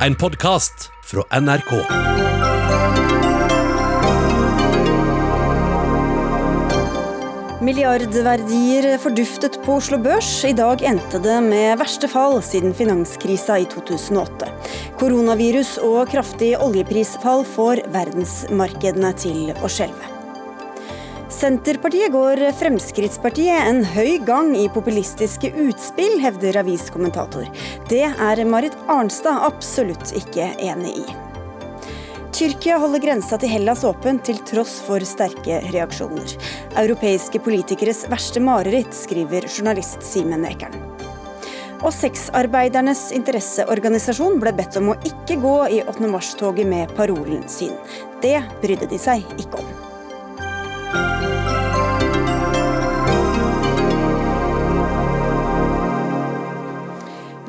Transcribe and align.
En 0.00 0.14
podkast 0.14 0.90
fra 1.04 1.40
NRK. 1.40 1.72
Milliardverdier 7.60 8.98
forduftet 8.98 9.64
på 9.64 9.78
Oslo 9.80 9.98
Børs. 9.98 10.44
I 10.44 10.52
dag 10.52 10.84
endte 10.84 11.18
det 11.24 11.38
med 11.48 11.78
verste 11.80 12.10
fall 12.12 12.42
siden 12.44 12.76
finanskrisa 12.76 13.56
i 13.58 13.64
2008. 13.72 14.50
Koronavirus 15.00 15.78
og 15.80 16.12
kraftig 16.12 16.52
oljeprisfall 16.60 17.46
får 17.56 17.86
verdensmarkedene 17.96 19.14
til 19.16 19.56
å 19.56 19.72
skjelve. 19.72 20.15
Senterpartiet 21.36 22.12
går 22.12 22.40
Fremskrittspartiet 22.56 23.66
en 23.68 23.82
høy 23.84 24.14
gang 24.24 24.54
i 24.56 24.70
populistiske 24.72 25.50
utspill, 25.66 26.14
hevder 26.22 26.56
aviskommentator. 26.62 27.44
Det 27.90 28.06
er 28.08 28.40
Marit 28.48 28.72
Arnstad 28.88 29.44
absolutt 29.44 30.14
ikke 30.16 30.46
enig 30.64 30.94
i. 31.02 31.04
Tyrkia 32.32 32.78
holder 32.80 33.04
grensa 33.04 33.36
til 33.42 33.52
Hellas 33.52 33.84
åpen 33.84 34.22
til 34.24 34.40
tross 34.48 34.78
for 34.86 35.04
sterke 35.04 35.60
reaksjoner. 35.76 36.38
Europeiske 36.80 37.42
politikeres 37.44 38.06
verste 38.08 38.40
mareritt, 38.40 38.96
skriver 38.96 39.44
journalist 39.44 40.00
Simen 40.08 40.48
Ekern. 40.48 40.80
Og 41.84 41.92
sexarbeidernes 41.92 43.10
interesseorganisasjon 43.16 44.40
ble 44.40 44.56
bedt 44.56 44.80
om 44.80 44.94
å 44.94 45.00
ikke 45.04 45.36
gå 45.44 45.58
i 45.68 45.84
8. 45.84 46.08
mars-toget 46.16 46.72
med 46.72 46.96
parolen 46.96 47.44
sin. 47.44 47.76
Det 48.24 48.38
brydde 48.64 48.88
de 48.88 49.04
seg 49.10 49.36
ikke 49.36 49.60
om. 49.60 49.75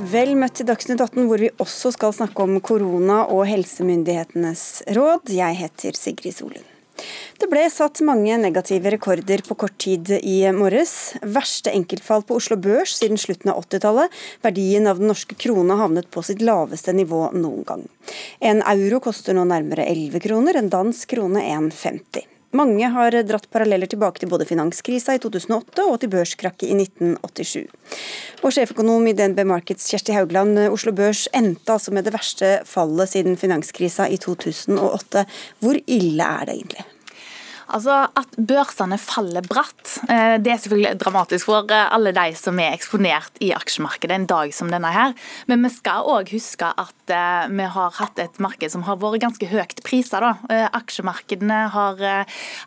Vel 0.07 0.37
møtt 0.39 0.59
til 0.59 0.67
Dagsnytt 0.69 1.01
18, 1.01 1.25
hvor 1.27 1.41
vi 1.41 1.47
også 1.59 1.89
skal 1.91 2.13
snakke 2.15 2.43
om 2.43 2.59
korona 2.63 3.23
og 3.33 3.47
helsemyndighetenes 3.49 4.85
råd. 4.95 5.33
Jeg 5.35 5.57
heter 5.57 5.97
Sigrid 5.97 6.35
Solund. 6.37 6.67
Det 7.41 7.49
ble 7.51 7.65
satt 7.73 7.99
mange 8.05 8.37
negative 8.39 8.93
rekorder 8.93 9.43
på 9.45 9.57
kort 9.59 9.75
tid 9.83 10.13
i 10.21 10.37
morges. 10.55 11.17
Verste 11.21 11.73
enkeltfall 11.75 12.23
på 12.29 12.37
Oslo 12.39 12.55
Børs 12.61 12.95
siden 13.01 13.19
slutten 13.19 13.51
av 13.51 13.59
80-tallet. 13.65 14.15
Verdien 14.45 14.87
av 14.87 15.01
den 15.01 15.11
norske 15.11 15.35
krona 15.35 15.75
havnet 15.81 16.07
på 16.13 16.23
sitt 16.23 16.45
laveste 16.45 16.95
nivå 16.95 17.27
noen 17.35 17.67
gang. 17.67 17.85
En 18.39 18.63
euro 18.77 19.01
koster 19.09 19.35
nå 19.35 19.43
nærmere 19.49 19.89
11 19.91 20.23
kroner, 20.23 20.61
en 20.61 20.71
dansk 20.71 21.17
krone 21.17 21.43
1,50. 21.51 22.36
Mange 22.55 22.87
har 22.93 23.15
dratt 23.27 23.49
paralleller 23.51 23.89
tilbake 23.91 24.21
til 24.21 24.29
både 24.31 24.47
finanskrisa 24.47 25.17
i 25.17 25.19
2008 25.19 25.83
og 25.83 25.97
til 25.99 26.11
børskrakket 26.13 26.69
i 26.69 26.77
1987. 26.79 27.65
Og 28.45 28.53
sjeføkonom 28.55 29.09
i 29.09 29.15
DNB 29.17 29.43
Markets 29.49 29.89
Kjersti 29.91 30.15
Haugland, 30.15 30.55
Oslo 30.71 30.93
Børs 30.95 31.25
endte 31.35 31.75
altså 31.75 31.91
med 31.91 32.07
det 32.07 32.15
verste 32.15 32.53
fallet 32.69 33.11
siden 33.11 33.35
finanskrisa 33.39 34.07
i 34.07 34.19
2008. 34.23 35.25
Hvor 35.59 35.81
ille 35.85 36.23
er 36.23 36.47
det 36.47 36.55
egentlig? 36.55 36.87
Altså 37.75 37.95
At 38.17 38.35
børsene 38.37 38.97
faller 39.01 39.45
bratt, 39.47 39.97
eh, 40.07 40.37
det 40.39 40.51
er 40.53 40.59
selvfølgelig 40.61 40.99
dramatisk 41.01 41.49
for 41.49 41.71
eh, 41.73 41.89
alle 41.93 42.13
de 42.15 42.27
som 42.39 42.59
er 42.63 42.75
eksponert 42.75 43.41
i 43.43 43.51
aksjemarkedet 43.55 44.15
en 44.15 44.27
dag 44.29 44.53
som 44.55 44.71
denne 44.71 44.91
her. 44.93 45.15
Men 45.51 45.65
vi 45.65 45.71
skal 45.73 46.07
òg 46.07 46.31
huske 46.31 46.69
at 46.69 47.13
eh, 47.13 47.49
vi 47.51 47.67
har 47.75 47.95
hatt 47.99 48.21
et 48.23 48.39
marked 48.43 48.71
som 48.71 48.85
har 48.87 48.99
vært 49.01 49.23
ganske 49.25 49.51
høyt 49.51 49.83
priser. 49.85 50.23
Da. 50.23 50.67
Aksjemarkedene 50.77 51.59
har 51.73 52.01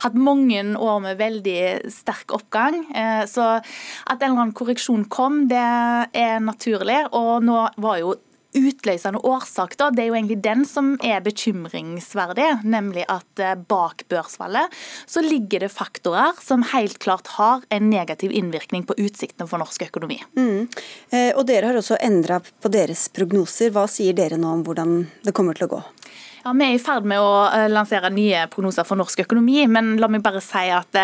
hatt 0.04 0.16
mange 0.16 0.62
år 0.76 0.98
med 1.04 1.18
veldig 1.20 1.90
sterk 1.92 2.32
oppgang. 2.34 2.82
Så 3.28 3.44
at 3.60 4.20
en 4.20 4.26
eller 4.26 4.42
annen 4.44 4.56
korreksjon 4.56 5.06
kom, 5.12 5.44
det 5.50 5.60
er 5.60 6.40
naturlig. 6.44 7.02
Og 7.16 7.44
nå 7.46 7.62
var 7.80 8.00
jo 8.02 8.14
utløsende 8.56 9.20
årsak, 9.26 9.76
da, 9.78 9.90
det 9.94 10.04
er 10.04 10.10
jo 10.10 10.16
egentlig 10.18 10.40
den 10.42 10.64
som 10.68 10.92
er 11.06 11.22
bekymringsverdig. 11.24 12.48
Nemlig 12.66 13.04
at 13.10 13.42
eh, 13.42 13.54
bak 13.54 14.04
børsfallet 14.10 14.74
så 15.06 15.22
ligger 15.24 15.66
det 15.66 15.72
faktorer 15.74 16.38
som 16.42 16.64
helt 16.72 16.98
klart 17.02 17.30
har 17.36 17.64
en 17.70 17.90
negativ 17.90 18.34
innvirkning 18.34 18.86
på 18.88 18.96
utsiktene 18.98 19.48
for 19.50 19.62
norsk 19.62 19.86
økonomi. 19.90 20.20
Mm. 20.38 20.66
Eh, 21.10 21.30
og 21.34 21.46
Dere 21.50 21.70
har 21.70 21.80
også 21.80 22.00
endra 22.02 22.40
på 22.40 22.72
deres 22.72 23.08
prognoser. 23.14 23.72
Hva 23.74 23.86
sier 23.90 24.16
dere 24.16 24.40
nå 24.40 24.56
om 24.58 24.66
hvordan 24.66 25.04
det 25.26 25.36
kommer 25.36 25.58
til 25.58 25.68
å 25.68 25.74
gå? 25.76 25.80
Ja, 26.40 26.54
Vi 26.56 26.64
er 26.64 26.74
i 26.74 26.80
ferd 26.80 27.06
med 27.08 27.20
å 27.20 27.32
eh, 27.52 27.68
lansere 27.70 28.10
nye 28.14 28.46
prognoser 28.52 28.86
for 28.88 28.98
norsk 28.98 29.26
økonomi, 29.26 29.66
men 29.68 29.96
la 30.00 30.08
meg 30.08 30.24
bare 30.24 30.42
si 30.44 30.66
at 30.72 30.96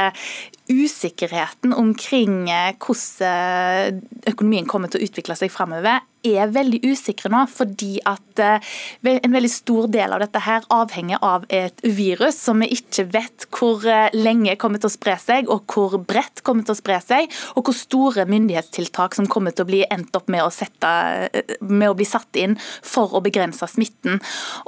usikkerheten 0.72 1.74
omkring 1.76 2.46
hvordan 2.82 4.02
økonomien 4.26 4.68
kommer 4.68 4.90
til 4.90 5.00
å 5.00 5.08
utvikle 5.08 5.36
seg 5.38 5.52
fremover, 5.54 6.02
er 6.34 6.52
veldig 6.52 6.80
usikre 6.86 7.30
nå, 7.32 7.42
fordi 7.50 7.98
at 8.06 8.40
eh, 8.42 8.72
en 9.12 9.34
veldig 9.34 9.50
stor 9.52 9.88
del 9.92 10.14
av 10.14 10.22
dette 10.22 10.42
her 10.42 10.66
avhenger 10.72 11.22
av 11.24 11.46
et 11.52 11.82
virus 11.84 12.38
som 12.40 12.62
vi 12.62 12.70
ikke 12.76 13.06
vet 13.14 13.46
hvor 13.54 13.84
eh, 13.90 14.08
lenge 14.16 14.56
kommer 14.60 14.82
til 14.82 14.90
å 14.90 14.94
spre 14.94 15.16
seg, 15.22 15.50
og 15.52 15.66
hvor 15.72 15.98
bredt 16.02 16.42
kommer 16.46 16.66
til 16.66 16.76
å 16.76 16.78
spre 16.80 16.98
seg, 17.04 17.30
og 17.54 17.68
hvor 17.68 17.76
store 17.76 18.26
myndighetstiltak 18.30 19.16
som 19.18 19.28
kommer 19.30 19.54
til 19.54 19.66
å 19.66 19.70
bli 19.70 19.82
endt 19.92 20.16
opp 20.18 20.30
med 20.32 20.44
å, 20.44 20.50
sette, 20.54 20.92
eh, 21.30 21.56
med 21.60 21.92
å 21.92 21.98
bli 21.98 22.08
satt 22.08 22.40
inn 22.40 22.56
for 22.82 23.16
å 23.16 23.22
begrense 23.24 23.68
smitten. 23.70 24.20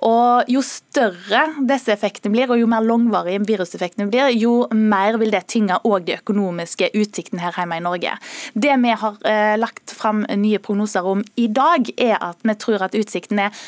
Og 0.06 0.26
Jo 0.48 0.60
større 0.64 1.42
disse 1.66 1.92
effektene 1.92 2.32
blir, 2.32 2.50
og 2.50 2.60
jo 2.60 2.68
mer 2.70 2.84
langvarige 2.84 3.42
viruseffektene 3.48 4.08
blir, 4.10 4.30
jo 4.36 4.68
mer 4.74 5.18
vil 5.20 5.32
det 5.34 5.44
tynge 5.50 5.78
òg 5.88 6.06
de 6.08 6.16
økonomiske 6.18 6.90
utsiktene 6.98 7.42
her 7.42 7.56
hjemme 7.56 7.80
i 7.80 7.84
Norge. 7.84 8.16
Det 8.54 8.76
vi 8.82 8.94
har 9.02 9.18
lagt 9.58 9.94
fram 9.96 10.24
nye 10.38 10.60
prognoser 10.62 11.06
om 11.06 11.24
i 11.36 11.48
dag, 11.48 11.88
er 11.98 12.16
at 12.22 12.44
vi 12.44 12.54
tror 12.60 12.84
at 12.86 12.96
utsiktene 12.98 13.48
er 13.48 13.64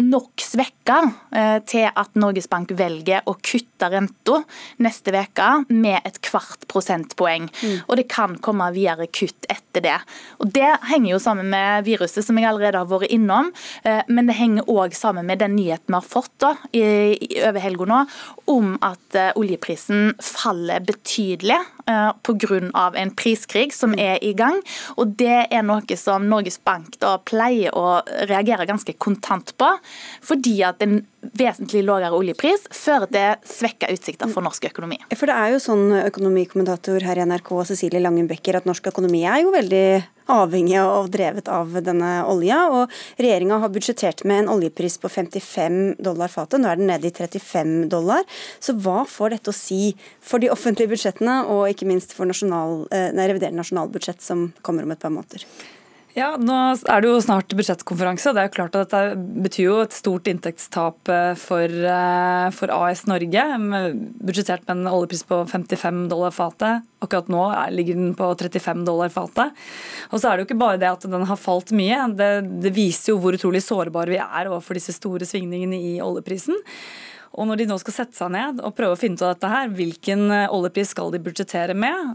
nok 0.00 0.42
svekka 0.42 0.98
eh, 1.34 1.58
til 1.68 1.86
at 1.88 2.14
Norges 2.18 2.48
Bank 2.50 2.72
velger 2.76 3.24
å 3.28 3.36
kutte 3.44 3.90
renta 3.92 4.40
neste 4.82 5.14
uke 5.14 5.48
med 5.70 6.00
et 6.06 6.18
kvart 6.24 6.66
prosentpoeng. 6.70 7.48
Mm. 7.62 7.76
Og 7.86 7.98
det 8.00 8.06
kan 8.12 8.36
komme 8.42 8.70
videre 8.74 9.08
kutt 9.12 9.48
etter 9.52 9.84
det. 9.84 9.96
Og 10.40 10.52
Det 10.54 10.70
henger 10.90 11.14
jo 11.14 11.20
sammen 11.22 11.50
med 11.50 11.86
viruset, 11.86 12.24
som 12.24 12.38
jeg 12.38 12.48
allerede 12.48 12.80
har 12.80 12.90
vært 12.90 13.12
innom. 13.14 13.52
Eh, 13.84 14.02
men 14.08 14.30
det 14.30 14.38
henger 14.38 14.70
òg 14.70 14.96
sammen 14.96 15.26
med 15.26 15.42
den 15.42 15.56
nyheten 15.58 15.92
vi 15.94 15.98
har 15.98 16.06
fått 16.06 16.32
da, 16.42 16.54
over 17.48 17.60
helga 17.62 17.86
nå, 17.90 18.00
om 18.50 18.74
at 18.84 19.18
eh, 19.18 19.32
oljeprisen 19.38 20.14
faller 20.22 20.84
betydelig 20.84 21.60
pga. 21.86 22.92
en 22.96 23.14
priskrig 23.14 23.72
som 23.74 23.92
mm. 23.94 23.98
er 23.98 24.24
i 24.24 24.32
gang. 24.32 24.60
Og 24.96 25.16
Det 25.18 25.46
er 25.50 25.62
noe 25.62 25.96
som 25.96 26.28
Norges 26.28 26.58
Bank 26.58 26.98
da 27.00 27.16
pleier 27.18 27.74
å 27.74 28.02
reagere 28.28 28.66
ganske 28.66 28.92
kontant 28.98 29.54
på 29.58 29.70
fordi 30.24 30.62
at 30.64 30.82
en 30.82 31.02
vesentlig 31.36 31.84
lavere 31.86 32.12
oljepris 32.14 32.68
fører 32.74 33.10
til 33.12 33.48
svekka 33.48 33.90
utsikter 33.94 34.30
for 34.32 34.44
norsk 34.44 34.68
økonomi. 34.70 34.98
For 35.14 35.30
det 35.30 35.36
er 35.36 35.54
jo 35.54 35.62
sånn, 35.62 35.86
økonomikommentator 36.04 37.04
her 37.06 37.20
i 37.20 37.28
NRK 37.28 37.52
Cecilie 37.70 38.02
Langenbecker 38.02 38.58
at 38.58 38.68
norsk 38.68 38.92
økonomi 38.92 39.24
er 39.28 39.44
jo 39.44 39.54
veldig 39.54 39.86
avhengig 40.32 40.78
og 40.80 41.10
drevet 41.12 41.48
av 41.52 41.74
denne 41.84 42.10
olja. 42.30 42.64
og 42.72 42.92
Regjeringa 43.20 43.60
har 43.60 43.72
budsjettert 43.72 44.24
med 44.24 44.44
en 44.44 44.52
oljepris 44.56 44.96
på 45.02 45.10
55 45.12 45.96
dollar 46.02 46.32
fatet, 46.32 46.60
nå 46.60 46.70
er 46.70 46.80
den 46.80 46.88
nede 46.88 47.08
i 47.08 47.14
35 47.14 47.88
dollar. 47.92 48.24
Så 48.60 48.76
hva 48.78 49.04
får 49.08 49.36
dette 49.36 49.52
å 49.52 49.56
si 49.56 49.94
for 50.20 50.40
de 50.40 50.52
offentlige 50.52 50.94
budsjettene, 50.94 51.42
og 51.48 51.68
ikke 51.72 51.88
minst 51.88 52.16
for 52.16 52.28
nasjonal, 52.28 52.86
eh, 52.90 53.12
revidert 53.12 53.56
nasjonalbudsjett 53.56 54.22
som 54.22 54.52
kommer 54.62 54.84
om 54.84 54.92
et 54.92 55.00
par 55.00 55.12
måneder? 55.12 55.44
Ja, 56.14 56.36
Nå 56.38 56.54
er 56.86 57.02
det 57.02 57.08
jo 57.08 57.18
snart 57.18 57.50
budsjettkonferanse. 57.58 58.30
det 58.30 58.42
er 58.42 58.46
jo 58.46 58.54
klart 58.54 58.76
at 58.78 58.92
Dette 58.92 59.16
betyr 59.42 59.64
jo 59.64 59.78
et 59.82 59.96
stort 59.96 60.28
inntektstap 60.30 61.10
eh, 61.10 61.32
for, 61.34 61.66
eh, 61.66 62.50
for 62.54 62.70
AS 62.70 63.02
Norge. 63.10 63.42
Budsjettert 64.22 64.62
med 64.68 64.76
en 64.76 64.92
oljepris 64.92 65.24
på 65.26 65.40
55 65.50 66.04
dollar 66.12 66.30
fatet. 66.30 66.86
Akkurat 67.02 67.32
nå 67.32 67.42
ligger 67.74 67.98
den 67.98 68.14
på 68.14 68.28
35 68.30 68.84
dollar 68.86 69.10
fatet. 69.10 69.58
Og 70.12 70.22
så 70.22 70.30
er 70.30 70.36
det 70.36 70.44
jo 70.44 70.48
ikke 70.52 70.62
bare 70.62 70.78
det 70.78 70.92
at 70.92 71.08
den 71.10 71.26
har 71.26 71.40
falt 71.40 71.74
mye. 71.74 71.98
Det, 72.14 72.30
det 72.62 72.74
viser 72.78 73.10
jo 73.10 73.18
hvor 73.18 73.34
utrolig 73.34 73.64
sårbare 73.66 74.14
vi 74.14 74.22
er 74.22 74.52
overfor 74.52 74.78
disse 74.78 74.94
store 74.94 75.26
svingningene 75.26 75.82
i 75.82 75.96
oljeprisen. 76.04 76.62
Og 77.34 77.48
når 77.48 77.60
de 77.60 77.66
nå 77.66 77.76
skal 77.82 77.96
sette 77.96 78.16
seg 78.16 78.30
ned 78.34 78.60
og 78.62 78.74
prøve 78.78 78.94
å 78.94 78.98
finne 78.98 79.18
ut 79.18 79.24
av 79.26 79.32
dette 79.34 79.50
her, 79.50 79.70
hvilken 79.74 80.24
eh, 80.30 80.52
oljepris 80.54 80.92
skal 80.94 81.10
de 81.10 81.20
budsjettere 81.22 81.74
med, 81.74 82.14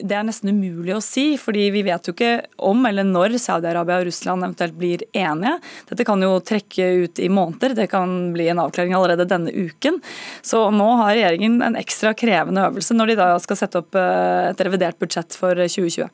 det 0.00 0.16
er 0.16 0.24
nesten 0.24 0.54
umulig 0.54 0.94
å 0.96 1.02
si. 1.04 1.34
fordi 1.40 1.66
vi 1.74 1.84
vet 1.84 2.08
jo 2.08 2.14
ikke 2.14 2.32
om 2.64 2.84
eller 2.88 3.04
når 3.04 3.36
Saudi-Arabia 3.42 4.00
og 4.00 4.08
Russland 4.08 4.46
eventuelt 4.46 4.76
blir 4.78 5.04
enige. 5.12 5.58
Dette 5.90 6.06
kan 6.08 6.22
jo 6.24 6.38
trekke 6.40 6.88
ut 7.04 7.20
i 7.20 7.28
måneder, 7.28 7.76
det 7.76 7.88
kan 7.92 8.32
bli 8.34 8.48
en 8.52 8.62
avklaring 8.62 8.96
allerede 8.96 9.28
denne 9.28 9.52
uken. 9.52 10.00
Så 10.42 10.62
nå 10.72 10.88
har 11.02 11.12
regjeringen 11.12 11.60
en 11.64 11.78
ekstra 11.80 12.14
krevende 12.16 12.64
øvelse 12.64 12.96
når 12.96 13.12
de 13.12 13.18
da 13.20 13.28
skal 13.44 13.60
sette 13.60 13.84
opp 13.84 13.98
eh, 14.00 14.48
et 14.48 14.64
revidert 14.64 15.00
budsjett 15.02 15.36
for 15.36 15.60
2020. 15.60 16.08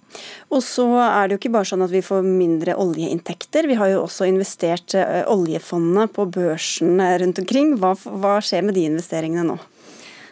Og 0.51 0.65
så 0.67 0.89
er 1.07 1.29
det 1.29 1.37
jo 1.37 1.43
ikke 1.45 1.55
bare 1.55 1.71
sånn 1.71 1.87
at 1.87 1.95
vi 1.95 2.03
får 2.05 2.27
mindre 2.27 2.75
oljeinntekter, 2.81 3.71
vi 3.71 3.79
har 3.79 3.95
jo 3.95 4.05
også 4.09 4.27
investert 4.27 4.99
eh, 4.99 5.23
oljefondet 5.31 6.17
på 6.17 6.27
børsen 6.35 6.99
rundt 7.23 7.43
omkring. 7.45 7.77
Hva, 7.79 7.95
hva 7.95 8.40
skjer 8.45 8.67
med 8.67 8.77
de 8.79 8.89
investeringene 8.91 9.47
nå? 9.53 9.59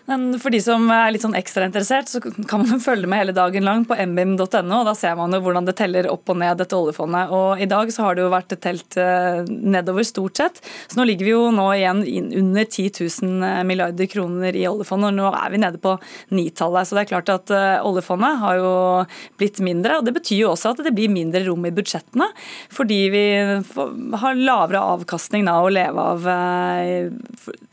For 0.09 0.49
de 0.49 0.59
som 0.65 0.87
er 0.89 1.11
litt 1.13 1.21
sånn 1.21 1.37
ekstra 1.37 1.67
interessert, 1.69 2.09
så 2.09 2.23
kan 2.23 2.63
man 2.65 2.81
følge 2.87 3.09
med 3.11 3.21
hele 3.21 3.35
dagen 3.37 3.67
lang 3.67 3.83
på 3.85 3.97
mbim.no. 4.09 4.47
og 4.49 4.87
Da 4.89 4.95
ser 4.97 5.19
man 5.19 5.37
jo 5.37 5.43
hvordan 5.45 5.69
det 5.69 5.75
teller 5.77 6.09
opp 6.09 6.33
og 6.33 6.39
ned 6.41 6.57
dette 6.63 6.77
oljefondet. 6.79 7.35
Og 7.35 7.61
I 7.61 7.69
dag 7.69 7.93
så 7.93 8.07
har 8.07 8.17
det 8.17 8.25
jo 8.25 8.31
vært 8.33 8.55
telt 8.65 8.97
eh, 8.97 9.43
nedover 9.45 10.07
stort 10.09 10.41
sett. 10.41 10.63
Så 10.89 10.97
nå 10.97 11.05
ligger 11.11 11.29
vi 11.29 11.35
jo 11.35 11.43
nå 11.53 11.67
igjen 11.75 12.01
under 12.41 12.65
10 12.65 13.05
000 13.05 13.45
eh, 13.51 13.61
milliarder 13.69 14.09
kroner 14.09 14.57
i 14.57 14.65
oljefondet. 14.71 15.13
og 15.13 15.19
Nå 15.19 15.29
er 15.29 15.53
vi 15.53 15.61
nede 15.61 15.83
på 15.85 15.99
nitallet. 16.33 16.89
Så 16.89 16.97
det 16.97 17.05
er 17.05 17.13
klart 17.13 17.35
at 17.35 17.53
eh, 17.53 17.77
oljefondet 17.85 18.41
har 18.47 18.63
jo 18.63 18.75
blitt 19.37 19.61
mindre. 19.61 20.01
og 20.01 20.09
Det 20.09 20.17
betyr 20.17 20.47
jo 20.47 20.55
også 20.55 20.73
at 20.73 20.85
det 20.89 20.97
blir 20.97 21.13
mindre 21.13 21.45
rom 21.51 21.69
i 21.69 21.75
budsjettene. 21.77 22.31
Fordi 22.73 23.03
vi 23.13 23.27
har 24.25 24.41
lavere 24.41 24.87
avkastning 24.97 25.45
da 25.45 25.61
å 25.61 25.69
leve 25.69 26.11
av, 26.17 26.33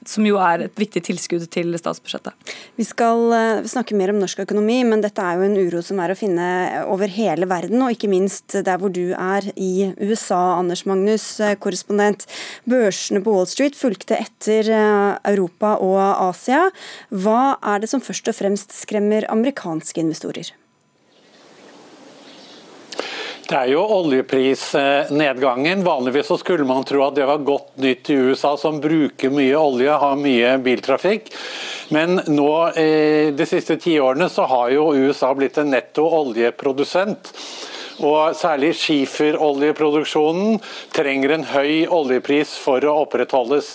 som 0.09 0.25
jo 0.27 0.39
er 0.41 0.65
et 0.65 0.79
viktig 0.79 1.03
tilskudd 1.07 1.45
til 1.53 1.75
statsbudsjettet. 1.79 2.33
Vi 2.79 2.85
skal 2.87 3.23
uh, 3.33 3.67
snakke 3.69 3.97
mer 3.97 4.13
om 4.13 4.19
norsk 4.21 4.43
økonomi, 4.45 4.81
men 4.87 5.03
dette 5.03 5.23
er 5.23 5.39
jo 5.39 5.47
en 5.47 5.57
uro 5.57 5.83
som 5.85 6.01
er 6.03 6.13
å 6.13 6.17
finne 6.19 6.47
over 6.91 7.11
hele 7.11 7.49
verden, 7.49 7.83
og 7.83 7.95
ikke 7.95 8.11
minst 8.11 8.57
der 8.65 8.81
hvor 8.81 8.93
du 8.93 9.13
er 9.13 9.49
i 9.55 9.91
USA, 10.01 10.57
Anders 10.59 10.85
Magnus, 10.89 11.27
uh, 11.43 11.55
korrespondent. 11.61 12.27
Børsene 12.69 13.23
på 13.25 13.35
Wall 13.35 13.49
Street 13.51 13.77
fulgte 13.77 14.19
etter 14.19 14.71
uh, 14.73 15.15
Europa 15.27 15.77
og 15.83 16.01
Asia. 16.31 16.67
Hva 17.13 17.55
er 17.61 17.83
det 17.83 17.91
som 17.91 18.03
først 18.03 18.31
og 18.31 18.39
fremst 18.41 18.75
skremmer 18.75 19.27
amerikanske 19.31 20.01
investorer? 20.01 20.53
Det 23.45 23.53
er 23.53 23.67
jo 23.69 23.83
oljeprisnedgangen. 23.99 25.83
Vanligvis 25.85 26.31
så 26.31 26.37
skulle 26.41 26.65
man 26.65 26.83
tro 26.83 27.03
at 27.05 27.13
det 27.19 27.27
var 27.29 27.43
godt 27.45 27.75
nytt 27.77 28.09
i 28.09 28.17
USA, 28.17 28.55
som 28.57 28.79
bruker 28.81 29.29
mye 29.29 29.53
olje, 29.59 29.97
har 30.01 30.15
mye 30.17 30.55
biltrafikk. 30.65 31.29
Men 31.93 32.23
nå 32.25 32.49
eh, 32.73 33.29
de 33.37 33.45
siste 33.45 33.77
tiårene 33.77 34.31
så 34.33 34.47
har 34.49 34.73
jo 34.73 34.87
USA 34.97 35.29
blitt 35.37 35.59
en 35.61 35.69
netto 35.75 36.07
oljeprodusent. 36.23 37.29
Og 38.03 38.35
særlig 38.35 38.73
skiferoljeproduksjonen 38.75 40.57
trenger 40.95 41.31
en 41.35 41.45
høy 41.47 41.85
oljepris 41.87 42.57
for 42.59 42.83
å 42.83 42.97
opprettholdes. 43.05 43.69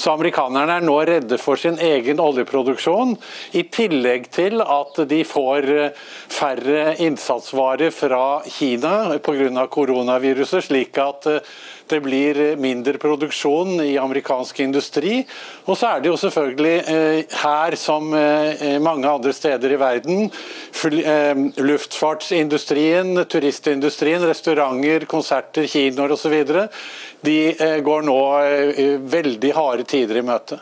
Så 0.00 0.10
amerikanerne 0.10 0.80
er 0.80 0.86
nå 0.86 0.96
redde 1.06 1.38
for 1.38 1.60
sin 1.60 1.78
egen 1.78 2.18
oljeproduksjon, 2.22 3.14
i 3.54 3.62
tillegg 3.70 4.26
til 4.34 4.64
at 4.64 5.02
de 5.10 5.20
får 5.26 5.70
eh, 5.70 6.00
færre 6.30 6.96
innsatsvarer 6.98 7.94
fra 7.94 8.40
Kina 8.48 9.18
pga. 9.22 9.66
koronaviruset, 9.70 10.66
slik 10.66 10.98
at 10.98 11.30
eh, 11.30 11.54
det 11.90 12.00
blir 12.04 12.38
mindre 12.60 12.98
produksjon 12.98 13.80
i 13.84 13.96
amerikansk 13.98 14.60
industri. 14.64 15.20
Og 15.66 15.78
så 15.78 15.94
er 15.94 16.02
det 16.02 16.10
jo 16.10 16.18
selvfølgelig 16.20 16.74
eh, 16.92 17.38
her, 17.42 17.76
som 17.78 18.12
eh, 18.16 18.76
mange 18.82 19.08
andre 19.10 19.34
steder 19.36 19.74
i 19.74 19.80
verden, 19.80 20.30
eh, 20.90 21.42
luftfartsindustrien, 21.70 23.24
turistindustrien, 23.30 24.26
restauranter, 24.28 25.06
konserter, 25.10 25.66
kinoer 25.70 26.14
osv. 26.16 26.38
De 27.20 27.36
går 27.84 28.06
nå 28.06 28.20
veldig 29.12 29.50
harde 29.56 29.84
tider 29.88 30.20
i 30.20 30.24
møte. 30.24 30.60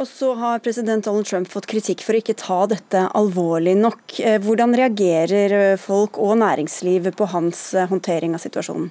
Og 0.00 0.08
så 0.08 0.30
har 0.40 0.62
president 0.64 1.04
Donald 1.04 1.28
Trump 1.28 1.50
fått 1.52 1.68
kritikk 1.68 2.00
for 2.06 2.16
å 2.16 2.22
ikke 2.22 2.38
ta 2.40 2.62
dette 2.70 3.02
alvorlig 3.18 3.74
nok. 3.76 4.16
Hvordan 4.46 4.72
reagerer 4.80 5.76
folk 5.76 6.16
og 6.16 6.38
næringsliv 6.40 7.10
på 7.18 7.28
hans 7.34 7.66
håndtering 7.90 8.32
av 8.38 8.40
situasjonen? 8.40 8.88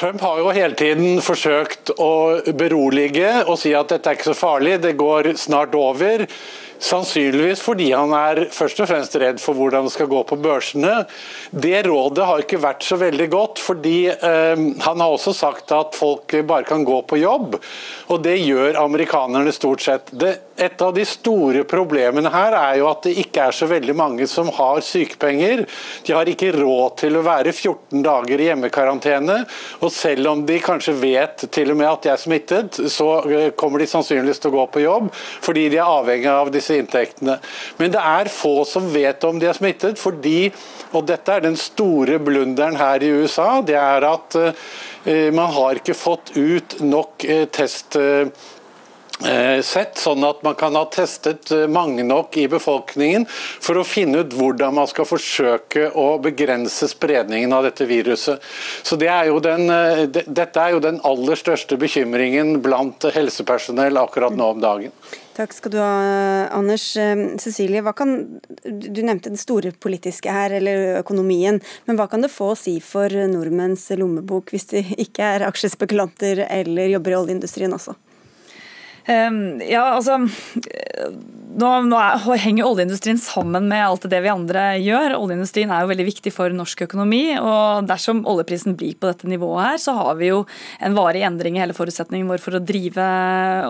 Trump 0.00 0.20
har 0.20 0.38
jo 0.40 0.52
hele 0.56 0.72
tiden 0.80 1.18
forsøkt 1.20 1.90
å 2.00 2.40
berolige 2.56 3.42
og 3.42 3.58
si 3.60 3.74
at 3.76 3.90
dette 3.92 4.08
er 4.08 4.16
ikke 4.16 4.30
så 4.30 4.36
farlig, 4.38 4.78
det 4.80 4.94
går 4.96 5.34
snart 5.36 5.76
over. 5.76 6.24
Sannsynligvis 6.80 7.60
fordi 7.60 7.90
han 7.92 8.12
er 8.16 8.46
først 8.54 8.80
og 8.80 8.88
fremst 8.88 9.16
redd 9.20 9.40
for 9.42 9.58
hvordan 9.58 9.84
det 9.84 9.92
skal 9.92 10.08
gå 10.08 10.22
på 10.24 10.38
børsene. 10.40 11.04
Det 11.50 11.82
rådet 11.84 12.24
har 12.24 12.44
ikke 12.44 12.60
vært 12.62 12.86
så 12.86 12.96
veldig 13.00 13.26
godt, 13.32 13.60
fordi 13.60 13.96
eh, 14.08 14.62
han 14.86 15.04
har 15.04 15.12
også 15.12 15.34
sagt 15.36 15.74
at 15.76 15.98
folk 15.98 16.32
bare 16.48 16.64
kan 16.68 16.86
gå 16.88 17.02
på 17.04 17.20
jobb. 17.20 17.58
Og 18.10 18.22
det 18.24 18.38
gjør 18.40 18.80
amerikanerne 18.80 19.52
stort 19.52 19.84
sett. 19.84 20.08
Det, 20.10 20.32
et 20.60 20.82
av 20.84 20.94
de 20.96 21.04
store 21.08 21.66
problemene 21.68 22.32
her 22.32 22.56
er 22.56 22.80
jo 22.80 22.88
at 22.90 23.04
det 23.06 23.14
ikke 23.22 23.46
er 23.48 23.56
så 23.56 23.68
veldig 23.70 23.96
mange 23.96 24.26
som 24.28 24.48
har 24.56 24.80
sykepenger. 24.84 25.66
De 26.06 26.16
har 26.16 26.28
ikke 26.28 26.52
råd 26.56 26.98
til 27.04 27.16
å 27.16 27.24
være 27.24 27.52
14 27.52 28.02
dager 28.04 28.40
i 28.40 28.48
hjemmekarantene. 28.50 29.38
Og 29.84 29.92
selv 29.92 30.32
om 30.32 30.44
de 30.48 30.58
kanskje 30.64 30.96
vet 31.00 31.46
til 31.52 31.72
og 31.72 31.80
med 31.80 31.90
at 31.90 32.04
de 32.04 32.12
er 32.12 32.20
smittet, 32.20 32.80
så 32.92 33.10
eh, 33.28 33.48
kommer 33.52 33.80
de 33.80 33.88
sannsynligvis 33.90 34.40
til 34.40 34.52
å 34.52 34.58
gå 34.58 34.66
på 34.74 34.84
jobb, 34.84 35.12
fordi 35.44 35.68
de 35.72 35.80
er 35.80 35.88
avhengig 35.88 36.32
av 36.32 36.52
disse 36.52 36.69
disse 36.70 36.80
inntektene. 36.80 37.38
Men 37.78 37.92
det 37.94 38.02
er 38.02 38.30
få 38.32 38.64
som 38.68 38.88
vet 38.92 39.24
om 39.24 39.40
de 39.40 39.50
er 39.50 39.58
smittet, 39.58 39.98
fordi, 39.98 40.52
og 40.92 41.06
dette 41.08 41.34
er 41.34 41.44
den 41.44 41.58
store 41.58 42.20
blunderen 42.22 42.78
her 42.80 43.02
i 43.02 43.12
USA, 43.20 43.60
det 43.62 43.78
er 43.78 44.06
at 44.08 44.38
uh, 44.38 45.28
man 45.34 45.52
har 45.56 45.80
ikke 45.80 45.98
fått 45.98 46.34
ut 46.36 46.80
nok 46.80 47.28
uh, 47.28 47.44
test... 47.50 47.98
Uh, 47.98 48.56
sett, 49.20 49.98
sånn 50.00 50.22
at 50.24 50.38
man 50.40 50.54
kan 50.56 50.72
ha 50.78 50.86
testet 50.88 51.50
mange 51.68 52.00
nok 52.08 52.38
i 52.40 52.46
befolkningen 52.48 53.26
for 53.28 53.76
å 53.76 53.82
finne 53.84 54.22
ut 54.22 54.32
hvordan 54.32 54.72
man 54.78 54.88
skal 54.88 55.04
forsøke 55.04 55.90
å 55.92 56.06
begrense 56.24 56.88
spredningen 56.88 57.52
av 57.52 57.66
dette 57.68 57.84
viruset. 57.84 58.40
Så 58.80 58.96
det 58.96 59.10
er 59.12 59.28
den, 59.44 59.68
Dette 60.24 60.64
er 60.64 60.72
jo 60.72 60.80
den 60.80 61.02
aller 61.04 61.36
største 61.36 61.76
bekymringen 61.76 62.62
blant 62.64 63.04
helsepersonell 63.12 64.00
akkurat 64.00 64.32
nå 64.40 64.54
om 64.54 64.64
dagen. 64.64 64.96
Takk 65.36 65.54
skal 65.54 65.72
du 65.72 65.78
ha, 65.78 65.90
Anders. 66.50 66.84
Eh, 66.98 67.36
Cecilie, 67.38 67.84
kan, 67.96 68.16
du 68.64 69.02
nevnte 69.02 69.30
det 69.30 69.40
store 69.40 69.72
politiske 69.72 70.32
her, 70.32 70.50
eller 70.58 70.98
økonomien. 71.00 71.60
Men 71.86 71.98
hva 71.98 72.08
kan 72.10 72.24
det 72.24 72.32
få 72.34 72.52
å 72.52 72.58
si 72.58 72.76
for 72.84 73.14
nordmenns 73.30 73.86
lommebok 73.94 74.50
hvis 74.54 74.70
de 74.74 74.84
ikke 75.06 75.34
er 75.36 75.46
aksjespekulanter 75.46 76.44
eller 76.48 76.90
jobber 76.96 77.14
i 77.14 77.20
oljeindustrien 77.22 77.76
også? 77.76 77.96
Um, 79.08 79.60
ja, 79.64 79.84
altså 79.96 80.18
nå, 81.50 81.68
nå 81.88 81.98
er, 81.98 82.20
henger 82.40 82.66
oljeindustrien 82.68 83.18
sammen 83.20 83.66
med 83.70 83.82
alt 83.82 84.06
det 84.10 84.20
vi 84.22 84.30
andre 84.30 84.64
gjør. 84.80 85.16
Oljeindustrien 85.18 85.72
er 85.72 85.82
jo 85.82 85.90
veldig 85.90 86.06
viktig 86.06 86.32
for 86.34 86.54
norsk 86.54 86.84
økonomi. 86.86 87.22
og 87.40 87.88
Dersom 87.90 88.22
oljeprisen 88.28 88.76
blir 88.78 88.96
på 89.00 89.10
dette 89.10 89.28
nivået, 89.30 89.64
her, 89.64 89.80
så 89.82 89.94
har 89.98 90.18
vi 90.20 90.30
jo 90.30 90.44
en 90.80 90.96
varig 90.96 91.24
endring 91.26 91.58
i 91.58 91.62
hele 91.62 91.76
forutsetningen 91.76 92.30
vår 92.30 92.42
for 92.42 92.56
å 92.56 92.62
drive 92.62 93.06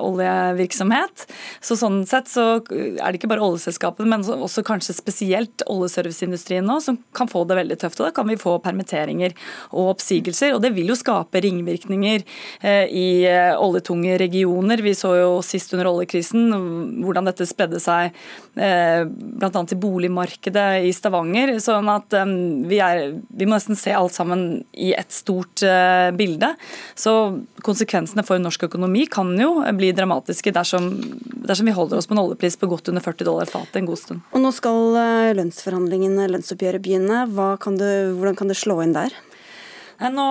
oljevirksomhet. 0.00 1.26
Så 1.64 1.78
Sånn 1.80 2.02
sett 2.04 2.28
så 2.28 2.58
er 2.60 3.06
det 3.08 3.16
ikke 3.16 3.30
bare 3.30 3.44
oljeselskapene, 3.46 4.10
men 4.10 4.44
også 4.44 4.64
kanskje 4.66 4.98
spesielt 4.98 5.64
oljeserviceindustrien 5.70 6.66
nå, 6.66 6.76
som 6.84 6.98
kan 7.16 7.30
få 7.30 7.46
det 7.48 7.56
veldig 7.62 7.80
tøft. 7.80 8.02
og 8.02 8.10
Da 8.10 8.16
kan 8.20 8.28
vi 8.28 8.36
få 8.40 8.58
permitteringer 8.60 9.32
og 9.72 9.94
oppsigelser. 9.94 10.52
og 10.54 10.60
Det 10.64 10.74
vil 10.76 10.92
jo 10.92 10.98
skape 10.98 11.40
ringvirkninger 11.46 12.26
eh, 12.60 12.84
i 12.92 13.08
eh, 13.30 13.56
oljetunge 13.56 14.18
regioner. 14.20 14.84
Vi 14.84 14.92
så 14.98 15.14
jo 15.16 15.19
sist 15.46 15.72
under 15.74 15.88
oljekrisen 15.90 16.50
hvordan 17.04 17.28
dette 17.28 17.46
spredde 17.48 17.80
seg 17.82 18.10
eh, 18.56 19.04
bl.a. 19.06 19.50
til 19.50 19.80
boligmarkedet 19.80 20.86
i 20.86 20.92
Stavanger. 20.94 21.54
sånn 21.62 21.90
at 21.92 22.16
eh, 22.16 22.34
vi, 22.70 22.80
er, 22.84 23.16
vi, 23.28 23.46
må 23.46 23.56
nesten 23.56 23.78
se 23.78 23.94
alt 23.96 24.16
sammen 24.16 24.64
i 24.72 24.92
et 24.96 25.14
stort 25.14 25.64
eh, 25.66 26.10
bilde. 26.16 26.52
Så 26.98 27.14
konsekvensene 27.66 28.24
for 28.26 28.42
norsk 28.42 28.68
økonomi 28.70 29.06
kan 29.10 29.32
jo 29.40 29.56
bli 29.76 29.92
dramatiske 29.96 30.54
dersom, 30.56 30.92
dersom 31.46 31.70
vi 31.70 31.76
holder 31.76 32.00
oss 32.00 32.10
på 32.10 32.16
en 32.16 32.24
oljepris 32.24 32.58
på 32.60 32.70
godt 32.70 32.92
under 32.92 33.04
40 33.04 33.28
dollar 33.28 33.50
fatet 33.50 33.80
en 33.80 33.90
god 33.90 34.02
stund. 34.02 34.26
Og 34.34 34.44
Nå 34.44 34.52
skal 34.56 35.34
lønnsforhandlingene, 35.38 36.28
lønnsoppgjøret, 36.32 36.82
begynne. 36.84 37.26
Kan 37.62 37.76
du, 37.80 37.86
hvordan 38.18 38.38
kan 38.38 38.50
det 38.50 38.58
slå 38.58 38.80
inn 38.84 38.96
der? 38.96 39.14
Nå 40.00 40.24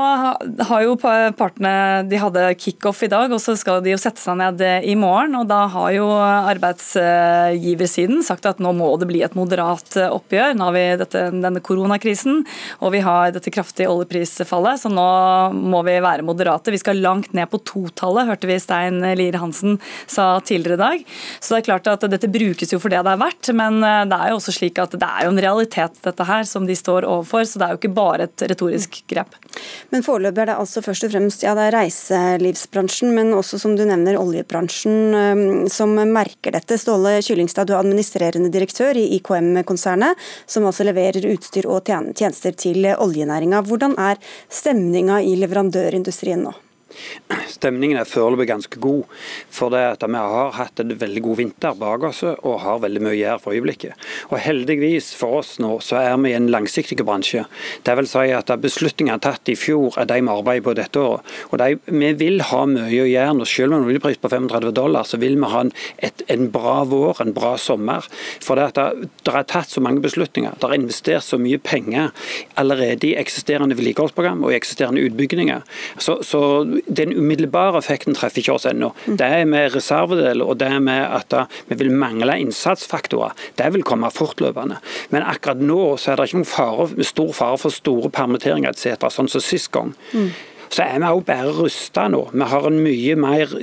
har 0.65 0.81
jo 0.81 0.95
partene 0.97 2.01
de 2.09 2.17
hadde 2.17 2.41
kickoff 2.57 3.03
i 3.05 3.09
dag, 3.11 3.29
og 3.29 3.37
så 3.37 3.53
skal 3.53 3.83
de 3.85 3.91
jo 3.93 3.99
sette 4.01 4.17
seg 4.17 4.33
ned 4.39 4.63
i 4.65 4.95
morgen. 4.97 5.35
og 5.37 5.45
Da 5.51 5.67
har 5.69 5.91
jo 5.93 6.07
arbeidsgiversiden 6.09 8.23
sagt 8.25 8.49
at 8.49 8.57
nå 8.57 8.73
må 8.73 8.89
det 8.97 9.05
bli 9.11 9.21
et 9.21 9.37
moderat 9.37 9.93
oppgjør. 10.07 10.57
Nå 10.57 10.71
har 10.71 10.73
vi 10.73 10.97
dette, 11.03 11.21
denne 11.35 11.61
koronakrisen 11.61 12.41
og 12.81 12.95
vi 12.95 13.03
har 13.05 13.29
dette 13.35 13.53
kraftige 13.53 13.91
oljeprisfallet, 13.91 14.81
så 14.81 14.89
nå 14.89 15.05
må 15.53 15.83
vi 15.85 15.99
være 16.01 16.25
moderate. 16.25 16.73
Vi 16.73 16.81
skal 16.81 16.97
langt 17.05 17.37
ned 17.37 17.45
på 17.53 17.61
totallet, 17.61 18.25
hørte 18.31 18.49
vi 18.49 18.57
Stein 18.57 18.97
Lier 19.21 19.37
Hansen 19.37 19.77
sa 20.09 20.41
tidligere 20.41 20.79
i 20.79 20.81
dag. 20.81 21.05
Så 21.37 21.53
det 21.53 21.61
er 21.61 21.69
klart 21.69 21.85
at 21.93 22.09
dette 22.09 22.31
brukes 22.31 22.73
jo 22.73 22.81
for 22.81 22.89
det 22.89 23.05
det 23.05 23.13
er 23.13 23.21
verdt, 23.21 23.53
men 23.53 23.85
det 23.85 24.17
er 24.17 24.33
jo 24.33 24.41
også 24.41 24.57
slik 24.57 24.81
at 24.81 24.97
det 24.97 25.05
er 25.05 25.27
jo 25.27 25.35
en 25.35 25.43
realitet 25.45 25.93
dette 26.09 26.25
her 26.25 26.41
som 26.49 26.65
de 26.65 26.73
står 26.73 27.05
overfor, 27.05 27.45
så 27.45 27.61
det 27.61 27.69
er 27.69 27.77
jo 27.77 27.83
ikke 27.83 27.97
bare 28.01 28.25
et 28.25 28.49
retorisk 28.49 29.05
grep. 29.13 29.37
Men 29.93 30.05
foreløpig 30.05 30.43
er 30.43 30.51
det 30.51 30.57
altså 30.61 30.83
først 30.85 31.07
og 31.07 31.13
fremst 31.13 31.43
ja, 31.45 31.55
det 31.57 31.67
er 31.67 31.77
reiselivsbransjen, 31.77 33.13
men 33.15 33.33
også 33.37 33.59
som 33.61 33.75
du 33.77 33.83
nevner 33.87 34.19
oljebransjen 34.19 35.67
som 35.71 35.95
merker 36.13 36.55
dette. 36.55 36.77
Ståle 36.79 37.17
Kyllingstad, 37.25 37.69
du 37.69 37.75
er 37.75 37.81
administrerende 37.81 38.51
direktør 38.53 38.97
i 38.99 39.07
IKM-konsernet, 39.17 40.19
som 40.49 40.67
altså 40.69 40.87
leverer 40.87 41.31
utstyr 41.33 41.69
og 41.69 41.89
tjenester 41.89 42.55
til 42.55 42.89
oljenæringa. 42.95 43.63
Hvordan 43.67 43.97
er 43.99 44.21
stemninga 44.47 45.21
i 45.25 45.35
leverandørindustrien 45.39 46.47
nå? 46.47 46.55
Stemningen 47.49 47.99
er 47.99 48.07
foreløpig 48.09 48.47
ganske 48.49 48.81
god. 48.81 49.05
For 49.53 49.73
det 49.73 49.81
at 49.95 50.05
vi 50.05 50.19
har 50.19 50.53
hatt 50.57 50.81
en 50.81 50.93
veldig 50.99 51.23
god 51.25 51.39
vinter 51.39 51.77
bak 51.79 52.05
oss 52.09 52.21
og 52.27 52.59
har 52.63 52.81
veldig 52.83 53.03
mye 53.03 53.15
å 53.15 53.19
gjøre 53.19 53.43
for 53.43 53.57
øyeblikket. 53.57 54.07
Og 54.29 54.39
Heldigvis 54.43 55.11
for 55.17 55.39
oss 55.41 55.57
nå 55.61 55.75
så 55.85 55.99
er 56.01 56.17
vi 56.23 56.33
i 56.33 56.37
en 56.37 56.49
langsiktig 56.53 56.99
bransje. 57.05 57.45
Det 57.85 57.95
vil 57.99 58.09
si 58.09 58.25
at 58.35 58.51
Beslutninger 58.59 59.21
tatt 59.23 59.49
i 59.51 59.57
fjor 59.59 59.95
er 60.01 60.09
de 60.09 60.19
vi 60.19 60.31
arbeider 60.33 60.65
på 60.65 60.75
dette 60.77 61.01
året. 61.01 61.35
Og 61.49 61.59
de, 61.61 61.77
Vi 61.85 62.11
vil 62.19 62.41
ha 62.49 62.63
mye 62.69 63.03
å 63.03 63.09
gjøre 63.09 63.35
nå. 63.37 63.47
Selv 63.49 63.73
med 63.73 63.81
en 63.81 63.89
oljepris 63.89 64.19
på 64.21 64.31
35 64.31 64.73
dollar, 64.75 65.07
så 65.07 65.19
vil 65.21 65.37
vi 65.39 65.49
ha 65.51 65.63
en, 65.65 65.71
et, 66.05 66.23
en 66.31 66.49
bra 66.53 66.83
vår, 66.89 67.21
en 67.23 67.33
bra 67.35 67.55
sommer. 67.61 68.05
For 68.43 68.59
det, 68.59 68.71
det, 68.77 69.09
det 69.25 69.35
er 69.35 69.47
tatt 69.49 69.71
så 69.73 69.83
mange 69.83 70.03
beslutninger. 70.03 70.57
Det 70.59 70.69
er 70.69 70.77
investert 70.77 71.25
så 71.25 71.39
mye 71.41 71.59
penger 71.61 72.11
allerede 72.59 73.09
i 73.09 73.15
eksisterende 73.19 73.77
vedlikeholdsprogram 73.79 74.43
og 74.43 74.53
i 74.53 74.57
eksisterende 74.59 75.03
utbygginger. 75.07 75.65
Så, 75.97 76.19
så 76.25 76.41
den 76.87 77.13
umiddelbare 77.15 77.79
effekten 77.79 78.17
treffer 78.17 78.41
ikke 78.41 78.55
oss 78.55 78.67
ennå. 78.69 78.91
Det 79.07 79.25
er 79.25 79.47
med 79.49 79.73
reservedeler 79.75 80.49
og 80.49 80.59
det 80.61 80.69
er 80.69 80.83
med 80.83 81.01
at 81.03 81.35
vi 81.69 81.79
vil 81.79 81.91
mangle 81.91 82.37
innsatsfaktorer. 82.43 83.35
Det 83.59 83.71
vil 83.73 83.85
komme 83.87 84.11
fortløpende. 84.13 84.79
Men 85.13 85.27
akkurat 85.27 85.61
nå 85.63 85.97
så 85.97 86.13
er 86.13 86.19
det 86.19 86.29
ikke 86.29 86.41
noen 86.41 86.53
fare, 86.53 86.87
stor 87.07 87.33
fare 87.35 87.59
for 87.61 87.73
store 87.73 88.11
permitteringer 88.13 88.73
etc., 88.73 89.09
sånn 89.13 89.31
som 89.31 89.43
sist 89.43 89.71
gang. 89.75 89.93
Mm. 90.13 90.31
Så 90.69 90.85
er 90.85 90.99
vi 91.01 91.09
også 91.09 91.25
bare 91.25 91.53
rusta 91.57 92.07
nå. 92.13 92.27
Vi 92.33 92.49
har 92.51 92.67
en 92.69 92.83
mye 92.85 93.15
mer 93.19 93.55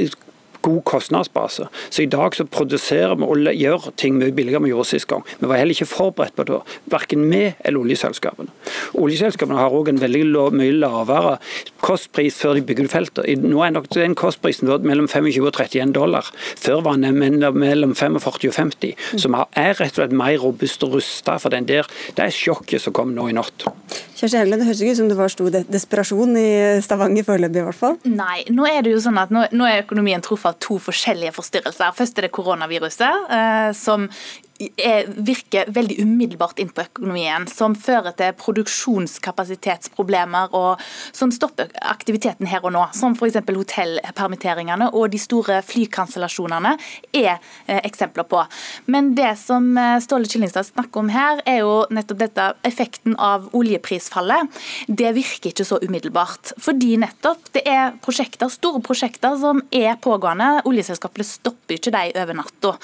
god 0.66 0.82
kostnadsbase. 0.90 1.68
Så 1.90 2.04
i 2.04 2.10
dag 2.10 2.36
så 2.36 2.46
produserer 2.50 3.14
vi 3.18 3.28
og 3.30 3.50
gjør 3.54 3.90
ting 4.00 4.18
mye 4.18 4.34
billigere 4.34 4.60
enn 4.60 4.66
vi 4.66 4.72
gjorde 4.74 4.90
sist 4.90 5.08
gang. 5.10 5.24
Vi 5.40 5.48
var 5.48 5.60
heller 5.60 5.76
ikke 5.76 5.88
forberedt 5.90 6.36
på 6.36 6.46
det, 6.48 6.60
verken 6.92 7.26
vi 7.30 7.44
eller 7.46 7.80
oljeselskapene. 7.82 8.52
Oljeselskapene 8.98 9.60
har 9.60 9.74
òg 9.76 9.92
en 9.92 10.02
veldig 10.02 10.24
mye 10.56 10.74
lavere 10.76 11.36
kostpris 11.84 12.38
før 12.40 12.58
de 12.58 12.64
bygger 12.66 12.88
ut 12.88 12.94
feltet. 12.96 13.44
Nå 13.44 13.62
er 13.62 13.74
nok 13.76 13.88
den 13.94 14.16
kostprisen 14.18 14.70
mellom 14.86 15.08
25 15.10 15.46
og 15.46 15.52
31 15.54 15.94
dollar. 15.96 16.30
Før 16.58 16.82
var 16.86 16.98
den 17.00 17.18
mellom 17.20 17.94
45 17.94 18.50
og 18.50 18.58
50. 18.58 18.96
Så 19.20 19.30
vi 19.30 19.44
er 19.62 19.76
rett 19.78 19.94
og 19.94 20.02
slett 20.02 20.16
mer 20.16 20.38
robust 20.42 20.82
og 20.86 20.96
rusta 20.98 21.38
for 21.42 21.54
den 21.54 21.68
der. 21.68 21.86
Det 22.16 22.26
er 22.26 22.34
sjokket 22.34 22.82
som 22.82 22.96
kom 22.96 23.14
nå 23.14 23.28
i 23.30 23.36
natt. 23.36 23.68
Kjersti 24.16 24.38
Helgeland, 24.40 24.62
det 24.62 24.68
høres 24.70 24.80
ikke 24.80 24.94
ut 24.94 24.98
som 24.98 25.08
det 25.10 25.16
var 25.18 25.32
stor 25.32 25.56
desperasjon 25.68 26.38
i 26.40 26.48
Stavanger 26.84 27.26
foreløpig, 27.26 27.60
i 27.60 27.66
hvert 27.66 27.76
fall? 27.76 27.98
Nei, 28.08 28.38
nå 28.48 28.64
er 28.68 28.80
det 28.86 28.94
jo 28.94 29.02
sånn 29.04 29.18
at 29.20 29.32
nå, 29.34 29.42
nå 29.52 29.66
er 29.68 29.82
økonomien 29.82 30.24
truffet 30.24 30.55
to 30.60 30.78
forskjellige 30.82 31.34
forstyrrelser. 31.36 31.94
Først 31.96 32.18
er 32.18 32.26
det 32.26 32.32
koronaviruset, 32.36 33.30
eh, 33.30 33.70
som 33.76 34.08
virker 34.56 35.68
veldig 35.72 36.02
umiddelbart 36.02 36.58
inn 36.62 36.70
på 36.72 36.82
økonomien, 36.86 37.46
som 37.50 37.74
fører 37.76 38.12
til 38.16 38.32
produksjonskapasitetsproblemer 38.40 40.54
og 40.56 40.80
som 41.16 41.32
stopper 41.34 41.68
aktiviteten 41.84 42.46
her 42.50 42.64
og 42.64 42.72
nå. 42.76 42.84
Som 42.96 43.16
f.eks. 43.16 43.36
hotellpermitteringene 43.46 44.90
og 44.92 45.10
de 45.12 45.18
store 45.20 45.62
flykansellasjonene 45.66 46.76
er 47.12 47.38
eh, 47.66 47.80
eksempler 47.82 48.24
på. 48.28 48.44
Men 48.92 49.14
det 49.18 49.34
som 49.40 49.78
eh, 49.78 49.98
Ståle 50.04 50.28
Kyllingstad 50.30 50.66
snakker 50.70 51.02
om 51.02 51.10
her, 51.12 51.42
er 51.48 51.58
jo 51.62 51.74
nettopp 51.92 52.20
dette 52.22 52.48
effekten 52.66 53.16
av 53.22 53.48
oljeprisfallet. 53.56 54.60
Det 54.88 55.12
virker 55.16 55.52
ikke 55.52 55.68
så 55.68 55.80
umiddelbart. 55.82 56.54
Fordi 56.62 56.96
nettopp 57.02 57.52
det 57.56 57.64
er 57.68 57.96
prosjekter, 58.04 58.48
store 58.52 58.82
prosjekter 58.84 59.36
som 59.40 59.62
er 59.74 59.96
pågående. 60.02 60.62
Oljeselskapene 60.68 61.26
stopper 61.26 61.78
ikke 61.78 61.94
de 61.94 62.04
over 62.16 62.40
natta. 62.40 62.74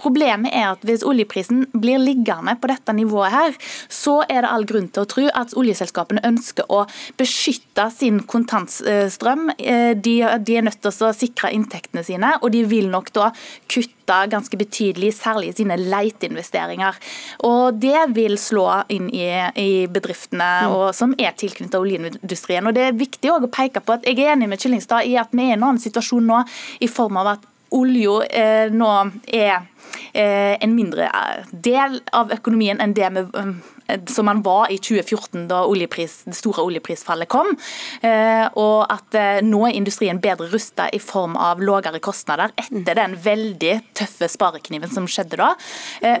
Problemet 0.00 0.54
er 0.54 0.72
at 0.74 0.84
hvis 0.86 1.04
oljeprisen 1.16 1.64
blir 1.72 2.00
liggende 2.02 2.56
på 2.60 2.70
dette 2.70 2.94
nivået 2.96 3.34
her, 3.34 3.56
så 3.88 4.20
er 4.28 4.44
det 4.44 4.52
all 4.52 4.66
grunn 4.68 4.88
til 4.92 5.04
å 5.04 5.10
tro 5.10 5.26
at 5.32 5.54
oljeselskapene 5.56 6.24
ønsker 6.26 6.68
å 6.72 6.84
beskytte 7.18 7.88
sin 7.94 8.22
kontantstrøm. 8.28 9.50
Eh, 9.58 9.92
de, 9.96 10.16
de 10.46 10.58
er 10.58 10.66
nødt 10.66 10.82
til 10.84 10.92
å 10.92 11.12
sikre 11.16 11.52
inntektene 11.56 12.04
sine, 12.06 12.36
og 12.42 12.52
de 12.54 12.64
vil 12.68 12.90
nok 12.92 13.12
da 13.16 13.30
kutte 13.70 14.20
ganske 14.30 14.58
betydelig, 14.58 15.10
særlig 15.18 15.50
i 15.50 15.56
sine 15.62 15.78
leiteinvesteringer. 15.80 17.00
Og 17.48 17.80
Det 17.82 18.04
vil 18.14 18.36
slå 18.38 18.68
inn 18.92 19.08
i, 19.10 19.26
i 19.58 19.86
bedriftene 19.90 20.50
mm. 20.66 20.76
og, 20.76 20.86
som 20.94 21.14
er 21.18 21.34
tilknyttet 21.38 21.78
oljeindustrien. 21.80 22.66
Og 22.66 22.76
Det 22.76 22.86
er 22.86 23.00
viktig 23.00 23.32
å 23.32 23.40
peke 23.50 23.82
på 23.82 23.96
at 23.96 24.06
Jeg 24.06 24.20
er 24.22 24.36
enig 24.36 24.50
med 24.52 24.62
Kyllingstad 24.62 25.08
i 25.10 25.16
at 25.18 25.34
vi 25.34 25.48
er 25.48 25.54
i 25.54 25.58
en 25.58 25.66
annen 25.66 25.82
situasjon 25.82 26.26
nå, 26.26 26.44
i 26.80 26.90
form 26.90 27.18
av 27.22 27.34
at 27.34 27.52
olja 27.76 28.20
eh, 28.26 28.74
nå 28.74 28.92
er 29.26 29.64
Eh, 30.12 30.64
en 30.64 30.74
mindre 30.74 31.04
eh, 31.04 31.44
del 31.50 32.00
av 32.16 32.32
økonomien 32.32 32.80
enn 32.80 32.94
det 32.96 33.08
med, 33.12 33.34
eh, 33.36 33.98
som 34.10 34.26
man 34.28 34.40
var 34.44 34.70
i 34.72 34.78
2014, 34.80 35.46
da 35.50 35.62
oljepris, 35.68 36.22
det 36.26 36.36
store 36.38 36.64
oljeprisfallet 36.64 37.28
kom. 37.30 37.52
Og 38.56 38.78
at 38.90 39.16
nå 39.44 39.60
er 39.68 39.76
industrien 39.78 40.18
bedre 40.22 40.48
rusta 40.50 40.88
i 40.92 40.98
form 41.02 41.36
av 41.38 41.60
lavere 41.62 42.00
kostnader 42.02 42.50
etter 42.58 42.98
den 42.98 43.14
veldig 43.22 43.76
tøffe 43.96 44.28
sparekniven 44.32 44.90
som 44.90 45.06
skjedde 45.10 45.38
da. 45.38 45.52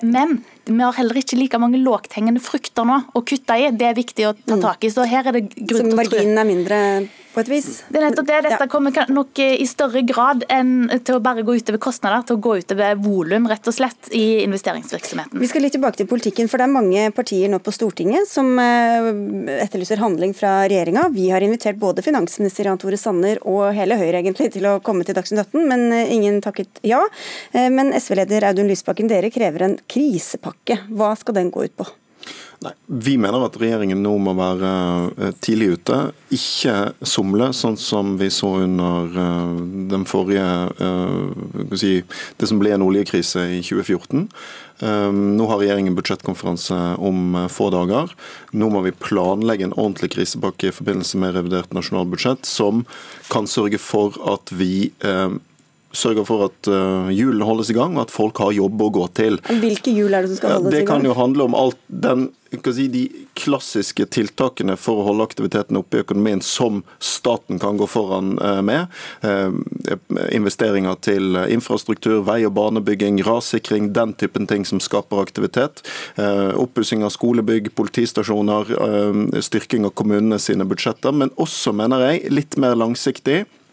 Men 0.02 0.38
vi 0.64 0.78
har 0.78 0.94
heller 1.00 1.18
ikke 1.18 1.40
like 1.40 1.60
mange 1.62 1.80
lågthengende 1.82 2.42
frukter 2.44 2.86
nå 2.86 3.00
å 3.18 3.24
kutte 3.26 3.58
i. 3.58 3.70
Det 3.74 3.90
er 3.90 3.98
viktig 3.98 4.28
å 4.30 4.34
ta 4.38 4.60
tak 4.62 4.86
i. 4.86 4.92
Så 4.94 5.06
her 5.10 5.26
er 5.26 5.40
det 5.40 5.48
grunn 5.56 5.66
til 5.66 5.82
å 5.82 5.88
tro 5.90 6.00
Marginen 6.04 6.42
er 6.42 6.50
mindre 6.54 6.80
på 7.36 7.44
et 7.44 7.50
vis? 7.52 7.68
Det 7.92 8.00
er 8.00 8.06
nettopp 8.08 8.28
det. 8.30 8.38
Dette 8.48 8.68
kommer 8.72 8.94
nok 9.12 9.40
i 9.44 9.66
større 9.68 10.02
grad 10.08 10.46
enn 10.52 10.88
til 10.96 11.18
å 11.18 11.22
bare 11.22 11.44
gå 11.46 11.58
utover 11.58 11.80
kostnader, 11.82 12.24
til 12.26 12.38
å 12.38 12.42
gå 12.42 12.54
utover 12.62 12.96
volum, 13.02 13.48
rett 13.50 13.68
og 13.68 13.76
slett, 13.76 14.08
i 14.16 14.40
investeringsvirksomheten. 14.46 15.36
Vi 15.40 15.50
skal 15.50 15.66
litt 15.66 15.76
tilbake 15.76 16.00
til 16.00 16.08
politikken, 16.08 16.48
for 16.48 16.60
det 16.60 16.68
er 16.68 16.72
mange 16.72 17.04
partier 17.16 17.52
nå 17.52 17.60
på 17.62 17.74
Stortinget 17.74 18.30
som 18.30 18.54
eh, 18.62 19.10
etterlyser 19.60 20.00
handling 20.00 20.32
fra 20.36 20.62
regjeringa. 20.64 21.08
Vi 21.12 21.28
har 21.34 21.44
invitert 21.44 21.80
både 21.80 22.04
finansminister 22.06 22.70
Jan 22.70 22.80
Tore 22.80 23.00
Sanner 23.00 23.42
og 23.44 23.68
hele 23.76 23.98
Høyre 24.00 24.22
egentlig 24.22 24.50
til 24.56 24.68
å 24.70 24.78
komme 24.84 25.04
til 25.06 25.18
Dagsnytt 25.18 25.44
18, 25.44 25.68
men 25.68 25.86
eh, 25.92 26.14
ingen 26.16 26.40
takket 26.44 26.80
ja. 26.86 27.02
Eh, 27.52 27.68
men 27.72 27.92
SV-leder 27.96 28.48
Audun 28.48 28.70
Lysbakken, 28.72 29.12
dere 29.12 29.32
krever 29.34 29.68
en 29.68 29.78
krisepakke. 29.92 30.80
Hva 30.96 31.12
skal 31.20 31.40
den 31.42 31.52
gå 31.52 31.68
ut 31.68 31.76
på? 31.76 31.90
Nei, 32.66 32.74
Vi 32.86 33.14
mener 33.20 33.44
at 33.46 33.56
regjeringen 33.60 34.00
nå 34.02 34.12
må 34.22 34.32
være 34.34 34.70
eh, 35.14 35.32
tidlig 35.44 35.76
ute. 35.76 35.98
Ikke 36.34 36.74
somle, 37.06 37.52
sånn 37.54 37.76
som 37.78 38.16
vi 38.18 38.28
så 38.34 38.52
under 38.64 39.18
eh, 39.22 39.52
den 39.92 40.06
forrige 40.08 40.46
eh, 40.82 41.74
si, 41.78 41.92
Det 42.38 42.50
som 42.50 42.58
ble 42.62 42.74
en 42.74 42.86
oljekrise 42.86 43.46
i 43.58 43.60
2014. 43.62 44.26
Nå 44.76 45.44
har 45.48 45.56
regjeringen 45.62 45.94
budsjettkonferanse 45.96 46.76
om 47.00 47.32
få 47.48 47.70
dager. 47.72 48.10
Nå 48.52 48.66
må 48.68 48.82
vi 48.84 48.92
planlegge 48.92 49.64
en 49.64 49.72
ordentlig 49.72 50.10
krisepakke 50.12 50.68
i 50.68 50.74
forbindelse 50.76 51.16
med 51.22 51.32
revidert 51.32 51.72
nasjonalbudsjett, 51.72 52.44
som 52.44 52.82
kan 53.32 53.48
sørge 53.48 53.80
for 53.80 54.18
at 54.28 54.52
vi 54.52 54.90
sørger 55.96 56.26
for 56.28 56.48
at 56.48 56.70
hjulene 57.12 57.46
holdes 57.48 57.72
i 57.72 57.76
gang, 57.76 57.96
og 57.96 58.06
at 58.06 58.14
folk 58.14 58.40
har 58.42 58.54
jobb 58.56 58.82
å 58.86 58.90
gå 58.94 59.06
til. 59.16 59.40
Hvilke 59.62 59.94
hjul 59.94 60.14
er 60.14 60.24
det 60.26 60.34
som 60.34 60.40
skal 60.40 60.56
holdes 60.58 60.72
i 60.72 60.76
gang? 60.76 60.82
Det 60.82 60.90
kan 60.90 61.06
jo 61.08 61.16
handle 61.16 61.48
om 61.48 61.56
alt 61.58 61.80
den 61.88 62.28
si, 62.64 62.88
de 62.88 63.08
klassiske 63.34 64.06
tiltakene 64.06 64.76
for 64.76 65.00
å 65.00 65.06
holde 65.10 65.26
aktiviteten 65.26 65.78
oppe 65.78 65.98
i 65.98 66.04
økonomien 66.04 66.40
som 66.44 66.82
staten 66.98 67.58
kan 67.58 67.76
gå 67.76 67.86
foran 67.86 68.38
eh, 68.38 68.62
med. 68.62 68.86
Eh, 69.22 69.50
investeringer 70.32 70.96
til 71.02 71.36
infrastruktur, 71.36 72.22
vei- 72.26 72.46
og 72.46 72.54
banebygging, 72.56 73.22
rassikring, 73.26 73.92
den 73.92 74.14
typen 74.14 74.46
ting 74.46 74.64
som 74.64 74.80
skaper 74.80 75.22
aktivitet. 75.22 75.84
Eh, 76.16 76.54
oppussing 76.56 77.04
av 77.04 77.14
skolebygg, 77.14 77.74
politistasjoner, 77.76 78.72
styrking 79.42 79.86
av 79.86 79.94
kommunene 79.98 80.38
sine 80.42 80.66
budsjetter. 80.68 81.12
Men 81.12 81.32
også, 81.36 81.74
mener 81.76 82.02
jeg, 82.06 82.26
litt 82.32 82.56
mer 82.60 82.76
langsiktig 82.78 83.44
Eh, 83.44 83.65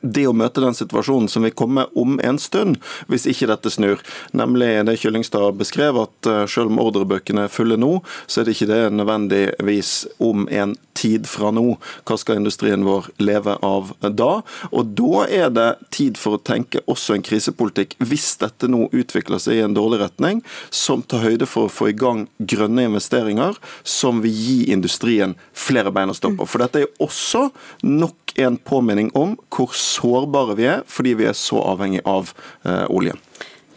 det 0.00 0.26
å 0.28 0.34
møte 0.36 0.62
den 0.62 0.76
situasjonen 0.76 1.28
som 1.30 1.46
vil 1.46 1.54
komme 1.56 1.86
om 1.98 2.18
en 2.24 2.38
stund, 2.40 2.78
hvis 3.10 3.26
ikke 3.30 3.50
dette 3.50 3.72
snur. 3.72 4.02
Nemlig 4.36 4.72
det 4.88 4.98
Kyllingstad 5.02 5.58
beskrev, 5.60 5.98
at 6.00 6.30
eh, 6.30 6.44
selv 6.50 6.72
om 6.72 6.80
ordrebøkene 6.82 7.46
er 7.46 7.52
fulle 7.52 7.78
nå, 7.80 7.98
så 8.26 8.40
er 8.40 8.48
det 8.48 8.56
ikke 8.56 8.70
det 8.70 8.82
nødvendigvis 8.96 9.94
om 10.22 10.46
en 10.50 10.76
tid 11.00 11.28
fra 11.28 11.52
nå. 11.54 11.76
Hva 12.08 12.18
skal 12.20 12.40
industrien 12.40 12.84
vår 12.84 13.10
leve 13.22 13.56
av 13.64 13.94
da? 14.00 14.30
Og 14.70 14.94
da 14.98 15.24
er 15.26 15.52
det 15.54 15.68
tid 15.94 16.20
for 16.20 16.36
å 16.36 16.42
tenke 16.44 16.82
også 16.90 17.16
en 17.16 17.24
krisepolitikk, 17.24 17.96
hvis 18.04 18.34
dette 18.42 18.68
nå 18.70 18.88
utvikler 18.92 19.40
seg 19.42 19.58
i 19.60 19.64
en 19.64 19.76
dårlig 19.76 20.02
retning, 20.02 20.42
som 20.70 21.02
tar 21.02 21.24
høyde 21.24 21.48
for 21.48 21.68
å 21.68 21.72
få 21.72 21.90
i 21.90 21.96
gang 21.96 22.26
grønne 22.38 22.88
investeringer, 22.90 23.56
som 23.82 24.20
vil 24.24 24.34
gi 24.34 24.58
industrien 24.74 25.36
flere 25.56 25.92
bein 25.94 26.12
å 26.12 26.16
stå 26.16 26.34
på. 26.36 26.48
For 26.48 26.62
dette 26.62 26.82
er 26.82 26.88
jo 26.88 27.08
også 27.08 27.46
nok 27.86 28.36
en 28.40 28.56
påminning 28.56 29.10
om 29.18 29.34
hvor 29.50 29.69
sårbare 29.76 30.56
vi 30.58 30.68
er 30.70 30.86
fordi 30.90 31.16
vi 31.20 31.28
er 31.30 31.36
så 31.38 31.62
avhengig 31.72 32.02
av 32.08 32.32
eh, 32.64 32.86
oljen. 32.90 33.18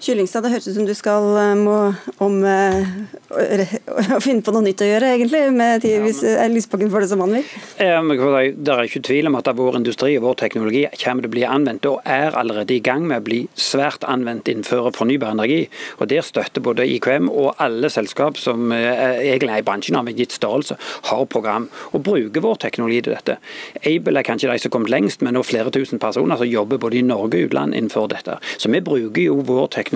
Kyllingstad, 0.04 0.44
det 0.44 0.52
høres 0.52 0.66
ut 0.68 0.76
som 0.76 0.88
du 0.88 0.92
skal 0.98 1.26
eh, 1.40 1.54
må, 1.56 1.76
om 2.24 2.34
å 2.44 4.20
finne 4.20 4.44
på 4.44 4.52
noe 4.52 4.66
nytt 4.66 4.84
å 4.84 4.88
gjøre, 4.90 5.14
egentlig, 5.16 5.42
med, 5.56 5.86
ja, 5.88 6.02
hvis 6.04 6.20
Lysbakken 6.52 6.92
får 6.92 7.06
det 7.06 7.10
som 7.14 7.24
han 7.24 7.38
vil? 7.38 7.46
Det 7.80 8.74
er 8.74 8.84
ikke 8.84 9.04
tvil 9.08 9.30
om 9.30 9.38
at 9.40 9.48
vår 9.56 9.78
industri 9.80 10.18
og 10.18 10.26
vår 10.26 10.36
teknologi 10.44 10.84
kommer 11.00 11.24
til 11.24 11.32
å 11.32 11.36
bli 11.38 11.46
anvendt, 11.48 11.88
og 11.88 12.04
er 12.04 12.36
allerede 12.36 12.76
i 12.76 12.82
gang 12.84 13.08
med 13.08 13.24
å 13.24 13.26
bli 13.26 13.40
svært 13.56 14.04
anvendt 14.04 14.52
innenfor 14.52 14.92
fornybar 14.98 15.38
energi. 15.38 15.62
Og 16.00 16.12
Der 16.12 16.26
støtter 16.28 16.66
både 16.66 16.88
IKM 16.98 17.32
og 17.32 17.56
alle 17.64 17.90
selskap 17.94 18.38
som 18.42 18.74
egentlig 18.76 19.56
er 19.56 19.64
i 19.64 19.68
bransjen 19.70 19.98
av 20.00 20.12
en 20.12 20.20
gitt 20.20 20.36
størrelse, 20.36 20.78
har 21.10 21.26
program 21.32 21.70
og 21.94 22.04
bruker 22.04 22.44
vår 22.44 22.60
teknologi 22.66 23.00
til 23.06 23.16
dette. 23.16 23.40
Able 23.88 24.20
er 24.20 24.28
kanskje 24.28 24.52
de 24.52 24.60
som 24.60 24.70
har 24.70 24.76
kommet 24.76 24.94
lengst, 24.94 25.24
men 25.24 25.38
nå 25.38 25.46
flere 25.48 25.72
tusen 25.74 26.02
personer 26.04 26.44
som 26.44 26.50
jobber 26.50 26.82
både 26.84 27.00
i 27.00 27.08
Norge 27.08 27.40
og 27.40 27.50
utland 27.50 27.78
innenfor 27.78 28.12
dette. 28.12 28.38
Så 28.58 28.72
vi 28.74 28.84
bruker 28.84 29.22
jo 29.24 29.40
vår 29.48 29.72
teknologi 29.72 29.93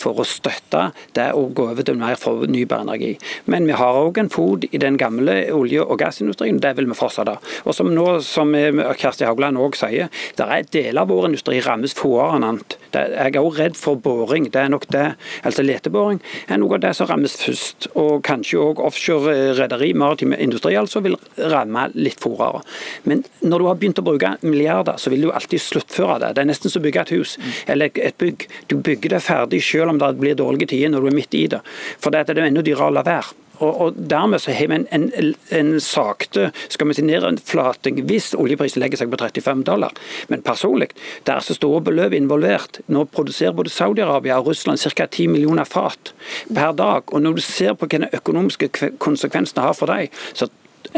for 0.00 0.20
å 0.20 0.26
støtte 0.26 0.90
det 1.16 1.30
å 1.34 1.46
gå 1.54 1.68
over 1.72 1.86
til 1.86 1.98
mer 1.98 2.16
fornybar 2.20 2.84
energi. 2.84 3.14
Men 3.50 3.66
vi 3.66 3.76
har 3.78 3.98
òg 3.98 4.18
en 4.18 4.30
fot 4.32 4.64
i 4.70 4.78
den 4.78 4.96
gamle 5.00 5.36
olje- 5.54 5.84
og 5.84 5.98
gassindustrien, 5.98 6.60
det 6.60 6.74
vil 6.76 6.86
vi 6.90 6.98
fortsette. 6.98 7.36
Og 7.64 7.74
som 7.74 7.90
nå, 7.94 8.20
som 8.22 8.52
Kjersti 8.54 9.26
Haugland 9.26 9.58
òg 9.60 9.76
sier, 9.78 10.10
det 10.36 10.46
er 10.46 10.68
deler 10.70 11.02
av 11.02 11.08
vår 11.08 11.28
industri 11.30 11.60
rammes 11.64 11.94
fåere 11.96 12.38
enn 12.38 12.46
annet. 12.48 12.76
Jeg 12.94 13.34
er 13.34 13.40
òg 13.40 13.58
redd 13.58 13.78
for 13.78 13.98
boring. 14.00 14.48
Det 14.52 14.62
er 14.62 14.70
nok 14.72 14.86
det, 14.94 15.06
altså 15.42 15.64
leteboring 15.64 16.20
er 16.48 16.60
noe 16.60 16.76
av 16.76 16.84
det 16.84 16.94
som 16.96 17.08
rammes 17.10 17.36
først. 17.40 17.88
Og 18.00 18.22
kanskje 18.26 18.60
òg 18.62 18.82
offshore 18.84 19.54
rederi, 19.58 19.92
maritim 19.98 20.34
industri, 20.36 20.76
altså 20.78 21.02
vil 21.04 21.18
ramme 21.38 21.88
litt 21.94 22.22
fortere. 22.22 22.62
Men 23.08 23.24
når 23.42 23.62
du 23.62 23.68
har 23.68 23.80
begynt 23.80 24.00
å 24.02 24.06
bruke 24.06 24.34
milliarder, 24.44 24.98
så 25.00 25.12
vil 25.12 25.26
du 25.26 25.32
alltid 25.32 25.62
sluttføre 25.62 26.20
det. 26.22 26.34
Det 26.36 26.44
er 26.44 26.50
nesten 26.50 26.72
som 26.72 26.82
å 26.82 26.86
bygge 26.86 27.04
et 27.04 27.14
hus 27.16 27.36
eller 27.70 27.92
et 27.94 28.18
bygg. 28.20 28.46
Du 28.70 28.76
bygger 28.76 29.16
det 29.16 29.23
ferdig 29.24 29.62
selv 29.64 29.94
om 29.94 30.02
det 30.02 30.12
blir 30.20 30.36
dårlige 30.38 30.72
tider 30.74 30.92
når 30.92 31.06
du 31.06 31.12
er 31.12 31.18
midt 31.20 31.38
i 31.38 31.46
det. 31.56 31.62
For 32.02 32.14
det 32.14 32.26
er 32.28 32.44
enda 32.44 32.64
dyrere 32.64 32.90
å 32.90 32.98
la 32.98 33.06
være. 33.06 33.40
Og, 33.62 33.80
og, 33.80 33.98
Dermed 34.10 34.42
så 34.42 34.52
har 34.54 34.70
vi 34.70 34.78
en, 34.80 34.86
en, 34.90 35.34
en 35.54 35.74
sakte 35.82 36.48
skal 36.72 36.88
vi 36.90 36.96
si, 36.98 37.04
nedflating 37.06 38.00
hvis 38.08 38.32
oljeprisen 38.38 38.82
legger 38.82 39.00
seg 39.00 39.12
på 39.12 39.20
35 39.20 39.62
dollar. 39.68 39.94
Men 40.32 40.42
personlig, 40.46 40.90
det 41.26 41.36
er 41.36 41.44
så 41.44 41.56
store 41.56 41.84
beløp 41.86 42.16
involvert. 42.18 42.80
Nå 42.90 43.06
produserer 43.14 43.54
både 43.56 43.72
Saudi-Arabia 43.74 44.40
og 44.40 44.50
Russland 44.50 44.82
ca. 44.82 45.06
10 45.06 45.30
millioner 45.30 45.68
fat 45.68 46.14
per 46.50 46.74
dag. 46.74 47.06
og 47.14 47.22
Når 47.22 47.38
du 47.38 47.44
ser 47.46 47.78
på 47.78 47.86
hva 47.86 48.04
de 48.04 48.12
økonomiske 48.18 48.70
konsekvensene 49.02 49.68
har 49.68 49.78
for 49.78 49.92
dem, 49.92 50.10
så 50.34 50.50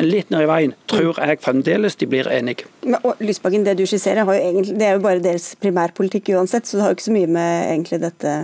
litt 0.05 0.31
ned 0.31 0.45
i 0.45 0.49
veien, 0.51 0.75
tror 0.91 1.17
jeg 1.23 1.41
fremdeles 1.45 1.97
de 1.97 2.09
blir 2.11 2.29
enige. 2.33 2.69
Men, 2.85 2.99
og 3.03 3.21
Lysbakken, 3.25 3.65
Det 3.65 3.77
du 3.79 3.87
skisserer, 3.89 4.29
egentlig, 4.35 4.77
det 4.79 4.87
er 4.87 4.97
jo 4.99 5.05
bare 5.05 5.23
deres 5.25 5.55
primærpolitikk 5.61 6.35
uansett, 6.37 6.67
så 6.67 6.77
det 6.77 6.85
har 6.85 6.93
jo 6.93 6.99
ikke 6.99 7.09
så 7.09 7.17
mye 7.17 7.33
med 7.39 7.53
egentlig 7.73 8.01
dette 8.05 8.35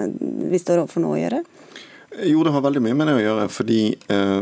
vi 0.52 0.60
står 0.60 0.82
overfor 0.82 1.04
nå 1.04 1.12
å 1.12 1.20
gjøre? 1.20 1.42
Jo, 2.28 2.42
det 2.44 2.52
har 2.52 2.64
veldig 2.64 2.82
mye 2.84 2.96
med 2.96 3.08
det 3.08 3.16
å 3.18 3.24
gjøre. 3.24 3.48
fordi 3.52 3.82
eh, 4.08 4.40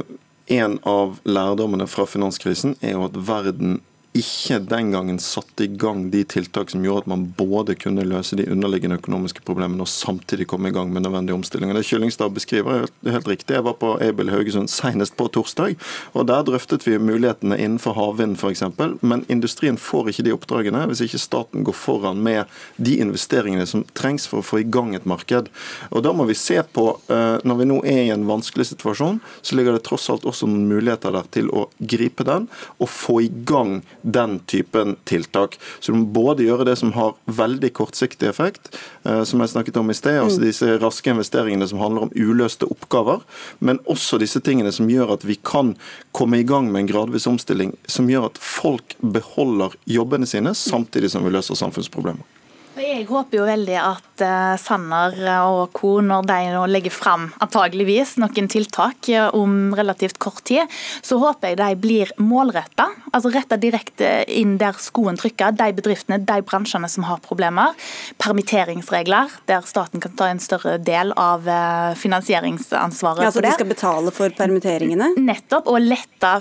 en 0.50 0.78
av 0.82 1.20
lærdommene 1.24 1.86
fra 1.86 2.06
finanskrisen 2.06 2.76
er 2.82 2.96
jo 2.96 3.06
at 3.06 3.18
verden 3.26 3.78
ikke 4.10 4.56
den 4.66 4.88
gangen 4.90 5.18
satte 5.22 5.64
i 5.64 5.68
gang 5.78 6.08
de 6.10 6.24
tiltak 6.26 6.72
som 6.72 6.82
gjorde 6.82 7.04
at 7.04 7.10
man 7.12 7.28
både 7.38 7.76
kunne 7.78 8.02
løse 8.02 8.34
de 8.34 8.48
underliggende 8.50 8.96
økonomiske 8.98 9.44
problemene 9.46 9.84
og 9.84 9.90
samtidig 9.90 10.48
komme 10.50 10.72
i 10.72 10.74
gang 10.74 10.90
med 10.90 11.04
nødvendige 11.04 11.36
omstillinger. 11.36 11.78
Det 11.78 11.86
Kyllingstad 11.86 12.34
beskriver, 12.34 12.88
er 13.06 13.14
helt 13.14 13.28
riktig. 13.30 13.54
Jeg 13.54 13.64
var 13.68 13.76
på 13.78 13.92
Aibel 14.02 14.32
Haugesund 14.34 14.66
senest 14.72 15.14
på 15.16 15.28
torsdag. 15.30 15.76
og 16.12 16.26
Der 16.26 16.42
drøftet 16.42 16.86
vi 16.88 16.98
mulighetene 16.98 17.54
innenfor 17.54 17.94
havvind 17.94 18.34
f.eks. 18.34 18.64
Men 19.00 19.22
industrien 19.28 19.78
får 19.78 20.10
ikke 20.10 20.26
de 20.26 20.34
oppdragene 20.34 20.82
hvis 20.90 21.04
ikke 21.06 21.22
staten 21.22 21.62
går 21.64 21.78
foran 21.78 22.18
med 22.18 22.50
de 22.82 22.98
investeringene 22.98 23.66
som 23.66 23.86
trengs 23.94 24.26
for 24.26 24.42
å 24.42 24.48
få 24.48 24.64
i 24.64 24.66
gang 24.66 24.96
et 24.98 25.06
marked. 25.06 25.52
Og 25.94 26.02
Da 26.02 26.12
må 26.12 26.26
vi 26.26 26.34
se 26.34 26.58
på, 26.62 26.98
eh, 27.06 27.38
når 27.46 27.56
vi 27.62 27.70
nå 27.70 27.78
er 27.86 28.02
i 28.08 28.10
en 28.10 28.26
vanskelig 28.26 28.72
situasjon, 28.72 29.20
så 29.40 29.54
ligger 29.54 29.78
det 29.78 29.84
tross 29.86 30.10
alt 30.10 30.26
også 30.26 30.50
noen 30.50 30.66
muligheter 30.66 31.14
der 31.14 31.30
til 31.30 31.46
å 31.54 31.68
gripe 31.78 32.26
den 32.26 32.48
og 32.80 32.88
få 32.88 33.20
i 33.22 33.30
gang 33.46 33.82
den 34.02 34.38
typen 34.50 34.96
tiltak. 35.04 35.58
Så 35.80 35.92
du 35.92 35.98
må 35.98 36.06
både 36.14 36.46
gjøre 36.46 36.66
det 36.68 36.76
som 36.80 36.92
har 36.96 37.14
veldig 37.26 37.72
kortsiktig 37.76 38.28
effekt, 38.30 38.72
eh, 39.04 39.22
som 39.24 39.42
jeg 39.42 39.52
snakket 39.54 39.80
om 39.80 39.90
i 39.90 39.96
sted, 39.96 40.20
altså 40.22 40.40
mm. 40.40 40.46
disse 40.46 40.78
raske 40.82 41.12
investeringene 41.12 41.68
som 41.70 41.82
handler 41.82 42.08
om 42.08 42.14
uløste 42.16 42.68
oppgaver, 42.70 43.22
men 43.58 43.82
også 43.90 44.20
disse 44.22 44.42
tingene 44.44 44.72
som 44.74 44.90
gjør 44.90 45.16
at 45.16 45.26
vi 45.28 45.36
kan 45.36 45.74
komme 46.16 46.40
i 46.40 46.46
gang 46.46 46.72
med 46.72 46.84
en 46.84 46.92
gradvis 46.92 47.28
omstilling 47.30 47.76
som 47.90 48.10
gjør 48.10 48.30
at 48.30 48.42
folk 48.42 48.96
beholder 49.00 49.76
jobbene 49.90 50.28
sine, 50.28 50.54
samtidig 50.56 51.12
som 51.12 51.26
vi 51.26 51.34
løser 51.34 51.58
samfunnsproblemer. 51.58 52.39
Jeg 52.80 53.04
håper 53.10 53.40
jo 53.40 53.44
veldig 53.44 53.76
at 53.76 54.22
uh, 54.24 54.56
Sanner 54.60 55.16
og 55.44 55.74
co. 55.76 55.98
når 56.04 56.24
de 56.28 56.38
nå 56.54 56.62
legger 56.70 56.94
fram 56.94 57.26
antageligvis 57.42 58.14
noen 58.20 58.48
tiltak 58.50 59.08
eh, 59.12 59.26
om 59.36 59.74
relativt 59.76 60.18
kort 60.22 60.42
tid, 60.48 60.70
så 61.04 61.18
håper 61.20 61.52
jeg 61.52 61.58
de 61.60 61.68
blir 61.80 62.12
målretta. 62.20 62.86
Altså 63.12 63.32
retta 63.34 63.58
direkte 63.60 64.08
inn 64.32 64.56
der 64.60 64.78
skoen 64.80 65.18
trykker. 65.20 65.52
De 65.58 65.68
bedriftene, 65.76 66.20
de 66.24 66.38
bransjene 66.46 66.88
som 66.90 67.04
har 67.08 67.20
problemer. 67.24 67.76
Permitteringsregler, 68.22 69.32
der 69.50 69.66
staten 69.68 70.02
kan 70.02 70.16
ta 70.16 70.30
en 70.30 70.40
større 70.42 70.78
del 70.80 71.12
av 71.20 71.48
uh, 71.48 71.92
finansieringsansvaret 72.00 73.26
ja. 73.26 73.32
Så 73.34 73.44
de 73.44 73.52
skal 73.56 73.70
betale 73.70 74.14
for 74.14 74.32
permitteringene? 74.36 75.12
Nettopp, 75.20 75.68
og 75.70 75.82
lette 75.84 76.32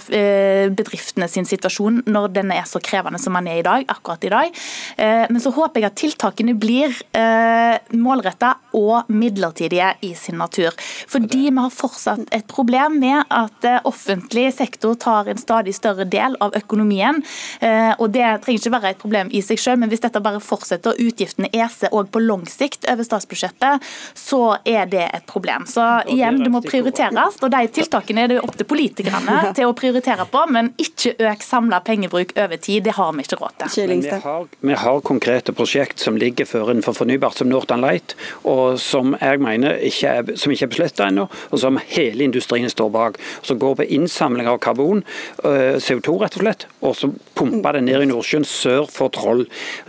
bedriftene 0.75 1.27
sin 1.31 1.47
situasjon 1.47 2.03
når 2.07 2.31
den 2.39 2.53
er 2.55 2.65
så 2.69 2.81
krevende 2.83 3.19
som 3.21 3.35
den 3.39 3.49
er 3.51 3.61
i 3.61 3.65
dag, 3.65 3.85
akkurat 3.91 4.23
i 4.25 4.31
dag. 4.31 4.59
Men 5.31 5.39
så 5.41 5.51
håper 5.55 5.81
jeg 5.81 5.89
at 5.89 5.97
tiltak 5.99 6.28
tiltakene 6.29 6.53
blir 6.53 6.93
eh, 7.15 7.79
målretta 7.97 8.57
og 8.73 9.09
midlertidige 9.09 9.95
i 10.01 10.13
sin 10.15 10.37
natur. 10.37 10.73
Fordi 11.07 11.49
vi 11.49 11.57
har 11.57 11.69
fortsatt 11.69 12.29
et 12.31 12.47
problem 12.47 12.99
med 12.99 13.23
at 13.29 13.65
eh, 13.65 13.79
offentlig 13.83 14.53
sektor 14.53 14.95
tar 14.95 15.27
en 15.27 15.37
stadig 15.37 15.73
større 15.75 16.05
del 16.05 16.35
av 16.39 16.53
økonomien. 16.55 17.23
Eh, 17.61 17.93
og 17.99 18.11
Det 18.11 18.41
trenger 18.43 18.59
ikke 18.59 18.75
være 18.75 18.89
et 18.93 19.01
problem 19.01 19.29
i 19.31 19.41
seg 19.41 19.59
selv, 19.59 19.79
men 19.79 19.89
hvis 19.89 20.01
dette 20.01 20.21
bare 20.21 20.39
fortsetter 20.39 20.93
og 20.93 20.99
utgiftene 20.99 21.49
eser 21.53 21.89
òg 21.93 22.11
på 22.11 22.21
lang 22.21 22.45
sikt 22.47 22.85
over 22.89 23.03
statsbudsjettet, 23.03 23.83
så 24.15 24.57
er 24.65 24.85
det 24.85 25.07
et 25.13 25.25
problem. 25.25 25.65
Så 25.65 25.83
igjen, 26.07 26.41
det 26.43 26.51
må 26.51 26.61
prioriteres. 26.61 27.39
Og 27.41 27.51
de 27.51 27.65
tiltakene 27.73 28.25
er 28.25 28.33
det 28.33 28.41
opp 28.43 28.55
til 28.57 28.69
politikerne 28.69 29.53
til 29.57 29.69
å 29.69 29.75
prioritere 29.77 30.27
på, 30.29 30.45
men 30.51 30.73
ikke 30.77 31.15
øk 31.29 31.43
samla 31.43 31.81
pengebruk 31.85 32.35
over 32.37 32.57
tid. 32.57 32.83
Det 32.85 32.95
har 32.97 33.13
vi 33.15 33.25
ikke 33.25 33.41
råd 33.41 33.65
til. 33.65 33.95
Vi 33.99 34.09
har, 34.23 34.47
vi 34.59 34.77
har 34.83 35.01
konkrete 35.05 35.53
prosjekt 35.55 35.99
som 35.99 36.18
ligger 36.19 36.47
for 36.49 36.71
innenfor 36.71 36.97
fornybart 36.97 37.39
som 37.39 37.49
Northern 37.51 37.83
Light, 37.85 38.15
og 38.43 38.79
som 38.81 39.15
jeg 39.19 39.41
mener 39.43 39.79
ikke 39.89 40.13
er, 40.19 40.33
som 40.39 40.53
ikke 40.53 40.67
er 40.67 40.73
besluttet 40.73 41.05
ennå, 41.07 41.27
og 41.49 41.61
som 41.61 41.79
hele 41.93 42.25
industrien 42.27 42.69
står 42.69 42.91
bak. 42.93 43.19
Som 43.45 43.59
går 43.61 43.79
på 43.79 43.87
innsamling 43.97 44.49
av 44.49 44.59
karbon, 44.63 45.03
øh, 45.43 45.77
CO2 45.79 46.17
rett 46.21 46.37
og 46.37 46.43
slett, 46.43 46.67
og 46.81 46.95
så 46.99 47.11
pumper 47.35 47.77
det 47.77 47.85
ned 47.87 48.03
i 48.03 48.09
Nordsjøen 48.11 48.47
sør 48.47 48.89
for 48.91 49.13
Troll. 49.15 49.45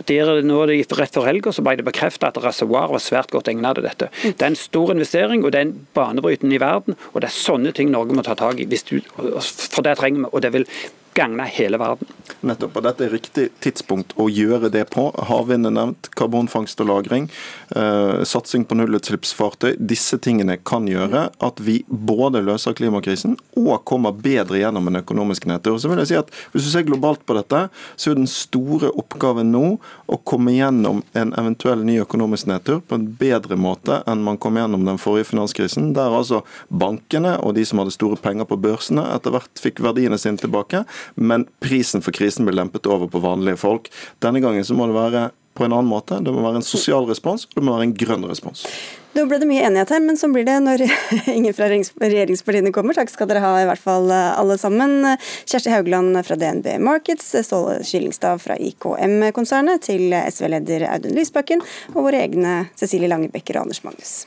Der, 0.09 0.33
nå 0.45 0.61
Rett 1.01 1.15
før 1.15 1.25
helga 1.27 1.51
ble 1.63 1.75
det 1.79 1.85
bekreftet 1.87 2.27
at 2.29 2.43
reservoar 2.43 2.91
var 2.93 3.01
svært 3.03 3.31
godt 3.33 3.49
egnet 3.51 3.77
til 3.77 3.85
dette. 3.87 4.09
Det 4.23 4.45
er 4.45 4.51
en 4.51 4.59
stor 4.59 4.93
investering, 4.93 5.43
og 5.43 5.53
det 5.53 5.59
er 5.59 5.67
en 5.69 5.87
banebrytende 5.97 6.55
i 6.55 6.61
verden. 6.61 6.97
og 7.13 7.21
Det 7.21 7.29
er 7.29 7.37
sånne 7.37 7.73
ting 7.75 7.91
Norge 7.91 8.15
må 8.15 8.25
ta 8.25 8.35
tak 8.37 8.59
i, 8.59 8.65
du, 8.65 9.01
for 9.11 9.81
det 9.85 9.97
trenger 9.97 10.25
vi. 10.25 10.29
og 10.31 10.41
det 10.41 10.53
vil 10.53 10.67
gagne 11.13 11.45
hele 11.45 11.77
verden. 11.77 12.07
Nettopp, 12.41 12.77
og 12.79 12.85
Dette 12.85 13.05
er 13.05 13.13
riktig 13.13 13.47
tidspunkt 13.61 14.13
å 14.19 14.27
gjøre 14.31 14.71
det 14.73 14.85
på. 14.93 15.09
Havvind 15.27 15.67
er 15.67 15.75
nevnt, 15.75 16.09
karbonfangst 16.17 16.79
og 16.81 16.87
-lagring, 16.87 17.29
eh, 17.75 18.23
satsing 18.23 18.65
på 18.65 18.75
nullutslippsfartøy. 18.75 19.75
Disse 19.77 20.17
tingene 20.17 20.57
kan 20.57 20.87
gjøre 20.87 21.29
at 21.39 21.59
vi 21.59 21.83
både 21.89 22.41
løser 22.41 22.73
klimakrisen 22.73 23.37
og 23.57 23.85
kommer 23.85 24.11
bedre 24.11 24.59
gjennom 24.59 24.87
en 24.87 25.01
økonomisk 25.03 25.45
nedtur. 25.45 25.79
Så 25.79 25.89
vil 25.89 25.97
jeg 25.99 26.07
si 26.07 26.15
at 26.15 26.29
Hvis 26.51 26.63
du 26.63 26.69
ser 26.71 26.83
globalt 26.83 27.25
på 27.25 27.35
dette, 27.35 27.69
så 27.95 28.11
er 28.11 28.15
den 28.15 28.27
store 28.27 28.91
oppgaven 28.97 29.51
nå 29.51 29.79
å 30.07 30.17
komme 30.25 30.51
gjennom 30.51 31.03
en 31.13 31.33
eventuell 31.33 31.83
ny 31.83 31.99
økonomisk 32.01 32.47
nedtur 32.47 32.81
på 32.81 32.95
en 32.95 33.07
bedre 33.19 33.55
måte 33.55 34.03
enn 34.07 34.23
man 34.23 34.37
kom 34.37 34.55
gjennom 34.55 34.85
den 34.85 34.97
forrige 34.97 35.31
finanskrisen, 35.31 35.93
der 35.93 36.09
altså 36.09 36.43
bankene 36.69 37.37
og 37.43 37.55
de 37.55 37.65
som 37.65 37.79
hadde 37.79 37.91
store 37.91 38.17
penger 38.17 38.45
på 38.45 38.59
børsene, 38.61 39.03
etter 39.15 39.31
hvert 39.31 39.61
fikk 39.63 39.79
verdiene 39.79 40.19
sine 40.21 40.37
tilbake 40.41 40.85
men 41.15 41.47
prisen 41.63 42.03
for 42.05 42.15
krisen 42.15 42.47
blir 42.47 42.57
lempet 42.57 42.89
over 42.89 43.11
på 43.11 43.21
vanlige 43.23 43.59
folk. 43.61 43.91
Denne 44.23 44.43
gangen 44.43 44.65
så 44.67 44.77
må 44.77 44.89
det 44.89 44.97
være 44.97 45.29
på 45.53 45.65
en 45.65 45.73
annen 45.73 45.89
måte. 45.89 46.19
Det 46.23 46.31
må 46.31 46.43
være 46.45 46.61
en 46.61 46.65
sosial 46.65 47.05
respons, 47.09 47.45
og 47.49 47.59
det 47.59 47.63
må 47.67 47.75
være 47.75 47.89
en 47.89 47.95
grønn 47.97 48.27
respons. 48.29 48.63
Nå 49.11 49.25
ble 49.27 49.41
det 49.41 49.47
mye 49.49 49.65
enighet 49.67 49.91
her, 49.91 49.99
men 50.03 50.15
sånn 50.19 50.31
blir 50.31 50.45
det 50.47 50.57
når 50.63 50.85
ingen 51.37 51.55
fra 51.55 51.67
regjeringspartiene 51.67 52.71
kommer. 52.75 52.95
Takk 52.95 53.11
skal 53.11 53.27
dere 53.27 53.43
ha, 53.43 53.53
i 53.59 53.67
hvert 53.67 53.83
fall 53.83 54.07
eh, 54.13 54.29
alle 54.39 54.55
sammen. 54.61 55.03
Kjersti 55.43 55.73
Haugland 55.73 56.15
fra 56.27 56.37
DNB 56.39 56.77
Markets, 56.83 57.33
Ståle 57.47 57.81
Kyllingstad 57.87 58.39
fra 58.43 58.55
IKM-konsernet, 58.55 59.83
til 59.89 60.15
SV-leder 60.15 60.87
Audun 60.93 61.17
Lysbakken, 61.17 61.63
og 61.91 62.05
våre 62.07 62.23
egne 62.23 62.61
Cecilie 62.79 63.11
Langebekker 63.11 63.59
og 63.59 63.67
Anders 63.67 63.83
Magnus. 63.87 64.21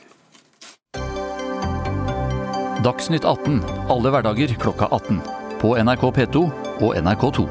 Dagsnytt 2.85 3.25
18 3.25 3.63
alle 3.89 4.13
hverdager 4.13 4.53
klokka 4.61 4.91
18 4.93 5.44
på 5.65 5.71
NRK 5.81 6.03
P2 6.13 6.41
og 6.85 6.91
NRK2. 6.93 7.43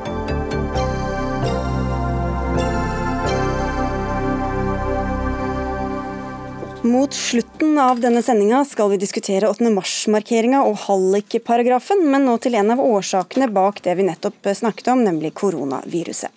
Mot 6.85 7.17
slutten 7.17 7.81
av 7.83 7.99
denne 7.99 8.23
sendinga 8.23 8.61
skal 8.71 8.93
vi 8.93 9.01
diskutere 9.03 9.51
8. 9.51 9.67
mars-markeringa 9.75 10.61
og 10.63 10.77
hallikparagrafen, 10.85 12.05
men 12.13 12.29
nå 12.29 12.37
til 12.45 12.55
en 12.61 12.71
av 12.77 12.83
årsakene 12.85 13.49
bak 13.51 13.83
det 13.83 13.97
vi 13.99 14.07
nettopp 14.07 14.47
snakket 14.61 14.93
om, 14.95 15.03
nemlig 15.03 15.33
koronaviruset. 15.41 16.31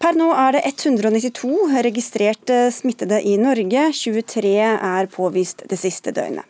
Per 0.00 0.16
nå 0.16 0.30
er 0.32 0.56
det 0.56 0.64
192 0.70 1.52
registrerte 1.84 2.62
smittede 2.72 3.20
i 3.28 3.36
Norge, 3.36 3.90
23 3.92 4.54
er 4.72 5.12
påvist 5.12 5.66
det 5.68 5.76
siste 5.82 6.16
døgnet. 6.16 6.48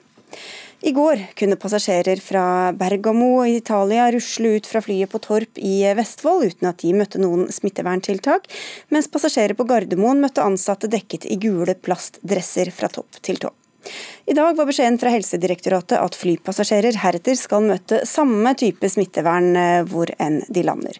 I 0.81 0.93
går 0.97 1.21
kunne 1.37 1.59
passasjerer 1.61 2.23
fra 2.25 2.73
Bergamo 2.73 3.45
i 3.45 3.59
Italia 3.59 4.07
rusle 4.13 4.55
ut 4.57 4.69
fra 4.69 4.81
flyet 4.81 5.13
på 5.13 5.21
Torp 5.21 5.61
i 5.61 5.83
Vestfold 5.97 6.47
uten 6.55 6.71
at 6.71 6.81
de 6.81 6.95
møtte 6.97 7.21
noen 7.21 7.51
smitteverntiltak, 7.53 8.49
mens 8.89 9.11
passasjerer 9.13 9.59
på 9.59 9.69
Gardermoen 9.69 10.25
møtte 10.25 10.45
ansatte 10.45 10.89
dekket 10.89 11.29
i 11.29 11.37
gule 11.43 11.77
plastdresser 11.77 12.73
fra 12.73 12.89
topp 12.89 13.21
til 13.21 13.43
tå. 13.45 13.53
I 14.31 14.35
dag 14.37 14.57
var 14.57 14.67
beskjeden 14.69 14.99
fra 15.01 15.11
Helsedirektoratet 15.11 15.97
at 15.99 16.15
flypassasjerer 16.15 16.99
heretter 17.03 17.35
skal 17.35 17.65
møte 17.67 18.03
samme 18.07 18.53
type 18.59 18.87
smittevern 18.93 19.49
eh, 19.59 19.81
hvor 19.89 20.13
enn 20.23 20.39
de 20.53 20.63
lander. 20.67 20.99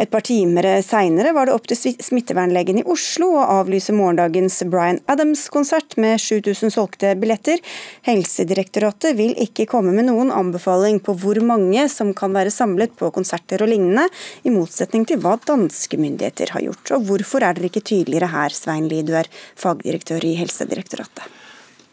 Et 0.00 0.08
par 0.08 0.24
timer 0.24 0.68
seinere 0.86 1.34
var 1.36 1.48
det 1.48 1.56
opp 1.56 1.66
til 1.68 1.96
smittevernlegen 2.00 2.80
i 2.80 2.86
Oslo 2.88 3.32
å 3.36 3.42
avlyse 3.58 3.92
morgendagens 3.96 4.62
Bryan 4.70 5.02
Adams-konsert 5.12 5.98
med 6.00 6.22
7000 6.22 6.72
solgte 6.72 7.12
billetter. 7.20 7.60
Helsedirektoratet 8.08 9.18
vil 9.18 9.34
ikke 9.44 9.68
komme 9.68 9.92
med 9.96 10.08
noen 10.08 10.32
anbefaling 10.32 11.02
på 11.04 11.18
hvor 11.20 11.42
mange 11.44 11.84
som 11.92 12.14
kan 12.16 12.32
være 12.36 12.54
samlet 12.54 12.96
på 12.96 13.12
konserter 13.12 13.66
og 13.66 13.72
lignende, 13.74 14.06
i 14.46 14.54
motsetning 14.54 15.04
til 15.08 15.20
hva 15.20 15.36
danske 15.44 16.00
myndigheter 16.00 16.54
har 16.54 16.64
gjort. 16.64 16.96
Og 16.96 17.06
hvorfor 17.10 17.44
er 17.44 17.58
dere 17.58 17.68
ikke 17.68 17.84
tydeligere 17.84 18.30
her, 18.32 18.56
Svein 18.56 18.88
Lie, 18.88 19.04
du 19.04 19.12
er 19.18 19.28
fagdirektør 19.58 20.24
i 20.24 20.36
Helsedirektoratet? 20.40 21.49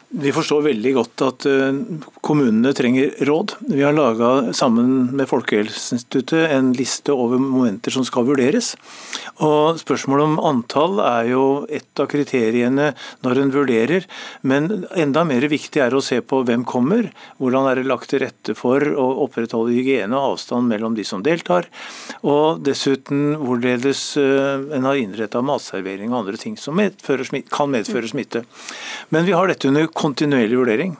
Vi 0.08 0.30
forstår 0.32 0.62
veldig 0.64 0.90
godt 0.96 1.22
at 1.26 1.44
eh, 1.50 1.80
kommunene 2.24 2.70
trenger 2.72 3.10
råd. 3.28 3.52
Vi 3.68 3.82
har 3.84 3.92
laga 3.92 4.54
sammen 4.56 5.10
med 5.12 5.28
Folkehelseinstituttet 5.28 6.48
en 6.54 6.70
liste 6.72 7.12
over 7.12 7.36
momenter 7.36 7.92
som 7.92 8.06
skal 8.08 8.24
vurderes. 8.24 8.70
Og 9.44 9.76
Spørsmålet 9.82 10.30
om 10.30 10.38
antall 10.48 11.02
er 11.04 11.28
jo 11.34 11.42
et 11.68 12.00
av 12.00 12.08
kriteriene 12.08 12.94
når 13.26 13.40
en 13.42 13.52
vurderer. 13.52 14.06
Men 14.48 14.86
enda 14.96 15.26
mer 15.28 15.44
viktig 15.52 15.82
er 15.84 15.92
å 15.92 16.00
se 16.00 16.22
på 16.24 16.40
hvem 16.48 16.64
kommer. 16.64 17.10
Hvordan 17.36 17.68
er 17.68 17.82
det 17.82 17.90
lagt 17.92 18.08
til 18.08 18.24
rette 18.24 18.56
for 18.56 18.80
å 18.80 19.10
opprettholde 19.26 19.76
hygiene 19.76 20.16
og 20.16 20.38
avstand 20.38 20.72
mellom 20.72 20.96
de 20.96 21.04
som 21.04 21.20
deltar. 21.20 21.68
Og 22.24 22.64
dessuten 22.64 23.36
hvorledes 23.44 24.06
eh, 24.16 24.64
en 24.72 24.88
har 24.88 24.96
innretta 24.96 25.44
matservering 25.44 26.14
og 26.14 26.22
andre 26.22 26.40
ting 26.40 26.56
som 26.56 26.80
medfører, 26.80 27.28
kan 27.52 27.76
medføre 27.76 28.08
smitte. 28.08 28.46
Men 29.12 29.28
vi 29.28 29.36
har 29.36 29.52
dette 29.52 29.68
under 29.68 29.92
kontinuerlig 29.98 30.58
vurdering. 30.60 30.96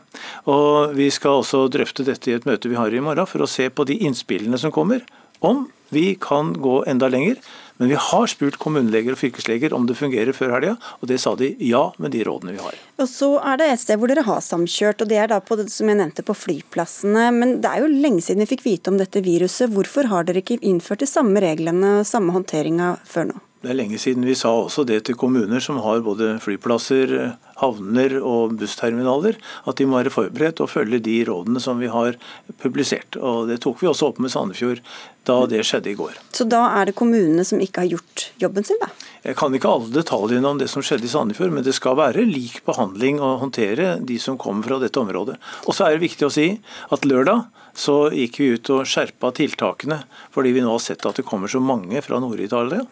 Og 0.51 0.95
Vi 0.99 1.09
skal 1.15 1.41
også 1.41 1.67
drøfte 1.73 2.07
dette 2.07 2.31
i 2.31 2.37
et 2.37 2.47
møte 2.49 2.71
vi 2.71 2.79
har 2.79 2.93
i 2.93 3.03
morgen, 3.05 3.27
for 3.27 3.45
å 3.45 3.51
se 3.51 3.71
på 3.71 3.87
de 3.87 3.99
innspillene 4.09 4.59
som 4.59 4.75
kommer. 4.75 5.07
Om 5.41 5.69
vi 5.95 6.19
kan 6.21 6.53
gå 6.53 6.85
enda 6.87 7.09
lenger. 7.09 7.39
Men 7.79 7.93
vi 7.93 7.95
har 7.95 8.27
spurt 8.27 8.57
kommuneleger 8.59 9.15
og 9.15 9.21
fylkesleger 9.21 9.73
om 9.75 9.85
det 9.87 9.95
fungerer 9.95 10.35
før 10.35 10.57
helga, 10.57 10.75
og 10.99 11.11
det 11.11 11.21
sa 11.23 11.37
de 11.39 11.53
ja 11.63 11.85
med 12.03 12.11
de 12.11 12.25
rådene 12.27 12.57
vi 12.57 12.63
har. 12.63 12.75
Og 12.99 13.07
Så 13.07 13.31
er 13.39 13.61
det 13.61 13.69
et 13.71 13.83
sted 13.85 14.01
hvor 14.01 14.11
dere 14.11 14.27
har 14.27 14.43
samkjørt, 14.43 15.05
og 15.05 15.13
det 15.13 15.21
er 15.23 15.31
da 15.31 15.39
på 15.39 15.61
som 15.71 15.91
jeg 15.91 16.01
nevnte 16.01 16.27
på 16.27 16.35
flyplassene. 16.35 17.29
Men 17.39 17.61
det 17.63 17.71
er 17.71 17.85
jo 17.85 17.93
lenge 17.93 18.25
siden 18.27 18.43
vi 18.43 18.51
fikk 18.51 18.67
vite 18.67 18.91
om 18.91 18.99
dette 18.99 19.23
viruset. 19.23 19.71
Hvorfor 19.71 20.11
har 20.11 20.27
dere 20.27 20.43
ikke 20.43 20.59
innført 20.59 21.05
de 21.05 21.11
samme 21.11 21.39
reglene 21.45 22.01
og 22.01 22.09
samme 22.11 22.35
håndteringa 22.35 22.97
før 23.07 23.31
nå? 23.31 23.39
Det 23.59 23.73
er 23.73 23.75
lenge 23.75 23.99
siden 23.99 24.23
vi 24.23 24.37
sa 24.39 24.53
også 24.55 24.85
det 24.87 25.01
til 25.09 25.17
kommuner 25.19 25.59
som 25.63 25.81
har 25.83 26.05
både 26.07 26.37
flyplasser, 26.45 27.15
havner 27.59 28.13
og 28.23 28.55
bussterminaler, 28.61 29.35
at 29.67 29.81
de 29.81 29.87
må 29.89 29.99
være 29.99 30.13
forberedt 30.15 30.63
og 30.63 30.71
følge 30.71 31.01
de 31.03 31.17
rådene 31.27 31.59
som 31.63 31.83
vi 31.83 31.91
har 31.91 32.15
publisert. 32.63 33.19
Og 33.19 33.49
Det 33.51 33.59
tok 33.65 33.83
vi 33.83 33.91
også 33.91 34.13
opp 34.13 34.23
med 34.23 34.31
Sandefjord 34.31 34.83
da 35.27 35.41
det 35.51 35.65
skjedde 35.67 35.91
i 35.91 35.97
går. 35.99 36.15
Så 36.33 36.47
da 36.49 36.63
er 36.79 36.89
det 36.89 36.97
kommunene 36.99 37.43
som 37.45 37.59
ikke 37.61 37.83
har 37.83 37.91
gjort 37.97 38.29
jobben 38.39 38.65
sin, 38.65 38.79
da? 38.81 38.93
Jeg 39.27 39.35
kan 39.37 39.55
ikke 39.55 39.75
alle 39.75 39.91
detaljene 39.91 40.55
om 40.55 40.63
det 40.63 40.71
som 40.71 40.85
skjedde 40.87 41.09
i 41.09 41.13
Sandefjord, 41.13 41.51
men 41.53 41.67
det 41.67 41.75
skal 41.77 41.99
være 41.99 42.25
lik 42.31 42.63
behandling 42.69 43.19
å 43.19 43.35
håndtere 43.43 43.97
de 43.99 44.23
som 44.23 44.39
kommer 44.39 44.71
fra 44.71 44.79
dette 44.79 45.03
området. 45.03 45.35
Og 45.67 45.75
så 45.75 45.89
er 45.89 45.97
det 45.97 46.07
viktig 46.07 46.29
å 46.29 46.33
si 46.33 46.53
at 46.95 47.09
lørdag 47.11 47.49
så 47.79 48.09
gikk 48.11 48.41
vi 48.41 48.51
ut 48.57 48.71
og 48.75 48.87
skjerpa 48.89 49.31
tiltakene, 49.37 50.01
fordi 50.35 50.53
vi 50.57 50.65
nå 50.65 50.73
har 50.75 50.83
sett 50.83 51.07
at 51.07 51.21
det 51.21 51.27
kommer 51.29 51.51
så 51.51 51.61
mange 51.63 52.03
fra 52.03 52.19
Nord-Italia. 52.23 52.83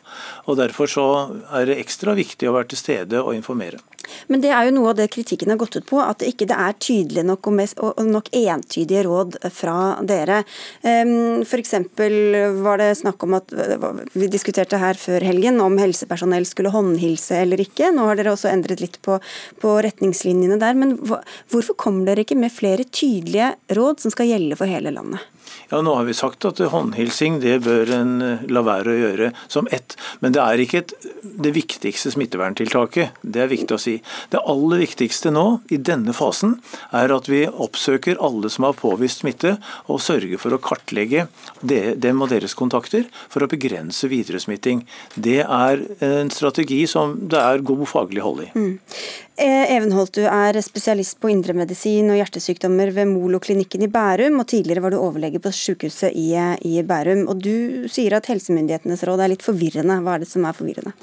og 0.46 0.58
Derfor 0.60 0.90
så 0.90 1.06
er 1.58 1.66
det 1.66 1.80
ekstra 1.82 2.14
viktig 2.14 2.46
å 2.46 2.54
være 2.54 2.70
til 2.70 2.82
stede 2.84 3.22
og 3.22 3.34
informere. 3.34 3.82
Men 4.32 4.42
det 4.44 4.52
er 4.54 4.68
jo 4.68 4.74
noe 4.76 4.92
av 4.92 4.98
det 5.00 5.08
kritikken 5.14 5.52
har 5.52 5.60
gått 5.60 5.78
ut 5.78 5.86
på, 5.88 6.00
at 6.02 6.20
det 6.20 6.32
ikke 6.32 6.48
er 6.52 6.76
tydelig 6.82 7.24
nok 7.26 7.50
og, 7.50 7.56
mest, 7.58 7.80
og 7.80 8.00
nok 8.06 8.30
entydige 8.36 9.04
råd 9.06 9.38
fra 9.54 9.76
dere. 10.06 10.42
F.eks. 10.82 11.74
var 12.62 12.82
det 12.82 12.90
snakk 13.00 13.26
om 13.26 13.36
at 13.38 13.54
vi 14.14 14.30
diskuterte 14.32 14.80
her 14.80 14.98
før 15.00 15.24
helgen 15.26 15.60
om 15.64 15.78
helsepersonell 15.80 16.46
skulle 16.48 16.74
håndhilse 16.74 17.42
eller 17.44 17.62
ikke. 17.62 17.92
Nå 17.94 18.08
har 18.10 18.18
dere 18.18 18.34
også 18.34 18.50
endret 18.52 18.82
litt 18.84 19.00
på, 19.04 19.18
på 19.62 19.76
retningslinjene 19.86 20.60
der. 20.62 20.78
Men 20.78 20.96
hvorfor 21.06 21.76
kommer 21.78 22.10
dere 22.10 22.26
ikke 22.26 22.38
med 22.38 22.54
flere 22.54 22.86
tydelige 22.88 23.54
råd 23.76 24.04
som 24.04 24.14
skal 24.14 24.30
gjelde 24.32 24.58
for 24.58 24.70
hele 24.70 24.94
landet? 24.94 25.24
Ja, 25.70 25.80
Nå 25.82 25.94
har 25.98 26.06
vi 26.08 26.14
sagt 26.16 26.44
at 26.48 26.60
håndhilsing 26.72 27.40
det 27.42 27.58
bør 27.66 27.90
en 27.96 28.12
eh, 28.22 28.44
la 28.52 28.62
være 28.66 28.92
å 28.92 28.98
gjøre 29.00 29.30
som 29.52 29.68
ett. 29.74 29.96
Men 30.20 30.34
det 30.36 30.42
er 30.42 30.62
ikke 30.62 30.82
et, 30.82 30.94
det 31.22 31.52
viktigste 31.56 32.12
smitteverntiltaket. 32.14 33.18
Det 33.22 33.42
er 33.44 33.50
viktig 33.52 33.76
å 33.76 33.80
si. 33.80 33.96
Det 34.32 34.42
aller 34.42 34.82
viktigste 34.84 35.32
nå, 35.34 35.46
i 35.74 35.80
denne 35.80 36.14
fasen, 36.16 36.58
er 36.96 37.14
at 37.14 37.30
vi 37.30 37.44
oppsøker 37.50 38.20
alle 38.24 38.50
som 38.52 38.68
har 38.68 38.78
påvist 38.78 39.24
smitte, 39.24 39.56
og 39.90 40.02
sørger 40.02 40.40
for 40.40 40.54
å 40.54 40.62
kartlegge 40.62 41.26
dem 41.62 42.22
og 42.22 42.30
deres 42.32 42.56
kontakter 42.58 43.06
for 43.32 43.44
å 43.44 43.50
begrense 43.50 44.08
videresmitting. 44.10 44.84
Det 45.14 45.40
er 45.42 45.82
en 46.04 46.32
strategi 46.34 46.82
som 46.90 47.16
det 47.30 47.40
er 47.40 47.64
god 47.66 47.86
faglig 47.90 48.24
hold 48.24 48.44
i. 48.46 48.50
Mm. 48.56 48.74
Eh, 49.36 49.76
Evenholt, 49.76 50.14
du 50.16 50.24
er 50.24 50.56
spesialist 50.64 51.18
på 51.20 51.28
indremedisin 51.28 52.08
og 52.08 52.16
hjertesykdommer 52.16 52.88
ved 52.96 53.10
Molo-klinikken 53.10 53.84
i 53.84 53.90
Bærum, 53.92 54.38
og 54.40 54.48
tidligere 54.48 54.80
var 54.86 54.94
du 54.94 54.96
overlege 54.96 55.35
på 55.42 55.52
sykehuset 55.54 56.14
i, 56.16 56.30
i, 56.66 56.80
Bærum. 56.86 57.26
Og 57.30 57.40
Du 57.42 57.86
sier 57.92 58.16
at 58.16 58.28
helsemyndighetenes 58.30 59.04
råd 59.06 59.22
er 59.24 59.32
litt 59.34 59.44
forvirrende. 59.46 60.00
Hva 60.04 60.16
er 60.16 60.24
det 60.24 60.30
som 60.30 60.46
er 60.46 60.56
forvirrende? 60.56 60.94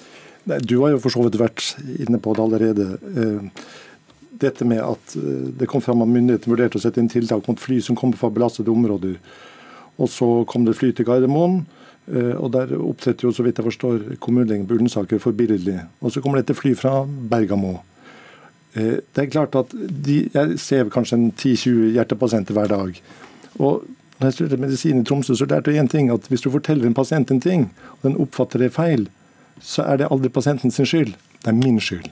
Nei, 0.50 0.60
Du 0.60 0.80
har 0.82 0.94
jo 0.94 1.02
for 1.04 1.14
så 1.14 1.24
vidt 1.26 1.40
vært 1.42 1.74
inne 2.00 2.20
på 2.22 2.36
det 2.36 2.44
allerede. 2.44 2.90
Eh, 3.14 3.64
dette 4.44 4.68
med 4.68 4.82
at 4.84 5.16
eh, 5.20 5.48
det 5.62 5.70
kom 5.72 5.84
fram 5.84 6.04
at 6.04 6.12
myndighetene 6.12 6.56
vurderte 6.56 6.82
å 6.82 6.84
sette 6.84 7.02
inn 7.02 7.12
tiltak 7.12 7.48
mot 7.48 7.62
fly 7.62 7.80
som 7.82 7.98
kommer 8.00 8.20
fra 8.20 8.32
belastede 8.34 8.74
områder. 8.74 9.16
Og 10.02 10.10
så 10.10 10.28
kom 10.50 10.66
det 10.66 10.78
fly 10.80 10.92
til 10.92 11.08
Gardermoen. 11.08 11.64
Og 12.04 12.50
Der 12.52 12.74
opptretter 12.76 13.30
jo, 13.30 13.32
så 13.32 13.46
vidt 13.46 13.62
jeg 13.62 13.64
forstår, 13.64 14.18
kommunelegen 14.20 14.66
på 14.68 14.76
Ullensaker 14.76 15.22
forbilledlig. 15.24 15.78
Og 16.04 16.12
så 16.12 16.20
kommer 16.20 16.42
det 16.42 16.50
et 16.50 16.60
fly 16.60 16.74
fra 16.76 17.06
Bergamo. 17.08 17.78
Eh, 18.74 19.00
det 19.14 19.22
er 19.22 19.30
klart 19.30 19.56
at 19.56 19.74
de, 19.74 20.30
Jeg 20.34 20.60
ser 20.60 20.90
kanskje 20.90 21.20
10-20 21.38 21.94
hjertepasienter 21.94 22.58
hver 22.58 22.72
dag. 22.72 23.02
Og 23.62 23.84
når 24.24 24.32
jeg 24.32 24.38
studerte 24.38 24.62
medisin 24.62 25.02
i 25.02 25.04
Tromsø, 25.04 25.36
så 25.36 25.46
lærte 25.46 25.72
jeg 25.72 25.84
én 25.84 25.90
ting. 25.92 26.10
at 26.12 26.28
Hvis 26.32 26.42
du 26.42 26.50
forteller 26.52 26.88
en 26.88 26.94
pasient 26.94 27.32
en 27.32 27.42
ting, 27.42 27.72
og 28.02 28.10
den 28.10 28.18
oppfatter 28.18 28.60
det 28.60 28.74
feil, 28.74 29.10
så 29.60 29.84
er 29.84 29.98
det 29.98 30.08
aldri 30.12 30.30
pasienten 30.30 30.72
sin 30.72 30.86
skyld. 30.86 31.14
Det 31.44 31.52
er 31.52 31.60
min 31.60 31.80
skyld. 31.80 32.08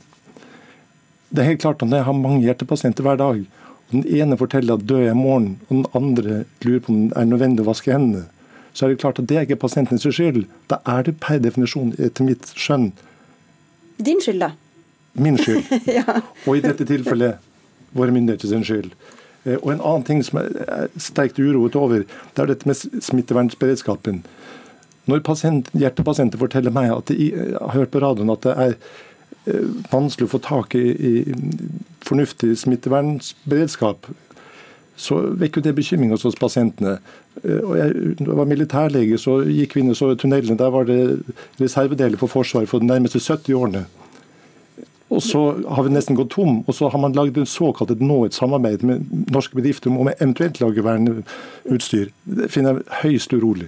Det 1.32 1.40
er 1.40 1.44
helt 1.44 1.62
klart 1.62 1.82
at 1.82 1.88
Når 1.88 1.98
jeg 1.98 2.06
har 2.06 2.14
mange 2.14 2.42
hjertepasienter 2.42 3.04
hver 3.04 3.16
dag, 3.16 3.40
og 3.40 3.92
den 3.92 4.04
ene 4.08 4.38
forteller 4.38 4.74
at 4.74 4.88
dør 4.90 5.00
jeg 5.00 5.16
i 5.16 5.20
morgen, 5.20 5.60
og 5.70 5.76
den 5.76 5.86
andre 5.96 6.44
lurer 6.62 6.80
på 6.80 6.92
om 6.92 7.08
det 7.08 7.18
er 7.18 7.26
nødvendig 7.26 7.64
å 7.64 7.70
vaske 7.72 7.92
hendene, 7.92 8.26
så 8.74 8.86
er 8.86 8.90
det 8.90 9.00
klart 9.00 9.20
at 9.20 9.28
det 9.28 9.38
er 9.38 9.42
ikke 9.48 9.56
pasientens 9.56 10.04
skyld. 10.04 10.46
Da 10.70 10.78
er 10.86 11.04
det 11.04 11.20
per 11.20 11.40
definisjon, 11.40 11.96
etter 12.00 12.24
mitt 12.24 12.52
skjønn 12.56 12.92
Din 14.00 14.22
skyld, 14.22 14.40
da? 14.40 14.52
min 15.14 15.38
skyld. 15.38 15.64
ja. 16.00 16.22
Og 16.48 16.58
i 16.58 16.62
dette 16.62 16.86
tilfellet 16.86 17.40
våre 17.94 18.12
myndigheter 18.12 18.48
sin 18.48 18.64
skyld. 18.64 18.92
Eh, 19.46 19.58
og 19.58 19.72
En 19.74 19.82
annen 19.82 20.08
ting 20.08 20.24
som 20.26 20.42
jeg 20.42 20.66
er 20.68 20.90
sterkt 21.02 21.40
uroet 21.42 21.76
over, 21.76 22.06
det 22.06 22.44
er 22.44 22.52
dette 22.52 22.70
med 22.70 23.04
smittevernsberedskapen. 23.04 24.24
Når 25.10 25.24
pasient, 25.26 25.72
hjertepasienter 25.74 26.40
forteller 26.42 26.74
meg 26.74 26.92
at 26.94 27.10
de 27.10 27.32
har 27.58 27.74
hørt 27.74 27.94
på 27.94 28.04
radioen 28.04 28.34
at 28.34 28.46
det 28.46 28.54
er 28.54 28.76
eh, 29.50 29.70
vanskelig 29.92 30.30
å 30.30 30.34
få 30.36 30.42
tak 30.46 30.76
i, 30.78 30.86
i 30.94 31.14
fornuftig 32.06 32.54
smittevernsberedskap, 32.62 34.12
så 35.02 35.18
vekker 35.42 35.64
det 35.66 35.74
bekymring 35.74 36.12
hos 36.14 36.38
pasientene. 36.38 37.00
Eh, 37.42 37.64
og 37.64 37.74
jeg, 37.80 37.96
jeg 38.20 38.38
var 38.38 38.50
militærlege, 38.50 39.18
så 39.18 39.40
gikk 39.48 39.76
vi 39.76 39.84
inn 39.84 39.96
og 39.96 39.98
så 39.98 40.14
tunnelene. 40.14 40.60
Der 40.60 40.74
var 40.74 40.86
det 40.86 41.02
reservedeler 41.62 42.22
for 42.22 42.30
Forsvaret 42.30 42.70
for 42.70 42.84
de 42.84 42.92
nærmeste 42.92 43.20
70 43.24 43.58
årene. 43.58 43.86
Og 45.12 45.20
så 45.24 45.42
har 45.68 45.84
vi 45.84 45.92
nesten 45.92 46.16
gått 46.16 46.32
tom, 46.38 46.62
og 46.64 46.76
så 46.76 46.88
har 46.90 47.02
man 47.04 47.16
lagd 47.18 47.36
såkalt 47.50 47.92
nå 48.00 48.22
et 48.26 48.38
samarbeid 48.38 48.86
med 48.88 49.12
norske 49.34 49.58
bedrifter 49.60 49.92
om 49.92 50.08
eventuelt 50.08 50.62
lage 50.64 50.86
verneutstyr. 50.86 52.14
Det 52.24 52.48
finner 52.54 52.80
jeg 52.80 53.02
høyst 53.04 53.36
urolig. 53.36 53.68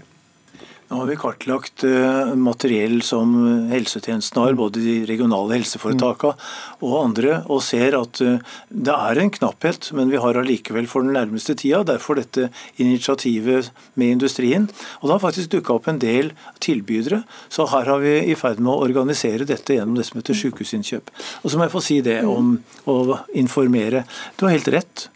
Nå 0.93 0.99
har 0.99 1.08
vi 1.10 1.15
kartlagt 1.17 1.84
eh, 1.89 2.36
materiell 2.38 2.99
som 3.01 3.32
helsetjenesten 3.71 4.38
har, 4.43 4.53
både 4.53 4.77
de 4.84 4.99
regionale 5.10 5.56
helseforetakene 5.56 6.36
og 6.86 6.91
andre, 6.99 7.39
og 7.49 7.63
ser 7.65 7.97
at 7.97 8.21
eh, 8.21 8.51
det 8.69 8.93
er 8.93 9.21
en 9.23 9.32
knapphet, 9.34 9.88
men 9.97 10.12
vi 10.13 10.19
har 10.21 10.38
allikevel 10.38 10.86
for 10.91 11.01
den 11.01 11.17
nærmeste 11.17 11.56
tida. 11.58 11.79
Derfor 11.88 12.19
dette 12.19 12.51
initiativet 12.77 13.71
med 13.97 14.19
industrien. 14.19 14.67
Og 14.99 15.08
det 15.08 15.15
har 15.15 15.23
faktisk 15.23 15.56
dukka 15.56 15.79
opp 15.79 15.89
en 15.89 16.03
del 16.03 16.29
tilbydere, 16.62 17.23
så 17.49 17.65
her 17.73 17.89
har 17.89 18.06
vi 18.06 18.13
i 18.29 18.38
ferd 18.38 18.62
med 18.62 18.75
å 18.75 18.86
organisere 18.86 19.49
dette 19.49 19.79
gjennom 19.79 19.97
det 19.97 20.06
som 20.12 20.21
heter 20.21 20.38
sykehusinnkjøp. 20.43 21.10
Og 21.41 21.49
så 21.49 21.58
må 21.58 21.65
jeg 21.65 21.73
få 21.73 21.84
si 21.88 21.99
det 22.06 22.19
om 22.29 22.53
å 22.86 22.99
informere. 23.34 24.06
Du 24.38 24.45
har 24.45 24.53
helt 24.60 24.69
rett. 24.77 25.08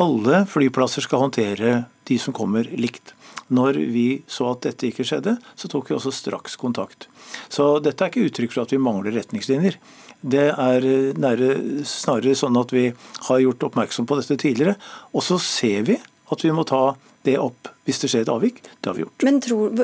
Alle 0.00 0.46
flyplasser 0.48 1.04
skal 1.04 1.26
håndtere 1.26 1.82
de 2.08 2.16
som 2.16 2.32
kommer 2.32 2.64
likt. 2.80 3.12
Når 3.54 3.78
vi 3.92 4.06
så 4.28 4.50
at 4.52 4.66
dette 4.66 4.90
ikke 4.90 5.06
skjedde, 5.08 5.36
så 5.56 5.70
tok 5.72 5.88
vi 5.88 5.96
også 5.96 6.12
straks 6.12 6.58
kontakt. 6.60 7.08
Så 7.48 7.78
dette 7.84 8.04
er 8.04 8.12
ikke 8.12 8.28
uttrykk 8.28 8.54
for 8.54 8.66
at 8.66 8.74
vi 8.74 8.80
mangler 8.82 9.16
retningslinjer. 9.16 9.78
Det 10.20 10.48
er 10.50 10.86
nære, 11.16 11.50
snarere 11.86 12.36
sånn 12.36 12.58
at 12.60 12.74
vi 12.74 12.88
har 13.28 13.42
gjort 13.44 13.68
oppmerksom 13.70 14.08
på 14.08 14.18
dette 14.18 14.38
tidligere. 14.40 14.76
Og 15.14 15.24
så 15.24 15.38
ser 15.42 15.86
vi 15.88 15.98
at 16.28 16.44
vi 16.44 16.52
må 16.52 16.66
ta 16.68 16.96
det 17.26 17.38
opp 17.40 17.72
hvis 17.88 18.02
det 18.02 18.10
skjer 18.12 18.26
et 18.26 18.28
avvik. 18.28 18.58
Det 18.82 18.90
har 18.90 18.96
vi 18.98 19.02
gjort. 19.06 19.24
Men 19.24 19.38
tror, 19.40 19.78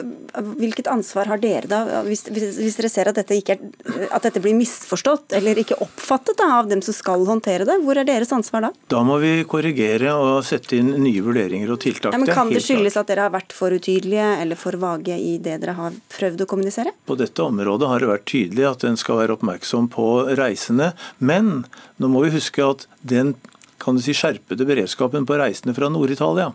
Hvilket 0.60 0.90
ansvar 0.92 1.30
har 1.32 1.40
dere 1.40 1.68
da, 1.70 2.02
hvis, 2.04 2.26
hvis, 2.28 2.58
hvis 2.60 2.76
dere 2.76 2.90
ser 2.92 3.08
at 3.08 3.16
dette, 3.16 3.38
er, 3.38 3.62
at 4.12 4.26
dette, 4.26 4.42
blir 4.44 4.56
misforstått 4.58 5.32
eller 5.38 5.56
ikke 5.62 5.78
oppfattet 5.80 6.36
da, 6.36 6.50
av 6.58 6.68
dem 6.68 6.82
som 6.84 6.96
skal 6.96 7.24
håndtere 7.24 7.64
det? 7.64 7.78
Hvor 7.86 7.96
er 7.96 8.04
deres 8.04 8.32
ansvar 8.36 8.66
da? 8.66 8.70
Da 8.92 9.00
må 9.08 9.16
vi 9.22 9.32
korrigere 9.48 10.12
og 10.20 10.44
sette 10.44 10.76
inn 10.76 10.92
nye 11.00 11.22
vurderinger 11.24 11.72
og 11.72 11.80
tiltak. 11.80 12.12
Ja, 12.12 12.20
men 12.20 12.28
Kan 12.28 12.52
det, 12.52 12.60
det 12.60 12.66
skyldes 12.66 12.98
at 13.00 13.08
dere 13.08 13.24
har 13.24 13.32
vært 13.32 13.56
for 13.56 13.72
utydelige 13.72 14.28
eller 14.42 14.60
for 14.60 14.76
vage 14.82 15.16
i 15.16 15.38
det 15.40 15.56
dere 15.64 15.76
har 15.78 15.96
prøvd 16.12 16.44
å 16.44 16.48
kommunisere? 16.50 16.92
På 17.08 17.16
dette 17.16 17.40
området 17.46 17.88
har 17.88 18.04
det 18.04 18.10
vært 18.12 18.28
tydelig 18.28 18.68
at 18.68 18.84
en 18.84 19.00
skal 19.00 19.22
være 19.22 19.38
oppmerksom 19.38 19.88
på 19.94 20.10
reisende. 20.36 20.92
Men 21.24 21.64
nå 21.96 22.12
må 22.12 22.26
vi 22.26 22.36
huske 22.36 22.68
at 22.68 22.84
den 23.00 23.32
kan 23.80 23.96
du 23.96 24.04
si, 24.04 24.12
skjerpede 24.16 24.64
beredskapen 24.68 25.24
på 25.28 25.40
reisende 25.40 25.74
fra 25.76 25.88
Nord-Italia 25.92 26.52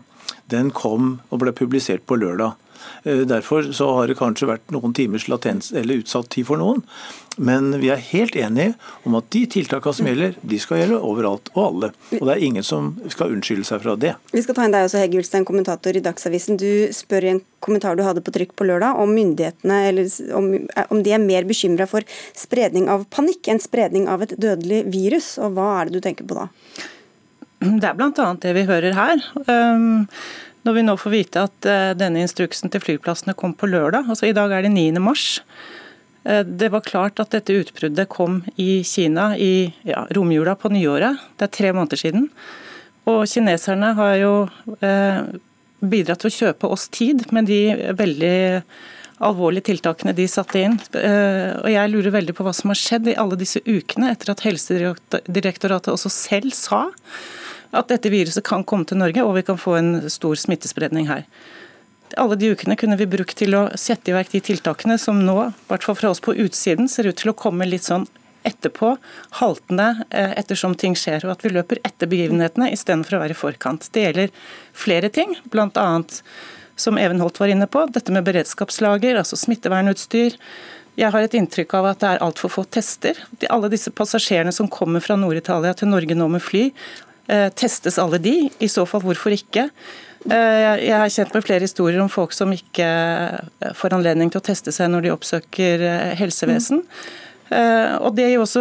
den 0.52 0.72
kom 0.74 1.18
og 1.30 1.44
ble 1.44 1.54
publisert 1.56 2.06
på 2.06 2.18
lørdag. 2.20 2.58
Eh, 3.02 3.24
derfor 3.28 3.72
så 3.72 3.88
har 3.94 4.08
det 4.08 4.18
kanskje 4.18 4.48
vært 4.50 4.72
noen 4.74 4.94
timers 4.96 5.28
latens 5.30 5.70
eller 5.72 6.02
utsatt 6.02 6.30
tid 6.32 6.48
for 6.48 6.60
noen. 6.60 6.82
Men 7.40 7.70
vi 7.80 7.88
er 7.92 8.00
helt 8.10 8.36
enige 8.36 8.74
om 9.08 9.14
at 9.16 9.28
de 9.32 9.44
tiltakene 9.48 9.96
som 9.96 10.08
gjelder, 10.10 10.34
de 10.42 10.58
skal 10.60 10.82
gjelde 10.82 10.98
overalt 10.98 11.48
og 11.54 11.62
alle. 11.62 11.90
Og 12.18 12.26
det 12.26 12.34
er 12.34 12.44
ingen 12.44 12.66
som 12.66 12.90
skal 13.12 13.32
unnskylde 13.32 13.64
seg 13.68 13.80
fra 13.84 13.94
det. 14.00 14.12
Vi 14.34 14.42
skal 14.44 14.58
ta 14.58 14.66
inn 14.66 14.74
deg 14.74 14.88
også, 14.88 15.00
Hegge 15.00 15.22
Ulstein, 15.22 15.46
kommentator 15.48 15.96
i 15.96 16.04
Dagsavisen. 16.04 16.60
Du 16.60 16.92
spør 16.96 17.28
i 17.28 17.32
en 17.36 17.42
kommentar 17.64 17.96
du 17.96 18.04
hadde 18.04 18.24
på 18.24 18.34
trykk 18.34 18.54
på 18.58 18.66
lørdag 18.68 19.00
om 19.00 19.12
myndighetene 19.16 19.80
eller 19.88 20.12
om, 20.36 20.52
om 20.88 21.02
de 21.04 21.16
er 21.16 21.22
mer 21.22 21.48
bekymra 21.48 21.88
for 21.88 22.04
spredning 22.36 22.88
av 22.92 23.06
panikk 23.12 23.48
enn 23.52 23.62
spredning 23.62 24.08
av 24.10 24.26
et 24.26 24.36
dødelig 24.36 24.84
virus. 24.92 25.34
Og 25.40 25.56
hva 25.56 25.72
er 25.78 25.88
det 25.88 26.00
du 26.00 26.04
tenker 26.04 26.28
på 26.28 26.36
da? 26.42 26.50
Det 27.60 27.84
er 27.84 27.96
bl.a. 27.96 28.28
det 28.40 28.54
vi 28.56 28.64
hører 28.64 28.94
her. 28.96 29.20
Um, 29.44 30.06
når 30.64 30.76
vi 30.76 30.84
nå 30.84 30.94
får 30.96 31.12
vite 31.12 31.42
at 31.44 31.66
uh, 31.68 31.92
denne 31.98 32.22
instruksen 32.24 32.72
til 32.72 32.80
flyplassene 32.80 33.36
kom 33.36 33.52
på 33.52 33.68
lørdag, 33.68 34.08
altså 34.08 34.30
i 34.30 34.36
dag 34.36 34.52
er 34.56 34.64
det 34.64 34.72
9. 34.72 34.96
mars. 35.04 35.42
Uh, 36.24 36.40
det 36.40 36.70
var 36.72 36.86
klart 36.86 37.20
at 37.20 37.34
dette 37.34 37.58
utbruddet 37.60 38.08
kom 38.12 38.40
i 38.56 38.80
Kina 38.88 39.34
i 39.36 39.68
ja, 39.84 40.06
romjula 40.16 40.54
på 40.56 40.72
nyåret. 40.72 41.20
Det 41.36 41.50
er 41.50 41.52
tre 41.58 41.74
måneder 41.76 42.00
siden. 42.00 42.30
Og 43.10 43.26
kineserne 43.28 43.92
har 43.98 44.14
jo 44.22 44.32
uh, 44.80 45.20
bidratt 45.84 46.24
til 46.24 46.32
å 46.32 46.38
kjøpe 46.38 46.72
oss 46.72 46.88
tid 46.88 47.26
med 47.28 47.50
de 47.52 47.60
veldig 47.98 48.40
alvorlige 49.20 49.66
tiltakene 49.68 50.16
de 50.16 50.24
satte 50.32 50.62
inn. 50.64 50.78
Og 50.96 51.68
Jeg 51.68 51.92
lurer 51.92 52.14
veldig 52.14 52.32
på 52.36 52.44
hva 52.44 52.54
som 52.56 52.72
har 52.72 52.78
skjedd 52.80 53.10
i 53.12 53.16
alle 53.20 53.36
disse 53.36 53.60
ukene 53.66 54.08
etter 54.14 54.32
at 54.32 54.40
Helsedirektoratet 54.46 55.92
også 55.92 56.08
selv 56.08 56.56
sa 56.56 56.86
at 57.70 57.90
dette 57.90 58.10
viruset 58.12 58.44
kan 58.46 58.64
komme 58.66 58.88
til 58.88 59.00
Norge, 59.00 59.24
og 59.24 59.36
vi 59.38 59.46
kan 59.46 59.58
få 59.60 59.76
en 59.78 59.92
stor 60.10 60.38
smittespredning 60.38 61.08
her. 61.10 61.26
Alle 62.18 62.34
de 62.34 62.50
ukene 62.50 62.74
kunne 62.78 62.98
vi 62.98 63.06
brukt 63.06 63.36
til 63.38 63.54
å 63.54 63.68
sette 63.78 64.10
i 64.10 64.14
verk 64.16 64.32
de 64.32 64.40
tiltakene 64.42 64.96
som 64.98 65.20
nå, 65.22 65.36
i 65.46 65.68
hvert 65.70 65.86
fall 65.86 65.98
fra 65.98 66.10
oss 66.10 66.22
på 66.22 66.34
utsiden, 66.34 66.90
ser 66.90 67.06
ut 67.06 67.18
til 67.20 67.30
å 67.30 67.38
komme 67.38 67.68
litt 67.68 67.86
sånn 67.86 68.08
etterpå, 68.46 68.94
haltende 69.38 70.04
eh, 70.08 70.32
ettersom 70.40 70.74
ting 70.78 70.96
skjer, 70.96 71.26
og 71.26 71.34
at 71.34 71.44
vi 71.44 71.52
løper 71.52 71.80
etter 71.86 72.08
begivenhetene 72.10 72.70
istedenfor 72.74 73.18
å 73.18 73.22
være 73.24 73.36
i 73.36 73.38
forkant. 73.38 73.90
Det 73.92 74.06
gjelder 74.06 74.32
flere 74.72 75.10
ting, 75.12 75.36
bl.a. 75.52 75.86
som 76.80 76.98
Even 76.98 77.20
Holt 77.22 77.40
var 77.40 77.52
inne 77.52 77.68
på, 77.70 77.84
dette 77.92 78.14
med 78.14 78.26
beredskapslager, 78.26 79.20
altså 79.20 79.38
smittevernutstyr. 79.38 80.38
Jeg 80.98 81.14
har 81.14 81.24
et 81.24 81.36
inntrykk 81.36 81.76
av 81.78 81.92
at 81.92 82.00
det 82.02 82.08
er 82.14 82.24
altfor 82.24 82.52
få 82.52 82.64
tester. 82.66 83.20
Alle 83.52 83.70
disse 83.72 83.92
passasjerene 83.94 84.52
som 84.52 84.68
kommer 84.72 85.04
fra 85.04 85.16
Nord-Italia 85.20 85.76
til 85.76 85.92
Norge 85.92 86.16
nå 86.16 86.26
med 86.32 86.42
fly, 86.44 86.70
testes 87.54 87.98
alle 88.02 88.18
de? 88.22 88.34
I 88.58 88.68
så 88.70 88.86
fall, 88.88 89.04
hvorfor 89.04 89.34
ikke? 89.34 89.68
Eh, 90.28 90.84
jeg 90.84 90.96
har 91.00 91.08
kjent 91.08 91.32
med 91.32 91.44
flere 91.46 91.64
historier 91.64 92.00
om 92.02 92.10
folk 92.12 92.34
som 92.36 92.52
ikke 92.52 92.84
eh, 92.84 93.72
får 93.76 93.96
anledning 93.96 94.28
til 94.32 94.42
å 94.42 94.44
teste 94.50 94.72
seg 94.74 94.90
når 94.92 95.06
de 95.06 95.14
oppsøker 95.14 95.84
helsevesen. 96.20 96.84
Og 97.50 98.12
Det 98.14 98.28
gir 98.30 98.38
også 98.38 98.60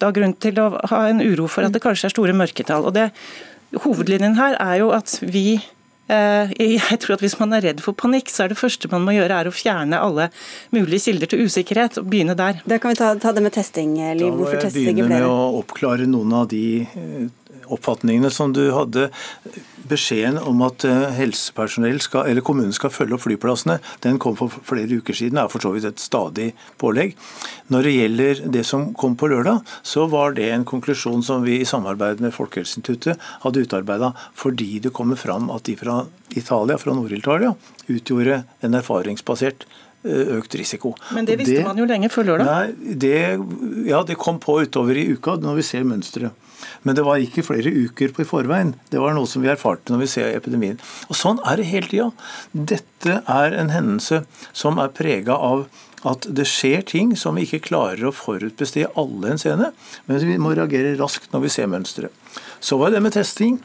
da 0.00 0.08
grunn 0.16 0.32
til 0.40 0.56
å 0.62 0.70
ha 0.88 1.00
en 1.10 1.18
uro 1.20 1.44
for 1.44 1.66
at 1.66 1.74
det 1.74 1.82
kanskje 1.84 2.08
er 2.08 2.14
store 2.14 2.32
mørketall. 2.32 2.86
Og 2.88 2.94
det, 2.96 3.10
Hovedlinjen 3.82 4.38
her 4.38 4.56
er 4.56 4.78
jo 4.80 4.94
at 4.96 5.18
vi 5.20 5.58
jeg 6.06 7.00
tror 7.02 7.16
at 7.16 7.22
Hvis 7.24 7.34
man 7.36 7.50
er 7.52 7.64
redd 7.66 7.80
for 7.82 7.92
panikk, 7.98 8.30
så 8.30 8.44
er 8.44 8.54
det 8.54 8.56
første 8.56 8.88
man 8.92 9.02
må 9.04 9.12
gjøre 9.16 9.42
er 9.42 9.50
å 9.50 9.52
fjerne 9.52 9.98
alle 9.98 10.30
mulige 10.70 11.10
kilder 11.10 11.28
til 11.32 11.42
usikkerhet. 11.44 11.98
og 11.98 12.06
begynne 12.08 12.36
der. 12.38 12.62
Da 12.64 12.78
kan 12.78 12.94
vi 12.94 13.00
ta, 13.02 13.10
ta 13.20 13.34
det 13.34 13.42
med 13.42 13.52
testing, 13.52 13.98
Liv. 14.14 14.30
Hvorfor 14.38 14.62
testes 14.62 14.86
ikke 14.86 14.86
flere? 14.86 14.86
Da 14.86 14.86
må 14.86 14.86
jeg 14.86 15.02
begynne 15.02 15.10
med 15.10 15.26
å 15.28 15.60
oppklare 15.60 16.06
noen 16.08 16.32
av 16.32 16.48
de 16.54 16.64
oppfatningene 17.72 18.30
som 18.32 18.52
du 18.56 18.68
hadde. 18.74 19.08
Beskjeden 19.86 20.40
om 20.42 20.64
at 20.66 20.84
eh, 20.88 21.04
helsepersonell 21.14 22.00
skal, 22.02 22.26
eller 22.30 22.44
kommunen 22.46 22.74
skal 22.74 22.90
følge 22.90 23.14
opp 23.14 23.22
flyplassene, 23.26 23.78
den 24.02 24.18
kom 24.22 24.34
for 24.38 24.50
flere 24.66 24.98
uker 24.98 25.14
siden, 25.14 25.38
er 25.38 25.50
for 25.52 25.62
så 25.62 25.70
vidt 25.74 25.86
et 25.86 26.02
stadig 26.02 26.48
pålegg. 26.80 27.14
Når 27.70 27.86
det 27.86 27.94
gjelder 27.94 28.42
det 28.58 28.64
som 28.66 28.88
kom 28.98 29.14
på 29.18 29.30
lørdag, 29.30 29.62
så 29.86 30.08
var 30.10 30.34
det 30.34 30.50
en 30.50 30.66
konklusjon 30.66 31.22
som 31.26 31.46
vi 31.46 31.60
i 31.60 31.68
samarbeid 31.68 32.22
med 32.24 32.34
Folkehelseinstituttet 32.34 33.22
hadde 33.44 33.62
utarbeida 33.66 34.12
fordi 34.36 34.80
det 34.82 34.94
kommer 34.96 35.18
fram 35.18 35.50
at 35.54 35.66
de 35.68 35.76
fra 35.78 36.00
Italia, 36.34 36.78
fra 36.78 36.94
Nord-Italia, 36.94 37.54
utgjorde 37.86 38.42
en 38.66 38.74
erfaringsbasert 38.74 39.66
økt 40.38 40.56
risiko. 40.58 40.94
Men 41.16 41.28
det 41.28 41.38
visste 41.40 41.60
det, 41.60 41.66
man 41.66 41.78
jo 41.80 41.86
lenge 41.88 42.10
før 42.12 42.30
lørdag? 42.30 42.48
Nei, 42.48 42.94
det, 43.04 43.14
ja, 43.88 44.02
det 44.06 44.18
kom 44.20 44.40
på 44.42 44.60
utover 44.64 44.98
i 44.98 45.06
uka 45.14 45.36
når 45.42 45.60
vi 45.60 45.66
ser 45.66 45.86
mønsteret. 45.88 46.42
Men 46.86 46.96
det 46.96 47.04
var 47.06 47.20
ikke 47.20 47.44
flere 47.46 47.70
uker 47.70 48.14
på 48.14 48.22
i 48.22 48.28
forveien. 48.28 48.74
Det 48.90 49.00
var 49.02 49.14
noe 49.16 49.28
som 49.28 49.42
vi 49.44 49.50
erfarte 49.52 49.92
når 49.92 50.04
vi 50.04 50.10
ser 50.10 50.36
epidemien. 50.36 50.78
Og 51.10 51.18
Sånn 51.18 51.40
er 51.46 51.60
det 51.60 51.68
hele 51.70 51.90
tida. 51.90 52.08
Dette 52.52 53.20
er 53.22 53.56
en 53.60 53.72
hendelse 53.74 54.22
som 54.56 54.80
er 54.82 54.94
prega 54.94 55.36
av 55.36 55.66
at 56.06 56.26
det 56.38 56.46
skjer 56.46 56.84
ting 56.86 57.14
som 57.18 57.38
vi 57.38 57.46
ikke 57.46 57.64
klarer 57.70 58.06
å 58.06 58.14
forutbestille 58.14 58.92
alle 59.00 59.32
henseende, 59.32 59.72
men 60.06 60.20
vi 60.22 60.36
må 60.38 60.52
reagere 60.54 60.94
raskt 61.00 61.32
når 61.34 61.46
vi 61.46 61.54
ser 61.56 61.70
mønsteret. 61.72 62.12
Så 62.62 62.78
var 62.78 62.92
det 62.94 63.02
med 63.02 63.16
testing. 63.16 63.58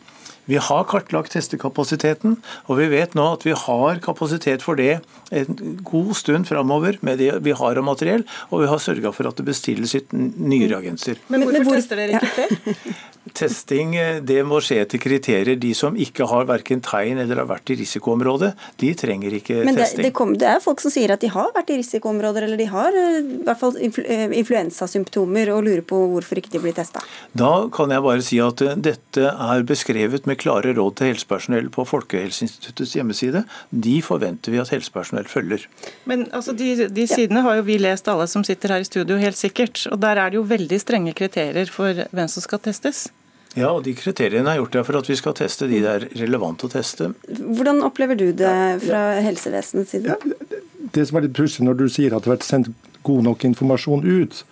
Vi 0.50 0.58
har 0.58 0.88
kartlagt 0.90 1.36
testekapasiteten, 1.36 2.38
og 2.68 2.80
vi 2.80 2.88
vet 2.92 3.14
nå 3.18 3.28
at 3.36 3.46
vi 3.46 3.54
har 3.58 4.02
kapasitet 4.04 4.66
for 4.66 4.80
det 4.80 5.00
en 5.32 5.78
god 5.88 6.16
stund 6.18 6.50
framover 6.50 6.98
med 7.06 7.22
det 7.22 7.32
vi 7.46 7.54
har 7.56 7.80
av 7.80 7.86
materiell, 7.88 8.26
og 8.50 8.64
vi 8.64 8.72
har 8.72 8.82
sørga 8.82 9.14
for 9.16 9.30
at 9.30 9.38
det 9.40 9.48
bestilles 9.48 9.96
nye 10.12 10.68
reagenser. 10.72 11.22
Men 11.32 11.46
hvorfor 11.48 11.78
tester 11.78 12.02
dere 12.02 12.20
ikke 12.20 12.34
flere? 12.36 12.98
Testing 13.38 13.96
eh, 14.00 14.20
det 14.24 14.42
må 14.48 14.60
skje 14.64 14.82
etter 14.84 15.02
kriterier. 15.02 15.58
De 15.60 15.72
som 15.78 15.96
ikke 15.96 16.28
har 16.30 16.48
verken 16.50 16.82
tegn 16.86 17.22
eller 17.24 17.44
har 17.44 17.50
vært 17.50 17.72
i 17.74 17.78
risikoområdet, 17.80 18.52
de 18.82 18.92
trenger 18.98 19.36
ikke 19.38 19.62
Men 19.64 19.78
det, 19.78 19.86
testing. 19.86 20.06
Det, 20.08 20.14
kom, 20.18 20.34
det, 20.40 20.50
er 20.50 20.64
folk 20.64 20.84
som 20.84 20.94
sier 20.94 21.14
at 21.14 21.24
de 21.24 21.32
har 21.32 21.52
vært 21.56 21.72
i 21.74 21.80
risikoområder, 21.82 22.48
eller 22.48 22.60
de 22.60 22.68
har 22.72 22.98
eh, 22.98 23.20
i 23.22 23.42
hvert 23.48 23.62
fall 23.62 23.78
influ, 23.80 24.06
influensasymptomer, 24.42 25.54
og 25.56 25.66
lurer 25.68 25.84
på 25.88 26.02
hvorfor 26.16 26.42
ikke 26.42 26.54
de 26.56 26.64
blir 26.66 26.76
testa. 26.78 27.04
Da 27.38 27.52
kan 27.74 27.94
jeg 27.94 28.06
bare 28.06 28.26
si 28.26 28.42
at 28.44 28.64
dette 28.84 29.32
er 29.32 29.66
beskrevet 29.68 30.28
med 30.30 30.40
klare 30.42 30.76
råd 30.78 31.00
til 31.00 31.12
helsepersonell 31.12 31.72
på 31.74 31.86
Folkehelseinstituttets 31.88 32.96
hjemmeside. 32.98 33.46
De 33.72 33.98
forventer 34.06 34.54
vi 34.54 34.62
at 34.62 34.74
helsepersonell 34.74 35.30
følger. 35.32 35.68
Men 36.10 36.28
altså, 36.36 36.56
de, 36.58 36.90
de 36.92 37.08
sidene 37.10 37.44
har 37.46 37.60
jo 37.60 37.68
vi 37.68 37.80
lest 37.82 38.10
alle 38.12 38.28
som 38.32 38.46
sitter 38.48 38.76
her 38.76 38.84
i 38.84 38.88
studio, 38.88 39.20
helt 39.22 39.40
sikkert. 39.40 39.86
Og 39.92 40.02
der 40.02 40.20
er 40.20 40.32
det 40.32 40.40
jo 40.40 40.46
veldig 40.48 40.80
strenge 40.82 41.16
kriterier 41.18 41.72
for 41.72 42.06
hvem 42.12 42.32
som 42.32 42.44
skal 42.46 42.62
testes. 42.64 43.10
Ja, 43.58 43.74
og 43.74 43.84
de 43.84 43.92
kriteriene 43.98 44.48
er 44.48 44.62
gjort 44.62 44.78
for 44.88 44.98
at 45.02 45.10
vi 45.10 45.18
skal 45.20 45.36
teste 45.36 45.68
de 45.68 45.82
det 45.84 45.92
er 45.92 46.06
relevant 46.22 46.64
å 46.64 46.70
teste. 46.72 47.10
Hvordan 47.28 47.82
opplever 47.84 48.16
du 48.16 48.30
det 48.32 48.54
fra 48.86 49.02
helsevesenets 49.26 49.92
side? 49.92 50.16
Ja, 50.16 50.62
det 50.96 51.08
som 51.08 51.20
er 51.20 51.28
litt 51.28 51.36
pussig 51.36 51.66
når 51.68 51.82
du 51.82 51.86
sier 51.92 52.16
at 52.16 52.24
det 52.24 52.32
har 52.32 52.38
vært 52.38 52.48
sendt 52.48 52.72
god 53.04 53.26
nok 53.28 53.44
informasjon 53.50 54.06
ut, 54.08 54.44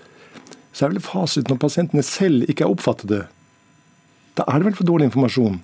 så 0.74 0.86
er 0.86 0.94
vel 0.94 1.04
fasiten 1.04 1.54
når 1.54 1.62
pasientene 1.64 2.04
selv 2.06 2.50
ikke 2.52 2.68
har 2.68 2.76
oppfattet 2.76 3.12
det. 3.12 3.24
Da 4.40 4.46
er 4.48 4.60
det 4.60 4.70
vel 4.70 4.78
for 4.78 4.88
dårlig 4.88 5.10
informasjon. 5.10 5.60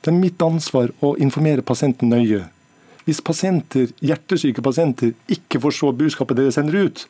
Det 0.00 0.12
er 0.12 0.16
mitt 0.16 0.40
ansvar 0.42 0.92
å 1.04 1.14
informere 1.20 1.64
pasienten 1.66 2.12
nøye. 2.12 2.46
Hvis 3.04 3.20
pasienter, 3.24 3.90
hjertesyke 4.04 4.64
pasienter 4.64 5.12
ikke 5.32 5.60
forstår 5.60 5.96
budskapet 6.00 6.38
dere 6.38 6.52
sender 6.54 6.86
ut, 6.86 7.04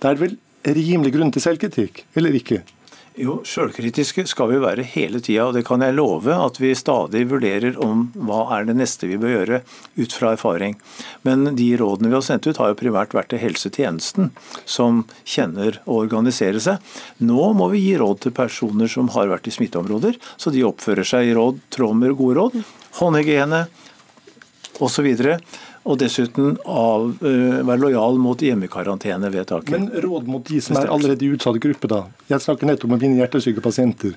da 0.00 0.10
er 0.10 0.16
det 0.16 0.24
vel 0.24 0.38
rimelig 0.78 1.12
grunn 1.16 1.32
til 1.34 1.44
selvkritikk, 1.44 2.04
eller 2.16 2.36
ikke? 2.38 2.62
Jo, 3.20 3.42
Sjølkritiske 3.44 4.22
skal 4.24 4.48
vi 4.48 4.58
være 4.62 4.86
hele 4.88 5.18
tida, 5.20 5.44
og 5.50 5.56
det 5.56 5.66
kan 5.68 5.82
jeg 5.84 5.92
love 5.92 6.32
at 6.32 6.56
vi 6.56 6.70
stadig 6.72 7.26
vurderer 7.28 7.76
om 7.84 8.06
hva 8.16 8.46
er 8.56 8.64
det 8.70 8.76
neste 8.78 9.04
vi 9.10 9.18
bør 9.20 9.34
gjøre, 9.34 9.58
ut 10.00 10.14
fra 10.16 10.30
erfaring. 10.32 10.78
Men 11.28 11.50
de 11.58 11.66
rådene 11.76 12.08
vi 12.08 12.16
har 12.16 12.24
sendt 12.24 12.48
ut, 12.48 12.56
har 12.56 12.72
jo 12.72 12.78
primært 12.80 13.12
vært 13.12 13.28
til 13.34 13.42
helsetjenesten, 13.42 14.30
som 14.64 15.02
kjenner 15.28 15.82
å 15.84 15.98
organisere 16.06 16.62
seg. 16.64 16.80
Nå 17.20 17.50
må 17.58 17.68
vi 17.74 17.84
gi 17.84 17.98
råd 18.00 18.24
til 18.24 18.36
personer 18.38 18.88
som 18.88 19.12
har 19.12 19.28
vært 19.28 19.50
i 19.50 19.56
smitteområder, 19.58 20.16
så 20.40 20.54
de 20.54 20.64
oppfører 20.64 21.04
seg 21.04 21.28
i 21.28 21.36
råd, 21.36 21.60
tråd 21.76 22.00
med 22.00 22.16
gode 22.16 22.40
råd. 22.40 22.58
Håndhygiene 22.96 23.66
osv 24.80 25.12
og 25.82 25.98
dessuten 25.98 26.56
av, 26.68 27.08
uh, 27.22 27.62
være 27.66 27.80
lojal 27.82 28.20
mot 28.22 28.42
hjemmekarantenevedtaket. 28.42 29.72
Men 29.74 29.88
råd 30.04 30.28
mot 30.30 30.44
de 30.46 30.60
som 30.62 30.78
er 30.78 30.92
allerede 30.92 31.26
i 31.26 31.32
utsatt 31.34 31.58
gruppe, 31.62 31.90
da? 31.90 32.04
Jeg 32.30 32.44
snakker 32.44 32.70
nettopp 32.70 32.92
om 32.92 33.02
mine 33.02 33.18
hjertesyke 33.18 33.64
pasienter. 33.64 34.14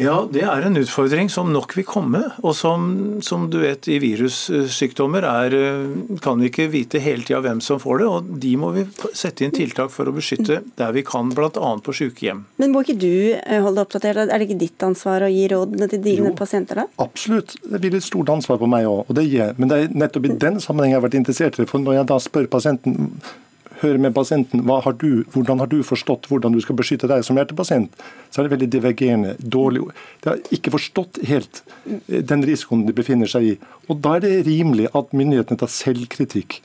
Ja, 0.00 0.22
det 0.32 0.42
er 0.48 0.64
en 0.64 0.78
utfordring 0.80 1.28
som 1.32 1.50
nok 1.52 1.74
vil 1.76 1.84
komme. 1.84 2.22
Og 2.40 2.54
som, 2.56 2.86
som 3.24 3.48
du 3.52 3.58
vet 3.62 3.88
i 3.92 3.98
virussykdommer 4.02 5.26
er, 5.28 5.56
eh, 5.56 6.16
kan 6.24 6.40
vi 6.40 6.48
ikke 6.48 6.70
vite 6.72 7.02
hele 7.02 7.26
tida 7.26 7.42
hvem 7.44 7.60
som 7.64 7.80
får 7.82 8.00
det. 8.00 8.08
Og 8.08 8.30
de 8.44 8.52
må 8.60 8.72
vi 8.76 8.86
sette 9.18 9.44
inn 9.44 9.54
tiltak 9.54 9.92
for 9.92 10.08
å 10.08 10.14
beskytte 10.16 10.62
der 10.80 10.96
vi 10.96 11.04
kan, 11.06 11.32
bl.a. 11.36 11.50
på 11.84 11.96
sykehjem. 11.98 12.44
Men 12.62 12.72
må 12.72 12.84
ikke 12.86 12.98
du 13.02 13.12
eh, 13.36 13.58
holde 13.58 13.76
deg 13.76 13.84
oppdatert? 13.84 14.24
Er 14.24 14.32
det 14.32 14.48
ikke 14.48 14.62
ditt 14.64 14.88
ansvar 14.88 15.26
å 15.26 15.30
gi 15.32 15.44
rådene 15.52 15.90
til 15.92 16.02
dine 16.04 16.32
jo, 16.32 16.36
pasienter? 16.38 16.82
da? 16.82 16.88
Absolutt. 17.04 17.58
Det 17.62 17.82
blir 17.82 17.98
et 17.98 18.06
stort 18.06 18.32
ansvar 18.32 18.60
på 18.62 18.70
meg 18.70 18.88
òg. 18.88 19.12
Men 19.12 19.68
det 19.68 19.78
er 19.78 19.96
nettopp 19.96 20.28
i 20.28 20.36
den 20.40 20.60
sammenheng 20.62 20.94
jeg 20.94 21.00
har 21.02 21.06
vært 21.08 21.20
interessert 21.20 21.60
i. 21.60 21.68
For 21.68 21.82
når 21.82 22.00
jeg 22.00 22.12
da 22.12 22.20
spør 22.22 22.48
pasienten 22.52 23.12
høre 23.82 24.00
med 24.02 24.14
pasienten 24.14 24.62
har 24.68 24.96
du, 24.98 25.24
hvordan 25.34 25.62
har 25.62 25.70
du 25.70 25.82
forstått 25.86 26.28
hvordan 26.30 26.54
du 26.54 26.60
skal 26.64 26.78
beskytte 26.78 27.10
deg 27.10 27.24
som 27.26 27.38
hjertepasient, 27.38 27.94
så 28.30 28.40
er 28.40 28.48
det 28.48 28.54
veldig 28.54 28.70
divergerende. 28.72 29.36
dårlig. 29.38 29.82
De 30.22 30.30
har 30.30 30.38
ikke 30.54 30.72
forstått 30.74 31.22
helt 31.28 31.62
eh, 31.86 32.22
den 32.22 32.44
risikoen 32.46 32.86
de 32.86 32.92
befinner 32.96 33.26
seg 33.26 33.42
i. 33.42 33.56
Og 33.88 34.00
Da 34.02 34.16
er 34.16 34.20
det 34.26 34.46
rimelig 34.46 34.88
at 34.94 35.12
myndighetene 35.12 35.58
tar 35.58 35.72
selvkritikk 35.72 36.60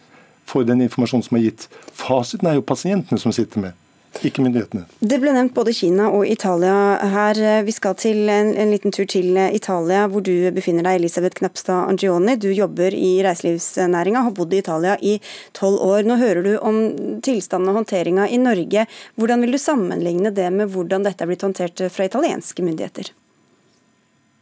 for 0.48 0.64
den 0.64 0.82
informasjonen 0.82 1.26
som 1.26 1.38
er 1.38 1.50
gitt. 1.50 1.68
Fasiten 1.94 2.48
er 2.48 2.60
jo 2.60 2.66
pasientene 2.66 3.20
som 3.20 3.36
sitter 3.36 3.60
med 3.60 3.87
ikke 4.26 4.44
myndighetene. 4.46 4.86
Det 5.00 5.20
ble 5.22 5.34
nevnt 5.36 5.54
både 5.56 5.74
Kina 5.76 6.08
og 6.14 6.26
Italia 6.28 6.98
her. 7.14 7.40
Vi 7.68 7.74
skal 7.76 7.98
til 8.00 8.30
en, 8.32 8.54
en, 8.58 8.72
liten 8.74 8.94
tur 8.96 9.06
til 9.10 9.38
Italia, 9.38 10.06
hvor 10.12 10.24
du 10.26 10.50
befinner 10.56 10.88
deg, 10.88 11.02
Elisabeth 11.02 11.38
Knapstad 11.40 11.92
Angioni. 11.92 12.38
Du 12.42 12.50
jobber 12.50 12.96
i 12.96 13.18
reiselivsnæringa, 13.26 14.24
har 14.26 14.36
bodd 14.38 14.56
i 14.56 14.62
Italia 14.64 14.98
i 15.02 15.18
tolv 15.58 15.82
år. 15.86 16.08
Nå 16.08 16.18
hører 16.22 16.42
du 16.46 16.52
om 16.58 16.82
tilstanden 17.26 17.74
og 17.74 17.82
håndteringa 17.82 18.30
i 18.32 18.42
Norge. 18.42 18.88
Hvordan 19.20 19.46
vil 19.46 19.54
du 19.58 19.62
sammenligne 19.62 20.34
det 20.34 20.50
med 20.56 20.74
hvordan 20.74 21.06
dette 21.06 21.24
er 21.24 21.32
blitt 21.32 21.46
håndtert 21.46 21.88
fra 21.94 22.10
italienske 22.10 22.66
myndigheter? 22.66 23.14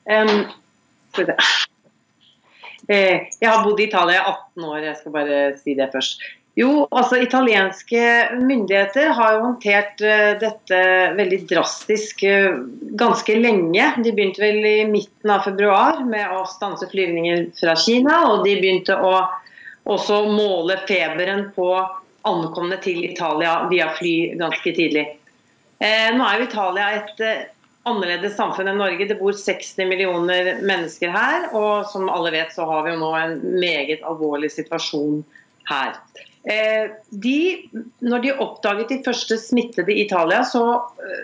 Um, 0.06 0.46
jeg 2.88 3.50
har 3.50 3.64
bodd 3.66 3.80
i 3.80 3.88
Italia 3.88 4.20
i 4.20 4.26
18 4.30 4.66
år, 4.70 4.80
jeg 4.86 4.98
skal 5.00 5.16
bare 5.16 5.38
si 5.58 5.74
det 5.78 5.90
først. 5.94 6.22
Jo, 6.56 6.86
altså 6.96 7.18
Italienske 7.20 8.02
myndigheter 8.40 9.10
har 9.18 9.34
jo 9.36 9.42
håndtert 9.44 10.00
uh, 10.00 10.38
dette 10.40 10.78
veldig 11.18 11.40
drastisk 11.50 12.24
uh, 12.24 12.62
ganske 12.96 13.36
lenge. 13.36 13.90
De 14.06 14.14
begynte 14.16 14.40
vel 14.40 14.62
i 14.64 14.86
midten 14.88 15.34
av 15.36 15.44
februar 15.44 16.00
med 16.08 16.32
å 16.32 16.46
stanse 16.48 16.88
flyvninger 16.94 17.50
fra 17.60 17.74
Kina. 17.76 18.22
Og 18.32 18.46
de 18.48 18.54
begynte 18.62 18.96
å 18.96 19.18
også 19.84 20.22
måle 20.32 20.78
feberen 20.88 21.50
på 21.58 21.68
ankomne 22.26 22.80
til 22.82 23.04
Italia 23.04 23.58
via 23.70 23.90
fly 23.98 24.16
ganske 24.40 24.74
tidlig. 24.78 25.04
Uh, 25.84 26.16
nå 26.16 26.24
er 26.24 26.40
jo 26.40 26.48
Italia 26.48 26.88
et 27.02 27.26
annerledes 27.86 28.38
samfunn 28.40 28.72
enn 28.72 28.80
Norge. 28.80 29.10
Det 29.12 29.20
bor 29.20 29.36
60 29.36 29.92
millioner 29.92 30.54
mennesker 30.64 31.12
her. 31.12 31.50
Og 31.52 31.84
som 31.92 32.08
alle 32.08 32.32
vet, 32.38 32.56
så 32.56 32.64
har 32.72 32.88
vi 32.88 32.96
jo 32.96 33.02
nå 33.04 33.12
en 33.20 33.36
meget 33.60 34.08
alvorlig 34.08 34.54
situasjon 34.56 35.20
her. 35.68 36.00
Eh, 36.46 36.92
de, 37.10 37.70
når 38.06 38.22
de 38.22 38.34
oppdaget 38.38 38.92
de 38.92 39.00
første 39.06 39.38
smittede 39.42 39.90
i 39.94 40.04
Italia, 40.06 40.44
så 40.46 40.62
eh, 41.02 41.24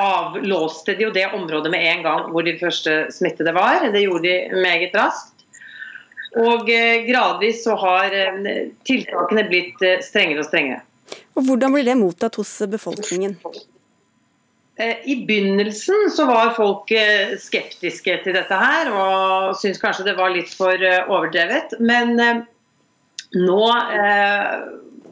avlåste 0.00 0.94
de 0.96 1.04
jo 1.04 1.12
det 1.12 1.26
området 1.36 1.72
med 1.74 1.84
en 1.84 2.04
gang 2.06 2.30
hvor 2.32 2.46
de 2.46 2.56
første 2.60 3.04
smittede 3.12 3.52
var. 3.56 3.84
Det 3.92 4.06
gjorde 4.06 4.24
de 4.24 4.62
meget 4.64 4.96
raskt. 4.96 5.44
Og 6.40 6.70
eh, 6.72 7.04
gradvis 7.04 7.60
så 7.66 7.76
har 7.78 8.16
tiltakene 8.88 9.44
blitt 9.52 9.84
strengere 10.06 10.40
og 10.40 10.48
strengere. 10.48 10.80
Og 11.36 11.44
Hvordan 11.44 11.76
blir 11.76 11.84
det 11.84 12.00
mottatt 12.00 12.40
hos 12.40 12.56
befolkningen? 12.70 13.36
I 14.74 15.14
begynnelsen 15.28 16.08
så 16.10 16.24
var 16.26 16.56
folk 16.56 16.88
skeptiske 17.38 18.16
til 18.24 18.34
dette 18.34 18.56
her 18.58 18.88
og 18.90 19.52
syntes 19.60 19.78
kanskje 19.78 20.08
det 20.08 20.16
var 20.18 20.32
litt 20.34 20.50
for 20.50 20.74
overdrevet. 20.74 21.76
Men 21.78 22.18
nå 23.34 23.60
eh, 23.70 24.50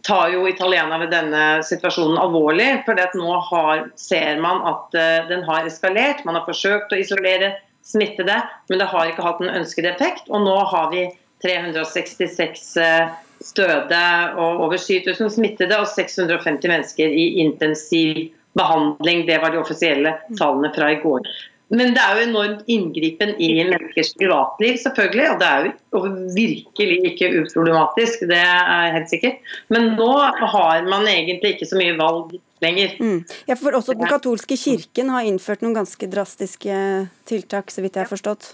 tar 0.02 0.28
jo 0.34 0.46
italienerne 0.48 1.06
denne 1.10 1.42
situasjonen 1.66 2.18
alvorlig. 2.18 2.70
For 2.86 2.98
nå 3.18 3.34
har, 3.50 3.84
ser 3.98 4.40
man 4.42 4.62
at 4.68 4.96
eh, 4.98 5.18
den 5.30 5.44
har 5.46 5.68
eskalert. 5.68 6.24
Man 6.26 6.38
har 6.38 6.46
forsøkt 6.48 6.92
å 6.92 7.00
isolere 7.02 7.54
smittede, 7.86 8.38
men 8.70 8.78
det 8.78 8.90
har 8.92 9.10
ikke 9.10 9.26
hatt 9.26 9.42
den 9.42 9.54
ønskede 9.62 9.92
effekt. 9.94 10.30
Og 10.30 10.44
nå 10.46 10.56
har 10.72 10.90
vi 10.94 11.06
366 11.42 12.66
eh, 12.82 13.14
støde 13.42 14.02
og 14.38 14.66
over 14.68 14.78
7000 14.78 15.32
smittede 15.34 15.78
og 15.82 15.88
650 15.90 16.70
mennesker 16.70 17.10
i 17.10 17.26
intensiv 17.42 18.28
behandling. 18.58 19.26
Det 19.26 19.40
var 19.42 19.54
de 19.54 19.62
offisielle 19.62 20.14
tallene 20.38 20.70
fra 20.74 20.92
i 20.92 21.00
går. 21.02 21.26
Men 21.72 21.94
det 21.96 22.02
er 22.04 22.18
jo 22.18 22.24
enormt 22.26 22.66
inngripen 22.68 23.30
i 23.40 23.48
menneskers 23.56 24.12
privatliv, 24.20 24.76
selvfølgelig. 24.82 25.28
Og 25.32 25.38
det 25.40 25.48
er 25.48 25.68
jo 25.70 26.02
virkelig 26.36 26.98
ikke 27.12 27.30
uproblematisk, 27.40 28.26
det 28.28 28.40
er 28.44 28.92
helt 28.98 29.08
sikkert. 29.08 29.54
Men 29.72 29.94
nå 29.96 30.10
har 30.52 30.84
man 30.84 31.08
egentlig 31.08 31.54
ikke 31.54 31.70
så 31.70 31.80
mye 31.80 31.96
valg 31.96 32.34
lenger. 32.62 32.92
Mm. 33.00 33.22
Ja, 33.48 33.56
for 33.56 33.78
også 33.78 33.96
Den 33.96 34.10
katolske 34.10 34.58
kirken 34.60 35.14
har 35.14 35.24
innført 35.24 35.64
noen 35.64 35.78
ganske 35.80 36.10
drastiske 36.12 36.76
tiltak, 37.28 37.72
så 37.72 37.84
vidt 37.84 37.96
jeg 37.96 38.04
har 38.04 38.12
forstått? 38.12 38.52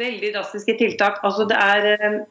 Veldig 0.00 0.34
drastiske 0.34 0.74
tiltak. 0.80 1.22
Altså 1.22 1.46
det 1.46 1.60
er 1.60 2.24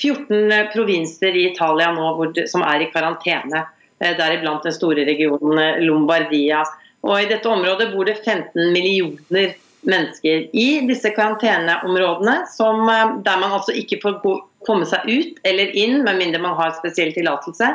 14 0.00 0.52
eh, 0.52 0.66
provinser 0.72 1.38
i 1.38 1.46
Italia 1.52 1.92
nå 1.94 2.32
som 2.50 2.64
er 2.66 2.82
i 2.82 2.90
karantene. 2.92 3.66
Eh, 4.02 4.16
deriblant 4.18 4.64
den 4.66 4.74
store 4.74 5.06
regionen 5.06 5.58
eh, 5.62 5.82
Lombardia. 5.86 6.64
Og 7.02 7.16
I 7.18 7.28
dette 7.30 7.50
området 7.50 7.90
bor 7.92 8.06
det 8.06 8.20
15 8.22 8.72
millioner 8.74 9.56
mennesker 9.82 10.46
i 10.54 10.68
disse 10.86 11.10
karanteneområdene, 11.16 12.36
som, 12.50 12.88
eh, 12.88 13.16
der 13.26 13.40
man 13.40 13.52
altså 13.58 13.74
ikke 13.74 14.00
får 14.02 14.20
komme 14.66 14.86
seg 14.86 15.08
ut 15.08 15.40
eller 15.44 15.74
inn 15.74 16.04
med 16.06 16.20
mindre 16.20 16.42
man 16.42 16.56
har 16.58 16.76
spesiell 16.78 17.12
tillatelse. 17.14 17.72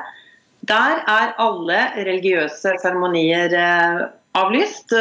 Der 0.68 1.04
er 1.08 1.36
alle 1.38 1.82
religiøse 1.98 2.78
seremonier 2.82 3.54
eh, 3.54 4.08
avlyst. 4.40 4.96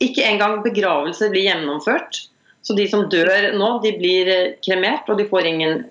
Ikke 0.00 0.24
engang 0.24 0.62
begravelser 0.64 1.30
blir 1.30 1.48
gjennomført. 1.50 2.24
Så 2.62 2.74
de 2.76 2.88
som 2.90 3.06
dør 3.12 3.52
nå, 3.56 3.68
de 3.84 3.94
blir 4.00 4.28
eh, 4.32 4.56
kremert, 4.64 5.08
og 5.08 5.20
de 5.20 5.28
får 5.28 5.48
ingen 5.48 5.84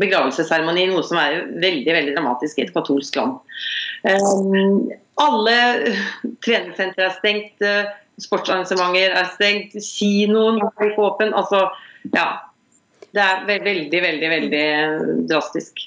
begravelsesseremoni, 0.00 0.86
noe 0.88 1.04
som 1.04 1.18
er 1.20 1.42
veldig 1.60 1.92
veldig 1.92 2.14
dramatisk 2.16 2.58
i 2.58 2.66
et 2.66 2.72
katolsk 2.74 3.18
land. 3.18 3.34
Alle 5.20 5.56
treningssentre 6.44 7.08
er 7.08 7.18
stengt, 7.18 7.60
eh, 7.64 7.90
sportsarrangementer 8.22 9.12
er 9.18 9.28
stengt, 9.34 9.76
kinoen 9.76 10.62
er 10.62 10.96
åpen. 10.98 11.34
Altså, 11.36 11.68
ja. 12.14 12.30
Det 13.12 13.20
er 13.20 13.42
veldig, 13.44 13.98
veldig 14.00 14.28
veldig 14.32 14.66
drastisk. 15.28 15.82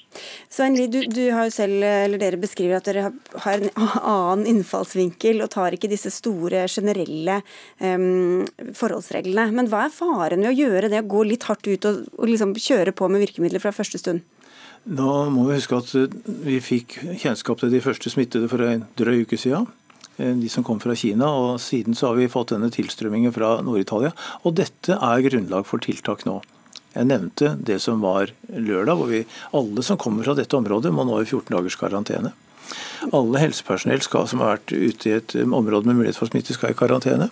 Svein 0.53 0.75
Lie, 0.77 0.91
du, 0.93 0.99
du, 1.09 1.23
har 1.33 1.47
jo 1.47 1.53
selv, 1.55 1.81
eller 1.81 2.21
dere 2.21 2.37
beskriver 2.37 2.77
at 2.77 2.85
dere 2.85 3.07
har 3.41 3.63
en 3.63 3.71
annen 4.13 4.45
innfallsvinkel 4.51 5.41
og 5.41 5.49
tar 5.55 5.73
ikke 5.73 5.89
disse 5.89 6.13
store, 6.13 6.67
generelle 6.69 7.39
um, 7.81 8.45
forholdsreglene. 8.77 9.47
Men 9.57 9.71
hva 9.71 9.87
er 9.87 9.95
faren 9.95 10.45
ved 10.45 10.51
å 10.51 10.59
gjøre 10.59 10.91
det, 10.93 11.01
å 11.01 11.09
gå 11.15 11.25
litt 11.25 11.49
hardt 11.49 11.65
ut 11.65 11.89
og, 11.89 12.05
og 12.13 12.29
liksom 12.29 12.53
kjøre 12.61 12.93
på 12.93 13.09
med 13.09 13.25
virkemidler 13.25 13.63
fra 13.63 13.73
første 13.73 14.03
stund? 14.03 14.21
Nå 14.85 15.11
må 15.33 15.47
vi 15.47 15.57
huske 15.57 15.79
at 15.79 15.93
eh, 15.97 16.11
vi 16.45 16.59
fikk 16.61 16.99
kjennskap 17.17 17.57
til 17.61 17.73
de 17.73 17.81
første 17.81 18.11
smittede 18.13 18.49
for 18.51 18.61
en 18.61 18.85
drøy 18.99 19.23
uke 19.25 19.39
siden. 19.41 19.65
Eh, 20.17 20.35
de 20.37 20.49
som 20.51 20.65
kom 20.65 20.79
fra 20.81 20.93
Kina. 20.93 21.25
og 21.25 21.59
Siden 21.63 21.97
så 21.97 22.11
har 22.11 22.19
vi 22.19 22.29
fått 22.29 22.53
denne 22.53 22.69
tilstrømmingen 22.73 23.33
fra 23.33 23.57
Nord-Italia. 23.65 24.13
Og 24.45 24.53
dette 24.61 24.93
er 24.93 25.25
grunnlag 25.25 25.65
for 25.65 25.81
tiltak 25.81 26.27
nå. 26.29 26.41
Jeg 26.95 27.09
nevnte 27.09 27.55
det 27.59 27.81
som 27.83 27.99
var 27.99 28.29
lørdag, 28.47 28.95
hvor 28.95 29.09
vi 29.09 29.25
alle 29.57 29.83
som 29.83 29.97
kommer 29.99 30.23
fra 30.23 30.37
dette 30.37 30.55
området 30.55 30.93
må 30.95 31.03
nå 31.03 31.17
i 31.19 31.25
14 31.27 31.49
dagers 31.51 31.75
karantene. 31.81 32.31
Alle 33.13 33.41
helsepersonell 33.41 34.01
skal, 34.05 34.29
som 34.29 34.41
har 34.41 34.55
vært 34.55 34.71
ute 34.71 35.09
i 35.09 35.17
et 35.17 35.35
område 35.43 35.89
med 35.89 35.99
mulighet 35.99 36.17
for 36.17 36.31
smitte, 36.31 36.55
skal 36.55 36.71
i 36.71 36.77
karantene. 36.77 37.27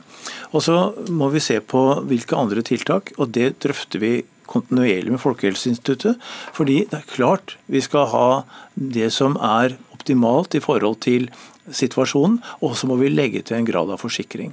Og 0.51 0.65
så 0.65 0.91
må 1.09 1.29
vi 1.33 1.41
se 1.41 1.61
på 1.61 1.85
hvilke 2.09 2.37
andre 2.37 2.65
tiltak, 2.65 3.13
og 3.17 3.31
det 3.37 3.53
drøfter 3.63 4.03
vi 4.03 4.13
kontinuerlig 4.53 5.15
med 5.15 5.23
Folkehelseinstituttet. 5.23 6.21
Fordi 6.53 6.83
det 6.91 7.01
er 7.01 7.15
klart 7.15 7.57
vi 7.71 7.81
skal 7.83 8.09
ha 8.13 8.27
det 8.75 9.11
som 9.13 9.37
er 9.41 9.77
optimalt 9.93 10.55
i 10.55 10.63
forhold 10.63 11.01
til 11.05 11.29
situasjonen, 11.71 12.39
og 12.59 12.75
så 12.75 12.87
må 12.89 12.97
vi 12.99 13.11
legge 13.11 13.41
til 13.45 13.55
en 13.55 13.67
grad 13.67 13.91
av 13.93 14.01
forsikring. 14.01 14.51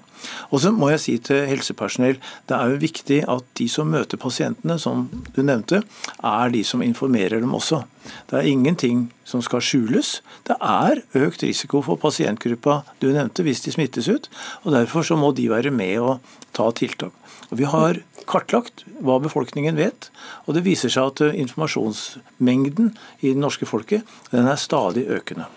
Og 0.55 0.63
så 0.63 0.71
må 0.75 0.93
jeg 0.93 1.03
si 1.03 1.15
til 1.27 1.47
helsepersonell, 1.49 2.21
det 2.47 2.57
er 2.57 2.71
jo 2.71 2.83
viktig 2.85 3.19
at 3.31 3.47
de 3.59 3.67
som 3.73 3.91
møter 3.91 4.21
pasientene, 4.21 4.79
som 4.79 5.09
du 5.35 5.43
nevnte, 5.43 5.83
er 6.23 6.55
de 6.55 6.63
som 6.67 6.85
informerer 6.87 7.43
dem 7.43 7.57
også. 7.57 7.83
Det 8.31 8.39
er 8.39 8.51
ingenting 8.53 9.09
som 9.27 9.43
skal 9.43 9.65
skjules. 9.65 10.21
Det 10.47 10.57
er 10.63 11.03
økt 11.19 11.43
risiko 11.43 11.83
for 11.87 11.99
pasientgruppa 12.01 12.83
du 13.03 13.11
nevnte, 13.11 13.43
hvis 13.47 13.65
de 13.67 13.75
smittes 13.75 14.09
ut. 14.11 14.31
og 14.63 14.75
Derfor 14.79 15.07
så 15.07 15.19
må 15.19 15.35
de 15.35 15.51
være 15.51 15.75
med 15.75 15.99
og 15.99 16.37
ta 16.55 16.71
tiltak. 16.71 17.15
Og 17.51 17.59
Vi 17.59 17.67
har 17.67 17.99
kartlagt 18.29 18.85
hva 19.01 19.18
befolkningen 19.23 19.79
vet, 19.79 20.11
og 20.47 20.57
det 20.57 20.64
viser 20.66 20.93
seg 20.93 21.12
at 21.12 21.23
informasjonsmengden 21.33 22.95
i 23.21 23.33
det 23.33 23.41
norske 23.41 23.68
folket 23.68 24.07
den 24.33 24.49
er 24.51 24.61
stadig 24.61 25.07
økende. 25.09 25.49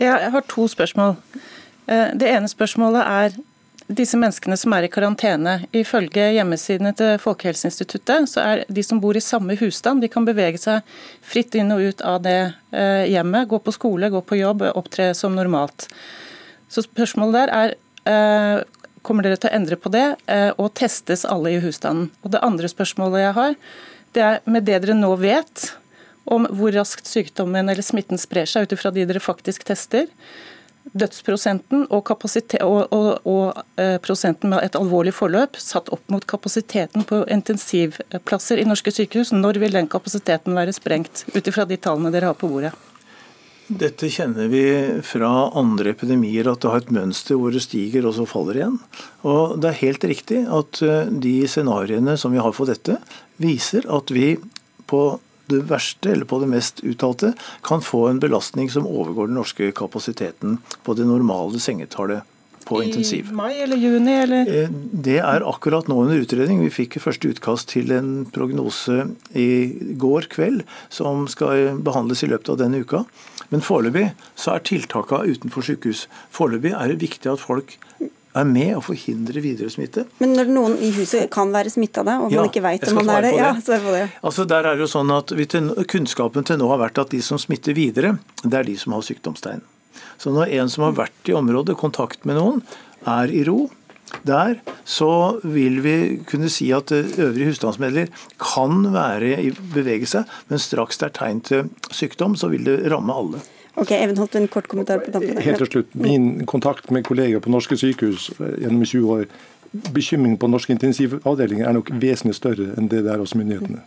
Jeg 0.00 0.30
har 0.34 0.46
to 0.50 0.66
spørsmål. 0.70 1.16
Eh, 1.86 2.14
det 2.18 2.30
ene 2.30 2.50
spørsmålet 2.50 3.04
er 3.06 3.36
disse 3.92 4.16
menneskene 4.16 4.56
som 4.56 4.72
er 4.72 4.86
i 4.86 4.90
karantene. 4.92 5.54
Ifølge 5.76 6.30
hjemmesidene 6.34 6.94
til 6.96 7.18
Folkehelseinstituttet 7.20 8.30
så 8.32 8.42
er 8.42 8.64
de 8.72 8.84
som 8.86 9.00
bor 9.02 9.16
i 9.16 9.22
samme 9.22 9.56
husstand, 9.60 10.00
de 10.00 10.08
kan 10.08 10.24
bevege 10.26 10.60
seg 10.60 10.82
fritt 11.22 11.54
inn 11.58 11.72
og 11.74 11.84
ut 11.84 12.04
av 12.06 12.22
det 12.24 12.38
eh, 12.72 13.04
hjemmet. 13.12 13.48
Gå 13.50 13.60
på 13.60 13.74
skole, 13.76 14.10
gå 14.10 14.24
på 14.24 14.40
jobb, 14.40 14.64
opptre 14.74 15.12
som 15.16 15.36
normalt. 15.36 15.88
Så 16.72 16.86
spørsmålet 16.86 17.36
der 17.42 17.54
er 17.54 17.74
eh, 18.08 18.64
kommer 19.04 19.26
dere 19.26 19.38
til 19.38 19.52
å 19.52 19.56
endre 19.56 19.76
på 19.78 19.92
det, 19.92 20.06
og 20.56 20.72
testes 20.80 21.26
alle 21.28 21.52
i 21.54 21.60
husstanden? 21.62 22.08
Og 22.24 22.32
Det 22.34 22.42
andre 22.42 22.70
spørsmålet 22.72 23.26
jeg 23.26 23.36
har, 23.36 23.56
det 24.14 24.22
er 24.24 24.40
med 24.48 24.64
det 24.66 24.80
dere 24.84 24.96
nå 24.96 25.12
vet, 25.20 25.68
om 26.24 26.48
hvor 26.56 26.72
raskt 26.72 27.08
sykdommen 27.08 27.68
eller 27.68 27.84
smitten 27.84 28.20
sprer 28.20 28.48
seg 28.48 28.66
ut 28.66 28.74
ifra 28.76 28.92
de 28.94 29.04
dere 29.08 29.22
faktisk 29.22 29.66
tester. 29.68 30.08
Dødsprosenten 30.92 31.86
og, 31.88 32.10
og, 32.12 32.92
og, 32.92 33.06
og, 33.24 33.62
eh, 33.80 33.96
prosenten 34.04 34.52
med 34.52 34.66
et 34.66 34.76
alvorlig 34.76 35.14
forløp 35.16 35.56
satt 35.60 35.88
opp 35.94 36.04
mot 36.12 36.24
kapasiteten 36.28 37.06
på 37.08 37.22
intensivplasser 37.32 38.60
i 38.60 38.66
norske 38.68 38.92
sykehus. 38.92 39.32
Når 39.32 39.62
vil 39.62 39.78
den 39.80 39.88
kapasiteten 39.88 40.56
være 40.56 40.76
sprengt, 40.76 41.24
ut 41.32 41.48
ifra 41.48 41.64
de 41.68 41.80
tallene 41.80 42.12
dere 42.12 42.32
har 42.32 42.38
på 42.38 42.52
bordet? 42.52 42.74
Dette 43.64 44.10
kjenner 44.12 44.50
vi 44.52 44.64
fra 45.06 45.28
andre 45.56 45.94
epidemier, 45.94 46.50
at 46.50 46.60
det 46.60 46.68
har 46.68 46.82
et 46.82 46.90
mønster 46.92 47.38
hvor 47.40 47.54
det 47.54 47.62
stiger 47.64 48.04
og 48.04 48.12
så 48.18 48.26
faller 48.28 48.58
igjen. 48.58 48.76
Og 49.24 49.56
Det 49.60 49.70
er 49.70 49.80
helt 49.80 50.04
riktig 50.04 50.42
at 50.44 50.82
eh, 50.84 51.08
de 51.08 51.36
scenarioene 51.48 52.18
som 52.20 52.34
vi 52.34 52.42
har 52.44 52.52
for 52.52 52.68
dette, 52.68 52.98
viser 53.40 53.88
at 53.88 54.12
vi 54.12 54.34
på 54.84 55.00
det 55.48 55.62
verste, 55.68 56.12
eller 56.12 56.28
på 56.28 56.42
det 56.42 56.50
mest 56.52 56.84
uttalte, 56.84 57.32
kan 57.64 57.80
få 57.84 58.06
en 58.08 58.20
belastning 58.20 58.68
som 58.72 58.88
overgår 58.88 59.28
den 59.28 59.40
norske 59.40 59.72
kapasiteten 59.76 60.58
på 60.84 60.96
det 60.96 61.08
normale 61.08 61.60
sengetallet 61.60 62.28
på 62.68 62.80
intensiv. 62.84 63.30
I 63.30 63.36
mai 63.36 63.52
eller 63.64 63.80
juni? 63.80 64.16
Eller? 64.24 64.50
Eh, 64.50 64.72
det 65.08 65.18
er 65.20 65.46
akkurat 65.46 65.88
nå 65.90 66.00
under 66.06 66.20
utredning. 66.20 66.62
Vi 66.64 66.72
fikk 66.72 66.98
første 67.02 67.30
utkast 67.34 67.70
til 67.74 67.92
en 67.94 68.24
prognose 68.34 69.10
i 69.36 69.48
går 70.00 70.30
kveld 70.32 70.64
som 70.92 71.28
skal 71.30 71.78
behandles 71.84 72.24
i 72.24 72.30
løpet 72.32 72.54
av 72.54 72.60
denne 72.64 72.82
uka. 72.84 73.04
Men 73.52 73.62
foreløpig 73.64 74.08
så 74.40 74.56
er 74.56 74.64
tiltakene 74.66 75.34
utenfor 75.34 75.66
sykehus. 75.66 76.06
Foreløpig 76.34 76.74
er 76.74 76.92
det 76.92 77.02
viktig 77.04 77.32
at 77.34 77.42
folk 77.42 77.76
er 78.34 78.46
med 78.48 78.72
å 78.74 78.80
forhindre 78.82 79.42
videre 79.42 79.70
smitte. 79.70 80.06
Men 80.18 80.34
når 80.34 80.50
noen 80.50 80.74
i 80.82 80.90
huset 80.96 81.28
kan 81.32 81.52
være 81.54 81.70
smitta 81.70 82.02
og 82.02 82.32
ja, 82.32 82.40
man 82.40 82.48
ikke 82.50 82.64
vet 82.64 82.88
om 82.90 82.98
man 82.98 83.12
er 83.14 83.28
det, 83.28 83.34
det. 83.36 83.42
Ja, 83.44 83.52
svar 83.62 83.84
på 83.84 83.94
det. 83.94 84.08
Altså 84.26 84.46
der 84.50 84.70
er 84.70 84.74
det 84.74 84.86
jo 84.86 84.90
sånn 84.90 85.12
at 85.14 85.30
til, 85.54 85.70
Kunnskapen 85.90 86.46
til 86.46 86.58
nå 86.58 86.70
har 86.72 86.82
vært 86.82 86.98
at 87.04 87.14
de 87.14 87.22
som 87.22 87.38
smitter 87.40 87.76
videre, 87.76 88.16
det 88.42 88.58
er 88.58 88.66
de 88.66 88.74
som 88.80 88.96
har 88.96 89.06
sykdomstegn. 89.06 89.62
Så 90.18 90.32
når 90.34 90.52
en 90.60 90.72
som 90.72 90.86
har 90.88 90.98
vært 90.98 91.30
i 91.30 91.36
området, 91.36 91.78
kontakt 91.80 92.26
med 92.28 92.38
noen, 92.40 92.62
er 93.08 93.32
i 93.32 93.42
ro, 93.46 93.68
der 94.22 94.60
så 94.86 95.40
vil 95.42 95.80
vi 95.84 95.96
kunne 96.28 96.50
si 96.52 96.68
at 96.76 96.92
øvrige 96.92 97.50
husstandsmedlemmer 97.50 98.12
kan 98.40 98.86
være 98.94 99.40
i 99.42 99.50
bevegelse, 99.74 100.24
men 100.48 100.62
straks 100.62 101.00
det 101.00 101.08
er 101.08 101.16
tegn 101.18 101.40
til 101.44 101.70
sykdom, 101.90 102.36
så 102.38 102.48
vil 102.52 102.64
det 102.68 102.78
ramme 102.92 103.16
alle. 103.16 103.42
Ok, 103.74 103.90
Even 103.90 104.16
holdt 104.16 104.36
en 104.38 104.46
kort 104.48 104.68
kommentar 104.70 105.00
på 105.02 105.10
tampen. 105.10 105.40
Helt 105.42 105.58
til 105.58 105.66
slutt. 105.66 105.94
Min 105.98 106.46
kontakt 106.46 106.90
med 106.94 107.02
kolleger 107.04 107.42
på 107.42 107.50
norske 107.50 107.76
sykehus 107.76 108.30
eh, 108.38 108.60
gjennom 108.62 108.84
20 108.86 109.16
år 109.16 109.26
bekymringen 109.94 110.38
på 110.38 110.46
norske 110.46 110.72
intensivavdelinger 110.76 111.66
er 111.66 111.74
nok 111.74 111.90
vesentlig 111.98 112.36
større 112.38 112.70
enn 112.78 112.86
det 112.90 113.02
det 113.02 113.10
er 113.10 113.22
hos 113.22 113.34
myndighetene. 113.34 113.82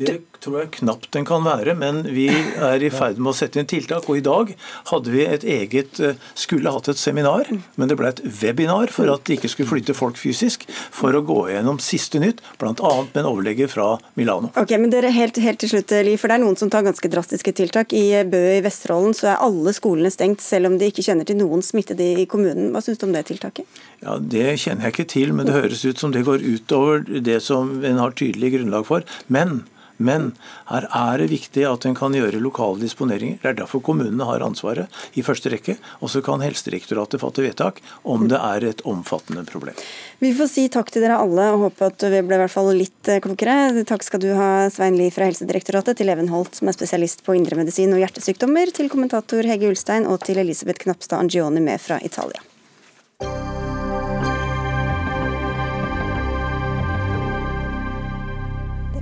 Det 0.00 0.16
tror 0.40 0.56
jeg 0.62 0.70
knapt 0.78 1.10
den 1.12 1.26
kan 1.28 1.44
være, 1.44 1.74
men 1.76 2.02
vi 2.14 2.28
er 2.30 2.80
i 2.80 2.90
ferd 2.92 3.18
med 3.20 3.32
å 3.32 3.36
sette 3.36 3.60
inn 3.60 3.68
tiltak. 3.68 4.06
Og 4.08 4.20
i 4.20 4.24
dag 4.24 4.52
hadde 4.88 5.12
vi 5.12 5.24
et 5.26 5.44
eget 5.44 6.00
eh, 6.00 6.16
Skulle 6.38 6.72
hatt 6.72 6.88
et 6.88 7.00
seminar, 7.00 7.48
men 7.76 7.90
det 7.90 7.96
ble 8.00 8.08
et 8.08 8.22
webinar 8.40 8.92
for 8.94 9.10
at 9.12 9.26
de 9.28 9.36
ikke 9.36 9.50
skulle 9.52 9.68
flytte 9.68 9.96
folk 9.96 10.18
fysisk, 10.20 10.64
for 10.70 11.14
å 11.16 11.22
gå 11.26 11.38
gjennom 11.52 11.80
siste 11.82 12.20
nytt, 12.22 12.40
bl.a. 12.60 12.72
med 13.02 13.18
en 13.20 13.28
overlege 13.28 13.68
fra 13.70 13.92
Milano. 14.18 14.52
Ok, 14.60 14.72
men 14.80 14.92
dere 14.92 15.12
helt, 15.14 15.38
helt 15.42 15.60
til 15.60 15.74
slutt, 15.74 15.92
Li, 16.06 16.16
for 16.20 16.32
Det 16.32 16.38
er 16.38 16.44
noen 16.44 16.56
som 16.58 16.70
tar 16.72 16.86
ganske 16.86 17.10
drastiske 17.12 17.54
tiltak. 17.60 17.92
I 17.96 18.22
Bø 18.30 18.40
i 18.56 18.62
Vesterålen 18.64 19.16
så 19.16 19.32
er 19.34 19.44
alle 19.44 19.74
skolene 19.76 20.12
stengt, 20.14 20.44
selv 20.44 20.70
om 20.70 20.78
de 20.80 20.88
ikke 20.90 21.04
kjenner 21.04 21.28
til 21.28 21.40
noen 21.40 21.64
smittede 21.66 22.06
i 22.22 22.28
kommunen. 22.30 22.70
Hva 22.72 22.82
syns 22.84 23.02
du 23.02 23.08
om 23.08 23.16
det 23.16 23.26
tiltaket? 23.28 23.68
Ja, 24.00 24.16
Det 24.20 24.56
kjenner 24.62 24.88
jeg 24.88 24.96
ikke 24.96 25.10
til, 25.12 25.34
men 25.36 25.48
det 25.48 25.58
høres 25.58 25.84
ut 25.84 26.00
som 26.00 26.14
det 26.14 26.24
går 26.24 26.44
utover 26.46 27.04
det 27.04 27.40
som 27.44 27.80
en 27.84 28.00
har 28.00 28.16
tydelig 28.16 28.54
grunnlag 28.56 28.86
for. 28.88 29.04
Men 29.28 29.62
men 30.00 30.30
her 30.70 30.86
er 30.88 31.20
det 31.20 31.28
viktig 31.30 31.66
at 31.68 31.84
en 31.84 31.96
kan 31.98 32.14
gjøre 32.16 32.40
lokale 32.40 32.80
disponeringer. 32.80 33.38
Det 33.42 33.50
er 33.52 33.58
derfor 33.60 33.82
kommunene 33.84 34.24
har 34.24 34.42
ansvaret 34.44 34.88
i 35.18 35.24
første 35.26 35.52
rekke. 35.52 35.76
Og 36.00 36.12
så 36.12 36.22
kan 36.24 36.40
Helsedirektoratet 36.40 37.20
fatte 37.20 37.44
vedtak 37.44 37.82
om 38.08 38.26
det 38.30 38.40
er 38.40 38.66
et 38.70 38.84
omfattende 38.88 39.44
problem. 39.48 39.76
Vi 40.24 40.32
får 40.36 40.50
si 40.52 40.66
takk 40.72 40.92
til 40.92 41.04
dere 41.04 41.20
alle 41.20 41.50
og 41.52 41.66
håpe 41.66 41.90
at 41.92 42.06
vi 42.12 42.22
ble 42.24 42.38
i 42.38 42.42
hvert 42.42 42.54
fall 42.54 42.72
litt 42.76 43.12
eh, 43.12 43.20
klokere. 43.24 43.84
Takk 43.88 44.06
skal 44.06 44.24
du 44.24 44.30
ha, 44.36 44.50
Svein 44.72 44.96
Lie 44.96 45.12
fra 45.12 45.28
Helsedirektoratet, 45.28 46.00
til 46.00 46.12
Even 46.12 46.32
Holt, 46.32 46.56
som 46.56 46.70
er 46.70 46.76
spesialist 46.76 47.24
på 47.26 47.36
indremedisin 47.36 47.92
og 47.96 48.00
hjertesykdommer, 48.02 48.72
til 48.76 48.92
kommentator 48.92 49.46
Hege 49.48 49.68
Ulstein 49.70 50.08
og 50.08 50.22
til 50.24 50.40
Elisabeth 50.40 50.84
Knapstad 50.84 51.20
Angioni 51.20 51.60
med 51.64 51.80
fra 51.80 52.00
Italia. 52.04 52.40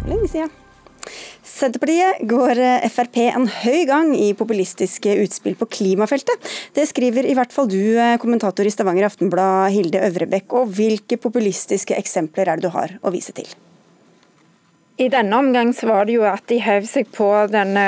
Lenge 0.08 0.28
siden. 0.28 0.50
Senterpartiet 1.58 2.20
går 2.30 2.60
eh, 2.62 2.88
Frp 2.92 3.18
en 3.32 3.48
høy 3.50 3.82
gang 3.88 4.12
i 4.14 4.30
populistiske 4.38 5.16
utspill 5.24 5.56
på 5.58 5.66
klimafeltet. 5.78 6.50
Det 6.76 6.86
skriver 6.86 7.26
i 7.26 7.34
hvert 7.34 7.54
fall 7.54 7.70
du, 7.70 7.98
eh, 7.98 8.14
kommentator 8.22 8.68
i 8.68 8.70
Stavanger 8.70 9.08
Aftenblad, 9.08 9.72
Hilde 9.74 10.04
Øvrebekk. 10.06 10.54
Og 10.60 10.76
hvilke 10.78 11.18
populistiske 11.18 11.98
eksempler 11.98 12.52
er 12.52 12.60
det 12.60 12.68
du 12.68 12.76
har 12.76 12.94
å 13.02 13.14
vise 13.14 13.34
til? 13.34 13.50
I 14.98 15.06
denne 15.08 15.36
omgang 15.38 15.68
så 15.74 15.86
var 15.86 16.08
det 16.08 16.16
jo 16.16 16.24
at 16.26 16.42
de 16.50 16.56
hev 16.58 16.82
seg 16.90 17.06
på 17.14 17.26
denne 17.52 17.84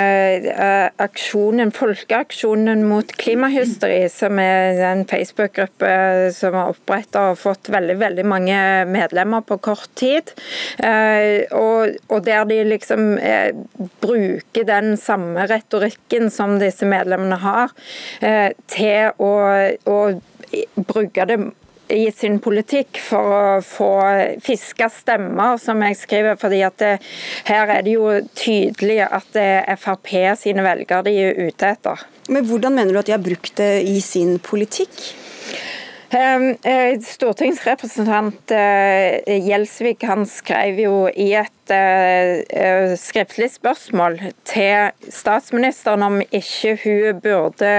uh, 0.46 0.92
aksjonen, 1.02 1.72
folkeaksjonen 1.74 2.84
mot 2.86 3.11
klimahysteri, 3.18 4.04
som 4.14 4.38
er 4.38 4.78
en 4.92 5.02
Facebook-gruppe 5.11 5.90
som 6.36 6.54
har 6.54 6.70
oppretta 6.70 7.24
og 7.32 7.40
fått 7.42 7.72
veldig 7.74 7.98
veldig 7.98 8.26
mange 8.30 8.61
medlemmer 8.86 9.42
på 9.42 9.58
kort 9.58 9.90
tid. 9.98 10.30
Uh, 10.78 11.42
og, 11.50 11.98
og, 12.06 12.20
der 12.28 12.46
de 12.46 12.62
liksom 12.68 13.08
bruker 14.04 14.68
den 14.68 14.94
samme 15.00 15.48
retorikken 15.50 16.30
som 16.30 16.61
disse 16.62 16.86
medlemmene 16.86 17.40
har, 17.42 17.74
til 18.70 19.11
å, 19.18 19.32
å 19.90 19.98
bruke 20.86 21.26
det 21.26 21.40
i 21.91 22.11
sin 22.14 22.38
politikk 22.43 23.01
for 23.03 23.34
å 23.34 23.43
få 23.64 23.91
fiska 24.45 24.91
stemmer, 24.93 25.59
som 25.62 25.82
jeg 25.86 25.99
skriver. 25.99 26.36
fordi 26.41 26.62
at 26.66 26.78
det, 26.78 26.93
her 27.49 27.68
er 27.68 27.82
det 27.86 27.97
jo 27.97 28.11
tydelig 28.34 29.01
at 29.07 29.26
det 29.34 29.49
er 29.66 29.80
Frp 29.80 30.12
sine 30.38 30.64
velgere 30.64 31.07
de 31.07 31.16
er 31.18 31.41
ute 31.49 31.74
etter. 31.74 32.07
Men 32.28 32.47
Hvordan 32.47 32.74
mener 32.74 32.93
du 32.93 33.01
at 33.01 33.07
de 33.07 33.16
har 33.16 33.24
brukt 33.24 33.57
det 33.57 33.82
i 33.88 34.01
sin 34.01 34.38
politikk? 34.38 34.95
Ehm, 36.11 36.57
eh, 36.66 36.99
stortingsrepresentant 37.07 38.51
eh, 38.51 39.22
Gjelsvik 39.47 40.03
han 40.11 40.24
skrev 40.26 40.80
jo 40.82 40.95
i 41.07 41.28
et 41.38 41.59
uh, 41.74 42.92
skriftlig 42.98 43.50
spørsmål 43.54 44.18
til 44.48 44.90
statsministeren 45.12 46.04
om 46.06 46.18
ikke 46.22 46.76
hun 46.82 47.20
burde 47.24 47.70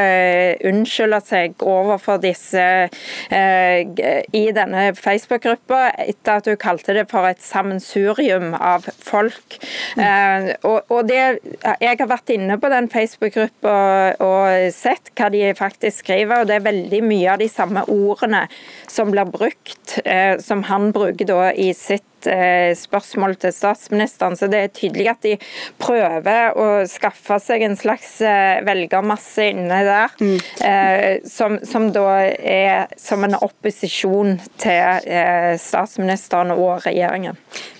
unnskylde 0.68 1.20
seg 1.26 1.66
overfor 1.66 2.22
disse 2.24 2.66
uh, 2.88 3.80
i 4.38 4.44
denne 4.56 4.84
Facebook-gruppa, 4.98 5.82
etter 6.06 6.42
at 6.42 6.50
hun 6.52 6.60
kalte 6.62 6.96
det 6.98 7.08
for 7.12 7.30
et 7.30 7.42
sammensurium 7.44 8.54
av 8.56 8.88
folk. 9.02 9.58
Og, 9.98 10.92
og 10.92 11.08
det, 11.10 11.40
Jeg 11.82 11.98
har 12.00 12.10
vært 12.10 12.32
inne 12.34 12.58
på 12.60 12.70
den 12.72 12.88
Facebook-gruppa 12.92 13.74
og 14.24 14.72
sett 14.76 15.12
hva 15.18 15.30
de 15.34 15.44
faktisk 15.58 16.04
skriver, 16.06 16.42
og 16.42 16.50
det 16.50 16.58
er 16.58 16.68
veldig 16.68 17.02
mye 17.06 17.34
av 17.34 17.42
de 17.42 17.50
samme 17.52 17.84
ordene 17.92 18.46
som 18.90 19.12
blir 19.14 19.30
brukt, 19.32 19.98
som 20.44 20.64
han 20.70 20.92
bruker 20.96 21.30
da 21.30 21.52
i 21.52 21.72
sitt 21.78 22.06
eh, 22.30 22.72
spørsmål 22.78 23.36
til 23.42 23.54
statsministeren. 23.56 24.38
Så 24.38 24.50
det 24.52 24.62
er 24.62 24.74
tydelig 24.76 25.08
at 25.12 25.22
de 25.26 25.36
prøver 25.82 26.58
å 26.58 26.68
skaffe 26.90 27.40
seg 27.44 27.66
en 27.66 27.78
slags 27.80 28.18
eh, 28.26 28.62
velgermasse 28.68 29.50
inne 29.54 29.82
der, 29.88 30.16
mm. 30.22 30.38
eh, 30.68 31.08
som, 31.28 31.60
som, 31.68 31.90
da 31.96 32.08
er 32.28 32.92
som 33.00 33.26
en 33.28 33.38
opposisjon 33.40 34.38
til 34.62 35.12
statsministeren 35.62 36.54
og 36.54 36.86
regjeringen. 36.86 37.38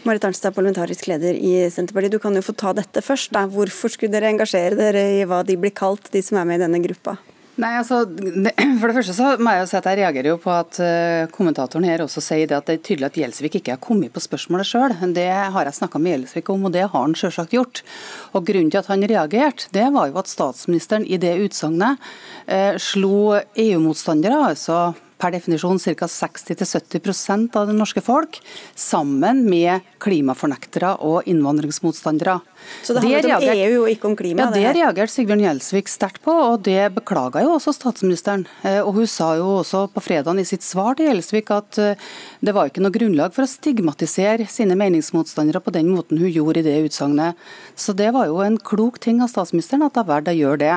Marit 0.08 0.26
Arnstad, 0.26 0.56
parlamentarisk 0.56 1.08
leder 1.12 1.38
i 1.38 1.70
Senterpartiet. 1.72 2.16
Du 2.16 2.22
kan 2.22 2.36
jo 2.36 2.44
få 2.46 2.56
ta 2.58 2.74
dette 2.78 3.04
først. 3.06 3.34
Da. 3.36 3.46
Hvorfor 3.52 3.94
skulle 3.94 4.14
dere 4.16 4.32
engasjere 4.34 4.78
dere 4.80 5.04
i 5.20 5.26
hva 5.30 5.44
de 5.46 5.60
blir 5.62 5.76
kalt, 5.78 6.10
de 6.14 6.24
som 6.26 6.42
er 6.42 6.50
med 6.50 6.62
i 6.62 6.66
denne 6.66 6.82
gruppa? 6.84 7.20
Nei, 7.60 7.72
altså, 7.82 8.06
For 8.80 8.88
det 8.88 8.96
første 8.96 9.16
så 9.16 9.34
må 9.42 9.52
jeg 9.54 9.64
jo 9.64 9.70
si 9.72 9.78
at 9.80 9.88
jeg 9.90 10.00
reagerer 10.00 10.30
jo 10.32 10.38
på 10.42 10.54
at 10.56 10.80
uh, 10.80 11.28
kommentatoren 11.36 11.88
her 11.88 12.04
også 12.06 12.24
sier 12.24 12.48
det 12.48 12.56
at 12.58 12.70
det 12.70 12.78
er 12.78 12.86
tydelig 12.88 13.10
at 13.10 13.20
Gjelsvik 13.20 13.58
ikke 13.60 13.76
har 13.76 13.84
kommet 13.84 14.14
på 14.16 14.24
spørsmålet 14.24 14.70
sjøl. 14.70 14.96
Det 15.16 15.28
har 15.28 15.68
jeg 15.68 15.80
snakka 15.82 16.00
med 16.00 16.16
Gjelsvik 16.16 16.52
om, 16.54 16.70
og 16.70 16.76
det 16.76 16.86
har 16.88 16.96
han 16.96 17.16
sjølsagt 17.18 17.56
gjort. 17.58 17.84
Og 18.32 18.48
Grunnen 18.48 18.72
til 18.72 18.82
at 18.82 18.92
han 18.92 19.04
reagerte, 19.04 19.68
det 19.76 19.90
var 19.92 20.10
jo 20.10 20.20
at 20.22 20.32
statsministeren 20.32 21.06
i 21.06 21.20
det 21.22 21.36
utsagnet 21.44 22.00
eh, 22.48 22.80
slo 22.80 23.36
EU-motstandere, 23.60 24.40
altså 24.54 24.94
per 25.22 25.36
definisjon 25.36 25.80
ca. 25.80 26.08
60-70% 26.10 27.58
av 27.60 27.70
det 27.70 27.78
norske 27.78 28.02
folk, 28.04 28.40
sammen 28.76 29.46
med 29.50 29.86
klimafornektere 30.02 30.96
og 31.06 31.28
innvandringsmotstandere. 31.30 32.40
Så 32.86 32.94
det 32.94 33.04
handlet 33.04 33.28
om 33.36 33.46
EU 33.52 33.84
og 33.84 33.90
ikke 33.92 34.10
om 34.10 34.16
klima? 34.18 34.46
Ja, 34.46 34.50
Det, 34.54 34.62
det 34.62 34.74
reagerte 34.78 35.14
Sigbjørn 35.14 35.44
Gjelsvik 35.46 35.90
sterkt 35.90 36.22
på, 36.26 36.34
og 36.34 36.62
det 36.66 36.92
beklaga 36.96 37.44
jo 37.46 37.56
også 37.56 37.74
statsministeren. 37.76 38.46
Eh, 38.66 38.80
og 38.82 38.94
Hun 38.98 39.10
sa 39.10 39.34
jo 39.40 39.48
også 39.62 39.88
på 39.94 40.04
fredag 40.04 40.40
i 40.42 40.48
sitt 40.48 40.66
svar 40.66 40.98
til 40.98 41.10
Gjelsvik 41.10 41.52
at 41.54 41.82
eh, 41.82 42.10
det 42.42 42.56
var 42.56 42.70
ikke 42.70 42.84
noe 42.84 42.94
grunnlag 42.94 43.36
for 43.36 43.46
å 43.46 43.50
stigmatisere 43.50 44.48
sine 44.50 44.78
meningsmotstandere 44.80 45.62
på 45.64 45.74
den 45.76 45.92
måten 45.94 46.22
hun 46.22 46.32
gjorde 46.32 46.62
i 46.62 46.68
det 46.70 46.78
utsagnet. 46.90 47.40
Så 47.76 47.96
det 47.98 48.12
var 48.16 48.30
jo 48.30 48.42
en 48.46 48.58
klok 48.58 49.00
ting 49.02 49.22
av 49.22 49.32
statsministeren 49.34 49.86
at 49.88 49.98
hun 49.98 50.10
valgte 50.10 50.36
å 50.36 50.42
gjøre 50.42 50.62
det. 50.66 50.76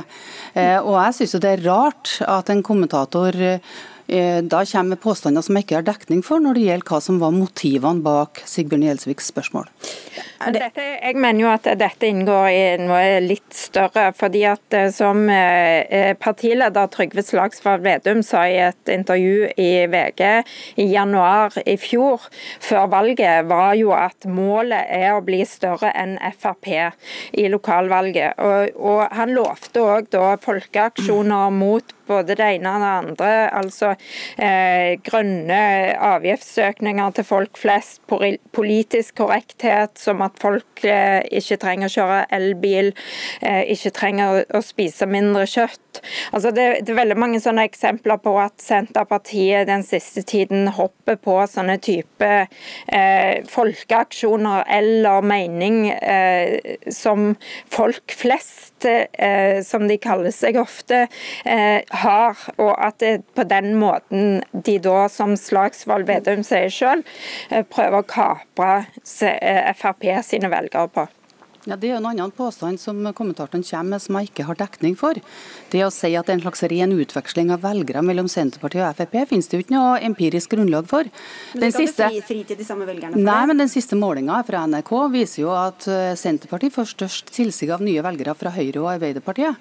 Eh, 0.54 0.78
og 0.80 0.96
jeg 1.00 1.18
syns 1.20 1.36
det 1.44 1.56
er 1.56 1.66
rart 1.68 2.16
at 2.24 2.52
en 2.52 2.64
kommentator 2.64 3.36
da 4.06 4.64
kommer 4.68 5.00
påstander 5.00 5.42
som 5.44 5.56
jeg 5.56 5.64
ikke 5.64 5.78
har 5.78 5.86
dekning 5.86 6.20
for 6.26 6.42
når 6.42 6.58
det 6.58 6.66
gjelder 6.66 6.90
hva 6.90 7.00
som 7.00 7.20
var 7.22 7.32
motivene 7.34 8.04
bak 8.04 8.42
Sigbjørn 8.48 8.84
Gjelsviks 8.84 9.30
spørsmål. 9.32 9.70
Dette, 10.52 10.82
jeg 11.00 11.16
mener 11.16 11.40
jo 11.40 11.48
at 11.48 11.66
dette 11.80 12.08
inngår 12.10 12.46
i 12.52 12.62
noe 12.82 13.20
litt 13.24 13.54
større. 13.56 14.10
fordi 14.16 14.44
at 14.48 14.76
eh, 14.76 14.90
Som 14.92 15.28
eh, 15.30 16.12
partileder 16.20 16.90
Trygve 16.92 17.24
Slagsvold 17.24 17.84
Vedum 17.84 18.22
sa 18.22 18.44
i 18.48 18.58
et 18.66 18.92
intervju 18.92 19.48
i 19.56 19.86
VG 19.90 20.22
i 20.76 20.86
januar 20.92 21.56
i 21.64 21.76
fjor, 21.80 22.28
før 22.60 22.90
valget, 22.92 23.48
var 23.48 23.74
jo 23.78 23.94
at 23.96 24.28
målet 24.28 24.84
er 24.90 25.14
å 25.14 25.24
bli 25.24 25.42
større 25.48 25.92
enn 25.94 26.18
Frp 26.34 26.68
i 27.32 27.48
lokalvalget. 27.48 28.38
Og, 28.38 28.76
og 28.76 29.02
Han 29.14 29.34
lovte 29.36 29.80
òg 29.80 30.14
folkeaksjoner 30.44 31.50
mot 31.54 31.94
både 32.08 32.36
det 32.38 32.48
ene 32.56 32.74
og 32.74 32.82
det 32.84 32.92
andre. 32.98 33.30
Altså 33.54 33.94
eh, 34.36 34.96
grønne 35.04 35.60
avgiftsøkninger 36.12 37.16
til 37.18 37.28
folk 37.28 37.58
flest, 37.60 38.02
politisk 38.54 39.18
korrekthet, 39.22 39.96
som 40.00 40.22
at 40.24 40.38
folk 40.42 40.84
eh, 40.84 41.22
ikke 41.34 41.60
trenger 41.62 41.90
å 41.90 41.94
kjøre 41.94 42.20
elbil, 42.34 42.92
eh, 43.40 43.62
ikke 43.74 43.94
trenger 43.94 44.44
å, 44.44 44.62
spise 44.64 45.06
mindre 45.08 45.44
kjøtt. 45.50 46.00
Altså 46.34 46.50
det, 46.54 46.64
det, 46.82 46.92
er 46.94 47.00
veldig 47.02 47.18
mange 47.20 47.40
sånne 47.42 47.66
eksempler 47.68 48.18
på 48.22 48.32
at 48.40 48.62
Senterpartiet 48.62 49.68
den 49.68 49.84
siste 49.86 50.24
tiden 50.26 50.68
hopper 50.74 51.18
på 51.20 51.36
sånne 51.50 51.76
type 51.84 52.30
eh, 52.44 53.44
folkeaksjoner 53.50 54.64
eller 54.78 55.24
mening 55.26 55.84
eh, 55.92 56.78
som 56.92 57.34
folk 57.72 58.14
flest, 58.16 58.86
eh, 58.88 59.60
som 59.66 59.86
de 59.88 59.98
kaller 60.02 60.34
seg 60.34 60.58
ofte, 60.60 61.04
har, 62.02 62.38
og 62.58 62.72
at 62.76 62.98
det 63.02 63.14
på 63.36 63.46
den 63.48 63.74
måten 63.80 64.40
de 64.52 64.78
da, 64.82 65.04
som 65.12 65.36
Slagsvold 65.38 66.08
Vedum 66.08 66.44
sier 66.46 66.72
selv, 66.72 67.04
eh, 67.50 67.64
prøver 67.64 68.02
å 68.02 68.08
kapre 68.08 68.72
eh, 69.30 69.74
Frp 69.78 70.08
sine 70.26 70.50
velgere 70.52 70.88
på. 70.94 71.08
Ja, 71.64 71.76
Det 71.80 71.88
er 71.88 71.96
en 71.96 72.06
annen 72.06 72.32
påstand 72.34 72.76
som 72.80 72.98
kommentatoren 73.16 73.62
kommer 73.64 73.96
med 73.96 74.02
som 74.02 74.18
jeg 74.18 74.28
ikke 74.28 74.44
har 74.44 74.58
dekning 74.60 74.96
for. 75.00 75.16
Det 75.72 75.80
å 75.80 75.90
si 75.92 76.10
at 76.12 76.26
det 76.26 76.34
er 76.34 76.36
en 76.36 76.44
slags 76.44 76.62
ren 76.68 76.92
utveksling 76.92 77.52
av 77.54 77.64
velgere 77.64 78.02
mellom 78.04 78.28
Senterpartiet 78.28 78.84
og 78.84 78.98
Frp, 78.98 79.16
finnes 79.30 79.48
det 79.48 79.56
jo 79.56 79.64
ikke 79.64 79.76
noe 79.76 79.96
empirisk 80.04 80.52
grunnlag 80.52 80.88
for. 80.90 81.08
Men 81.54 81.64
det 81.64 81.72
siste, 81.72 82.10
fri, 82.12 82.20
fri 82.28 82.42
til 82.44 82.60
de 82.60 82.68
samme 82.68 82.84
velgerne 82.88 83.16
Nei, 83.16 83.40
det? 83.40 83.48
men 83.48 83.64
Den 83.64 83.72
siste 83.72 83.96
målinga 83.96 84.42
fra 84.44 84.66
NRK 84.68 84.92
viser 85.14 85.46
jo 85.46 85.54
at 85.56 85.88
eh, 85.88 86.12
Senterpartiet 86.20 86.74
får 86.74 86.92
størst 86.92 87.32
tilsig 87.32 87.72
av 87.72 87.84
nye 87.84 88.04
velgere 88.04 88.36
fra 88.36 88.52
Høyre 88.52 88.84
og 88.84 88.92
Arbeiderpartiet. 88.98 89.56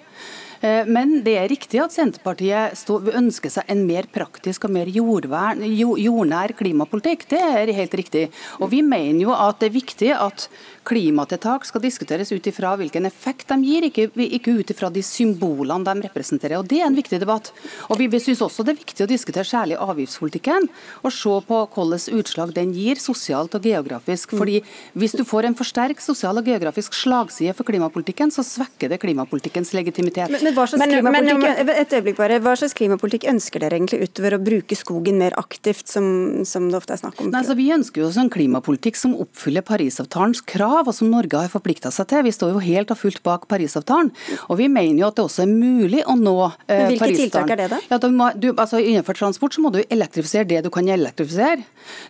Eh, 0.63 0.87
men 0.87 1.17
det 1.25 1.35
er 1.39 1.49
riktig 1.51 1.81
at 1.83 1.93
Senterpartiet 1.95 2.79
ønsker 3.11 3.51
seg 3.51 3.71
en 3.71 3.83
mer 3.87 4.07
praktisk 4.13 4.67
og 4.67 4.75
mer 4.77 4.91
jordvern, 4.91 5.63
jordnær 5.67 6.55
klimapolitikk. 6.59 7.27
Det 7.33 7.41
er 7.43 7.73
helt 7.75 7.97
riktig. 7.99 8.29
Og 8.61 8.71
vi 8.71 8.79
mener 8.85 9.25
jo 9.25 9.35
at 9.35 9.59
det 9.59 9.69
er 9.69 9.75
viktig 9.75 10.13
at 10.15 10.47
klimatiltak 10.85 11.65
skal 11.67 11.81
diskuteres 11.83 12.31
ut 12.33 12.47
ifra 12.47 12.73
hvilken 12.79 13.07
effekt 13.07 13.49
de 13.49 13.57
gir, 13.63 13.87
ikke, 13.87 14.09
ikke 14.37 14.55
ut 14.59 14.73
ifra 14.73 14.89
de 14.93 15.03
symbolene 15.05 15.85
de 15.87 16.07
representerer. 16.07 16.59
Og 16.59 16.67
Det 16.67 16.81
er 16.81 16.87
en 16.89 16.97
viktig 16.97 17.19
debatt. 17.21 17.51
Og 17.89 17.99
Vi, 17.99 18.07
vi 18.11 18.19
syns 18.19 18.43
også 18.43 18.65
det 18.65 18.75
er 18.75 18.81
viktig 18.81 19.05
å 19.05 19.09
diskutere 19.09 19.47
særlig 19.47 19.79
avgiftspolitikken, 19.79 20.67
og 21.03 21.13
se 21.13 21.35
på 21.47 21.61
hvilke 21.73 22.17
utslag 22.19 22.53
den 22.55 22.73
gir 22.75 22.99
sosialt 23.01 23.55
og 23.55 23.63
geografisk. 23.63 24.35
Fordi 24.35 24.61
Hvis 24.93 25.15
du 25.17 25.23
får 25.27 25.49
en 25.49 25.57
for 25.57 25.67
sterk 25.67 26.01
sosial 26.03 26.37
og 26.39 26.47
geografisk 26.47 26.93
slagside 26.97 27.55
for 27.57 27.67
klimapolitikken, 27.67 28.31
så 28.31 28.43
svekker 28.45 28.91
det 28.91 28.99
klimapolitikkens 29.03 29.73
legitimitet. 29.73 30.31
Men, 30.31 30.43
men, 30.43 30.55
hva, 30.57 30.67
slags 30.67 30.83
klimapolitikk, 30.83 31.73
et 31.83 31.97
øyeblikk 31.97 32.19
bare, 32.19 32.39
hva 32.43 32.55
slags 32.59 32.75
klimapolitikk 32.77 33.29
ønsker 33.31 33.63
dere 33.63 33.79
egentlig 33.79 34.03
utover 34.09 34.37
å 34.37 34.41
bruke 34.43 34.77
skogen 34.77 35.19
mer 35.21 35.35
aktivt, 35.39 35.87
som, 35.87 36.43
som 36.47 36.69
det 36.69 36.79
ofte 36.81 36.97
er 36.97 37.03
snakk 37.05 37.21
om? 37.21 37.31
Nei, 37.33 37.43
så 37.47 37.55
Vi 37.57 37.69
ønsker 37.71 38.01
jo 38.01 38.09
også 38.09 38.25
en 38.25 38.33
klimapolitikk 38.33 38.97
som 38.99 39.15
oppfyller 39.15 39.63
Parisavtalens 39.65 40.41
krav 40.49 40.72
krav 40.73 40.89
og 40.89 40.95
som 40.95 41.11
Norge 41.11 41.37
har 41.37 41.51
forplikta 41.51 41.91
seg 41.93 42.09
til. 42.09 42.23
Vi 42.25 42.33
står 42.33 42.53
jo 42.55 42.61
helt 42.63 42.91
og 42.93 42.99
fullt 42.99 43.21
bak 43.25 43.47
Parisavtalen. 43.51 44.11
Og 44.49 44.57
vi 44.59 44.69
mener 44.71 45.01
jo 45.01 45.09
at 45.09 45.17
det 45.17 45.25
også 45.27 45.43
er 45.45 45.51
mulig 45.51 46.03
å 46.05 46.15
nå 46.17 46.35
eh, 46.67 46.87
Hvilke 46.89 47.11
tiltak 47.15 47.51
er 47.53 47.63
det, 47.63 47.69
da? 47.73 47.79
Ja, 47.91 47.99
må, 48.09 48.31
du, 48.35 48.51
altså, 48.53 48.79
innenfor 48.81 49.17
transport 49.17 49.55
så 49.55 49.63
må 49.63 49.71
du 49.73 49.81
elektrifisere 49.83 50.47
det 50.49 50.63
du 50.65 50.71
kan 50.73 50.87
elektrifisere. 50.89 51.63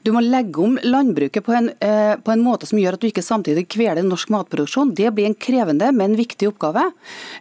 Du 0.05 0.13
må 0.15 0.21
legge 0.23 0.61
om 0.63 0.77
landbruket 0.83 1.45
på 1.45 1.55
en, 1.57 1.69
eh, 1.83 2.15
på 2.15 2.33
en 2.33 2.43
måte 2.43 2.69
som 2.69 2.79
gjør 2.79 2.97
at 2.97 3.03
du 3.03 3.09
ikke 3.09 3.25
samtidig 3.25 3.65
kveler 3.71 4.05
norsk 4.05 4.31
matproduksjon. 4.33 4.93
Det 4.95 5.11
blir 5.15 5.29
en 5.29 5.37
krevende, 5.37 5.91
men 5.95 6.17
viktig 6.19 6.51
oppgave. 6.51 6.89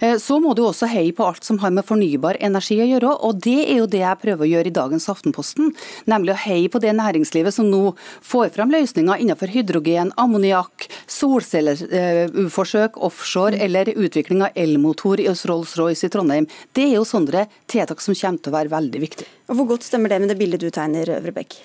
Eh, 0.00 0.16
så 0.22 0.40
må 0.42 0.56
du 0.58 0.64
også 0.66 0.90
heie 0.90 1.14
på 1.16 1.26
alt 1.28 1.46
som 1.46 1.60
har 1.62 1.74
med 1.74 1.86
fornybar 1.88 2.40
energi 2.40 2.80
å 2.82 2.88
gjøre. 2.88 3.14
Og 3.28 3.42
det 3.44 3.60
er 3.68 3.82
jo 3.82 3.90
det 3.90 4.02
jeg 4.02 4.22
prøver 4.24 4.46
å 4.46 4.52
gjøre 4.52 4.72
i 4.72 4.76
dagens 4.80 5.08
Aftenposten. 5.12 5.72
Nemlig 6.10 6.34
å 6.34 6.40
heie 6.46 6.72
på 6.72 6.80
det 6.82 6.94
næringslivet 6.98 7.54
som 7.54 7.68
nå 7.70 7.94
får 8.24 8.52
fram 8.56 8.72
løsninger 8.72 9.20
innenfor 9.22 9.52
hydrogen, 9.52 10.12
ammoniakk, 10.20 10.88
solcelleforsøk 11.12 12.96
offshore 13.08 13.60
eller 13.62 13.92
utvikling 13.94 14.44
av 14.46 14.56
elmotor 14.58 15.20
i 15.20 15.28
Rolls-Royce 15.28 16.08
i 16.08 16.12
Trondheim. 16.12 16.48
Det 16.72 16.88
er 16.88 16.96
jo 16.96 17.04
sånne 17.08 17.46
tiltak 17.70 18.00
som 18.04 18.16
kommer 18.16 18.42
til 18.42 18.52
å 18.52 18.56
være 18.58 18.72
veldig 18.72 19.02
viktige. 19.02 19.30
Og 19.50 19.58
Hvor 19.58 19.74
godt 19.74 19.86
stemmer 19.88 20.12
det 20.12 20.20
med 20.22 20.32
det 20.32 20.40
bildet 20.40 20.62
du 20.62 20.70
tegner, 20.70 21.16
Øvre 21.18 21.34
Bekk? 21.36 21.60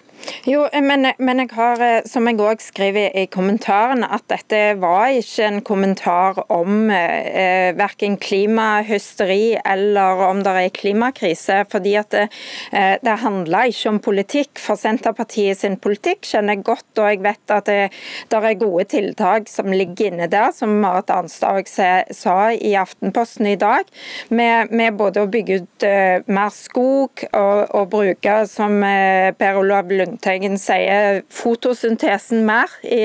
Jo, 0.48 0.64
men, 0.72 1.08
men, 1.20 1.42
jeg 1.44 1.52
har, 1.58 1.82
eh, 1.84 2.06
som 2.08 2.28
jeg 2.30 2.40
òg 2.40 2.62
skriver 2.64 3.16
i 3.20 3.26
kommentaren, 3.32 4.04
at 4.04 4.24
dette 4.32 4.78
var 4.80 5.12
ikke 5.16 5.44
en 5.44 5.60
kommentar 5.66 6.40
om 6.54 6.90
eh, 6.94 7.74
verken 7.78 8.18
klimahysteri 8.22 9.58
eller 9.60 10.24
om 10.30 10.44
det 10.46 10.54
er 10.62 10.74
klimakrise. 10.76 11.58
fordi 11.72 11.96
at 12.00 12.10
det, 12.16 12.28
eh, 12.72 12.96
det 13.04 13.18
handla 13.24 13.66
ikke 13.68 13.90
om 13.90 14.00
politikk. 14.00 14.62
For 14.64 14.80
Senterpartiet 14.80 15.60
sin 15.60 15.78
politikk 15.84 16.24
kjenner 16.24 16.56
jeg 16.56 16.64
godt, 16.64 16.88
og 16.98 17.10
jeg 17.12 17.24
vet 17.24 17.56
at 17.58 17.68
det, 17.68 17.92
det 18.32 18.42
er 18.44 18.60
gode 18.62 18.88
tiltak 18.88 19.52
som 19.52 19.72
ligger 19.72 20.14
inne 20.14 20.30
der, 20.32 20.52
som 20.56 20.80
Marit 20.82 21.12
Arnstad 21.12 21.68
sa 21.68 22.38
i 22.54 22.74
Aftenposten 22.80 23.52
i 23.52 23.58
dag, 23.60 23.84
med, 24.30 24.72
med 24.72 24.96
både 24.98 25.24
å 25.24 25.32
bygge 25.32 25.62
ut 25.62 25.88
eh, 25.88 26.24
mer 26.28 26.56
skog 26.56 27.28
og, 27.34 27.76
og 27.76 27.90
bruke, 27.92 28.40
som 28.48 28.80
Per 28.80 29.60
Olav 29.60 29.92
Lund 29.92 30.07
Lundteigen 30.08 30.58
sier, 30.62 31.22
fotosyntesen 31.34 32.46
mer 32.48 32.72
i, 32.84 33.04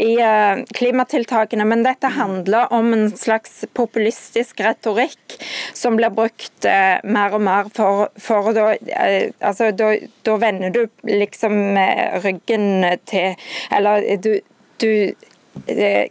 i 0.00 0.10
eh, 0.20 0.62
klimatiltakene. 0.74 1.66
Men 1.68 1.84
dette 1.84 2.12
handler 2.16 2.72
om 2.72 2.92
en 2.96 3.10
slags 3.16 3.64
populistisk 3.76 4.62
retorikk 4.64 5.36
som 5.76 5.98
blir 5.98 6.12
brukt 6.14 6.68
eh, 6.68 6.98
mer 7.04 7.36
og 7.36 7.44
mer 7.44 7.68
for, 7.76 8.08
for 8.20 8.52
da, 8.56 8.72
eh, 8.80 9.32
altså, 9.40 9.70
da, 9.76 9.92
da 10.26 10.38
vender 10.40 10.72
du 10.72 10.86
liksom 11.08 11.76
ryggen 12.24 12.84
til 13.08 13.36
Eller 13.72 14.04
du, 14.22 14.34
du 14.80 15.14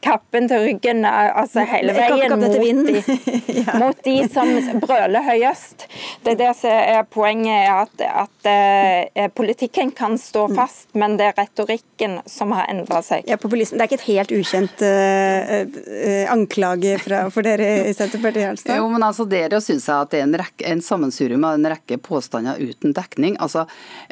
kappen 0.01 0.47
til 0.47 0.61
ryggen 0.63 1.05
altså 1.05 1.65
hele 1.67 1.95
veien 1.97 2.33
mot 2.39 2.53
de, 2.53 3.01
mot 3.81 4.03
de, 4.05 4.15
som 4.31 4.51
brøler 4.83 5.25
høyest. 5.25 5.87
Det 6.23 6.35
er 6.35 6.39
det 6.39 6.51
som 6.59 6.71
er 6.71 7.01
poenget, 7.09 7.67
at, 7.71 8.03
at 8.05 8.47
uh, 8.47 9.27
politikken 9.35 9.91
kan 9.97 10.17
stå 10.21 10.47
mm. 10.51 10.55
fast, 10.59 10.87
men 10.97 11.17
det 11.19 11.31
er 11.31 11.37
retorikken 11.41 12.19
som 12.29 12.53
har 12.55 12.69
endra 12.71 13.01
seg. 13.05 13.25
Ja, 13.29 13.37
populisme. 13.41 13.79
Det 13.79 13.85
er 13.85 13.89
ikke 13.89 13.99
et 13.99 14.07
helt 14.07 14.33
ukjent 14.37 14.83
uh, 14.85 15.53
uh, 15.65 16.31
anklage 16.31 16.97
fra, 17.01 17.23
for 17.33 17.45
dere 17.45 17.71
i 17.89 17.95
Senterpartiet? 17.97 18.51
Helstad? 18.51 18.77
Jo, 18.79 18.87
men 18.91 19.03
altså 19.05 19.25
Dere 19.31 19.61
syns 19.63 19.87
jeg 19.89 19.95
at 19.95 20.13
det 20.13 20.21
er 20.21 20.27
en, 20.27 20.37
rekke, 20.41 20.65
en 20.67 20.83
sammensurium 20.85 21.45
av 21.47 21.57
en 21.57 21.69
rekke 21.73 21.97
påstander 22.03 22.61
uten 22.61 22.95
dekning. 22.97 23.37
Altså, 23.43 23.65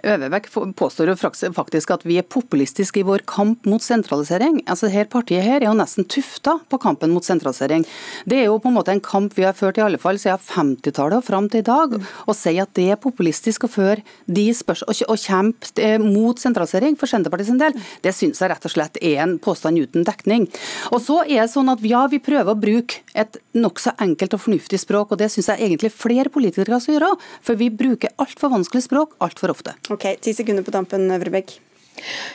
Øvebekk 0.04 0.50
påstår 0.80 1.12
jo 1.12 1.18
faktisk 1.20 1.94
at 1.96 2.06
vi 2.08 2.20
er 2.22 2.28
populistiske 2.28 3.02
i 3.02 3.08
vår 3.08 3.26
kamp 3.30 3.68
mot 3.70 3.84
sentralisering. 3.84 4.62
Altså, 4.70 4.90
her 4.92 5.10
Partiet 5.20 5.44
her 5.44 5.60
er 5.60 5.68
jo 5.68 5.76
nesten 5.76 6.08
tufta 6.08 6.56
på 6.72 6.80
kampen 6.80 7.12
mot 7.12 7.26
sentralisering. 7.26 7.84
Det 8.30 8.38
er 8.40 8.48
jo 8.48 8.60
på 8.62 8.72
en 8.72 8.78
måte 8.78 8.94
en 8.94 9.04
kamp 9.04 9.36
vi 9.36 9.44
har 9.44 9.58
ført 9.58 9.80
i 9.80 9.84
alle 9.84 10.00
fall 10.00 10.20
siden 10.22 10.40
50-tallet 10.40 11.20
og 11.20 11.28
fram 11.28 11.50
til 11.52 11.64
i 11.64 11.68
dag. 11.68 11.98
Å 12.00 12.36
si 12.38 12.56
at 12.62 12.72
det 12.80 12.88
er 12.94 13.02
populistisk 13.02 13.68
å 13.68 13.72
føre 13.72 14.06
de 14.26 14.48
spørsmål, 14.56 15.04
å 15.12 15.18
kjempe 15.20 15.84
eh, 15.84 15.98
mot 16.00 16.40
sentralisering 16.40 16.96
for 17.00 17.12
Senterpartiet 17.12 17.60
del, 17.60 17.76
det 18.06 18.14
syns 18.16 18.40
jeg 18.40 18.52
rett 18.52 18.68
og 18.68 18.74
slett 18.74 19.00
er 19.04 19.20
en 19.26 19.36
påstand 19.42 19.82
uten 19.82 20.08
dekning. 20.08 20.48
Og 20.94 21.02
så 21.04 21.22
er 21.26 21.44
det 21.44 21.52
sånn 21.54 21.72
at 21.74 21.84
ja, 21.88 22.06
vi 22.12 22.22
prøver 22.24 22.54
å 22.54 22.60
bruke 22.60 23.04
et 23.18 23.40
nokså 23.58 23.96
enkelt 24.00 24.38
og 24.38 24.46
fornuftig 24.46 24.80
språk, 24.82 25.12
og 25.12 25.22
det 25.22 25.32
syns 25.34 25.52
jeg 25.52 25.66
egentlig 25.68 25.92
flere 25.96 26.32
politikere 26.32 26.80
skal 26.80 26.98
gjøre. 26.98 27.16
For 27.44 27.60
vi 27.60 27.72
bruker 27.74 28.14
altfor 28.22 28.54
vanskelig 28.56 28.88
språk 28.88 29.18
altfor 29.24 29.56
ofte. 29.56 29.76
Ok, 29.92 30.14
Ti 30.24 30.36
sekunder 30.36 30.64
på 30.64 30.76
tampen, 30.76 31.10
Øvrebekk. 31.12 31.58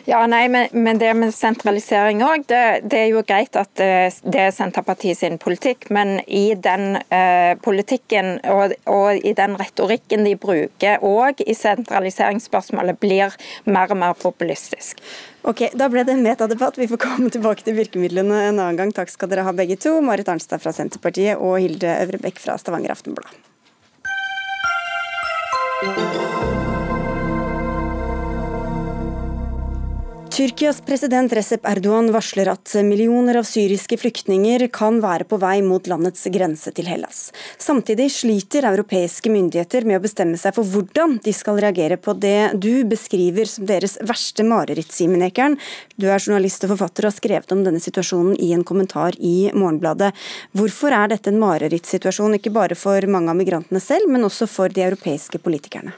Ja, 0.08 0.22
nei, 0.30 0.46
men, 0.52 0.68
men 0.72 1.00
det 1.00 1.10
med 1.18 1.34
sentralisering 1.34 2.22
òg, 2.24 2.46
det, 2.50 2.62
det, 2.90 3.00
er 3.00 3.12
jo 3.12 3.24
greit 3.26 3.56
at 3.58 3.70
det, 3.80 3.90
det 4.24 4.46
er 4.46 4.54
Senterpartiet 4.54 5.20
sin 5.20 5.38
politikk, 5.42 5.88
men 5.94 6.18
i 6.26 6.54
den 6.54 6.98
eh, 7.08 7.54
politikken 7.64 8.38
og, 8.50 8.74
og, 8.90 9.20
i 9.20 9.34
den 9.36 9.56
retorikken 9.60 10.26
de 10.26 10.34
bruker 10.40 11.04
òg 11.04 11.44
i 11.44 11.54
sentraliseringsspørsmålet, 11.58 13.00
blir 13.00 13.34
mer 13.64 13.92
og 13.92 14.00
mer 14.00 14.18
populistisk. 14.18 15.00
Ok, 15.44 15.66
Da 15.76 15.90
ble 15.92 16.06
det 16.08 16.14
en 16.16 16.24
metadebatt. 16.24 16.78
Vi 16.80 16.88
får 16.88 17.02
komme 17.02 17.28
tilbake 17.32 17.66
til 17.66 17.76
virkemidlene 17.76 18.46
en 18.48 18.60
annen 18.62 18.78
gang. 18.80 18.94
Takk 18.96 19.12
skal 19.12 19.28
dere 19.28 19.44
ha 19.44 19.52
begge 19.52 19.76
to. 19.76 19.98
Marit 20.00 20.30
Arnstad 20.32 20.62
fra 20.64 20.72
Senterpartiet 20.72 21.36
og 21.36 21.58
Hilde 21.60 21.98
Øvrebekk 22.00 22.40
fra 22.40 22.56
Stavanger 22.60 22.96
Aftenblad. 22.96 23.28
Tyrkias 30.34 30.80
president 30.82 31.30
Recep 31.32 31.62
Erdogan 31.70 32.08
varsler 32.10 32.48
at 32.50 32.72
millioner 32.82 33.36
av 33.38 33.44
syriske 33.46 33.94
flyktninger 34.02 34.64
kan 34.74 34.96
være 34.98 35.28
på 35.30 35.38
vei 35.38 35.60
mot 35.62 35.86
landets 35.86 36.26
grense 36.34 36.72
til 36.74 36.88
Hellas. 36.90 37.28
Samtidig 37.62 38.08
sliter 38.10 38.66
europeiske 38.66 39.30
myndigheter 39.30 39.86
med 39.86 40.00
å 40.00 40.02
bestemme 40.02 40.34
seg 40.40 40.56
for 40.56 40.66
hvordan 40.66 41.20
de 41.22 41.36
skal 41.38 41.62
reagere 41.62 42.00
på 42.02 42.16
det 42.18 42.58
du 42.58 42.82
beskriver 42.90 43.46
som 43.46 43.68
deres 43.70 43.94
verste 44.02 44.42
mareritt, 44.42 44.90
Simen 44.90 45.22
Ekern. 45.22 45.54
Du 45.94 46.08
er 46.08 46.18
journalist 46.18 46.66
og 46.66 46.74
forfatter 46.74 47.06
og 47.06 47.12
har 47.12 47.18
skrevet 47.20 47.54
om 47.54 47.62
denne 47.62 47.86
situasjonen 47.86 48.34
i 48.34 48.50
en 48.58 48.66
kommentar 48.66 49.14
i 49.22 49.52
Morgenbladet. 49.54 50.10
Hvorfor 50.50 50.98
er 50.98 51.14
dette 51.14 51.30
en 51.30 51.38
marerittsituasjon, 51.46 52.40
ikke 52.40 52.58
bare 52.58 52.74
for 52.74 53.06
mange 53.06 53.30
av 53.30 53.38
migrantene 53.38 53.78
selv, 53.78 54.10
men 54.10 54.26
også 54.26 54.50
for 54.50 54.74
de 54.74 54.82
europeiske 54.82 55.38
politikerne? 55.46 55.94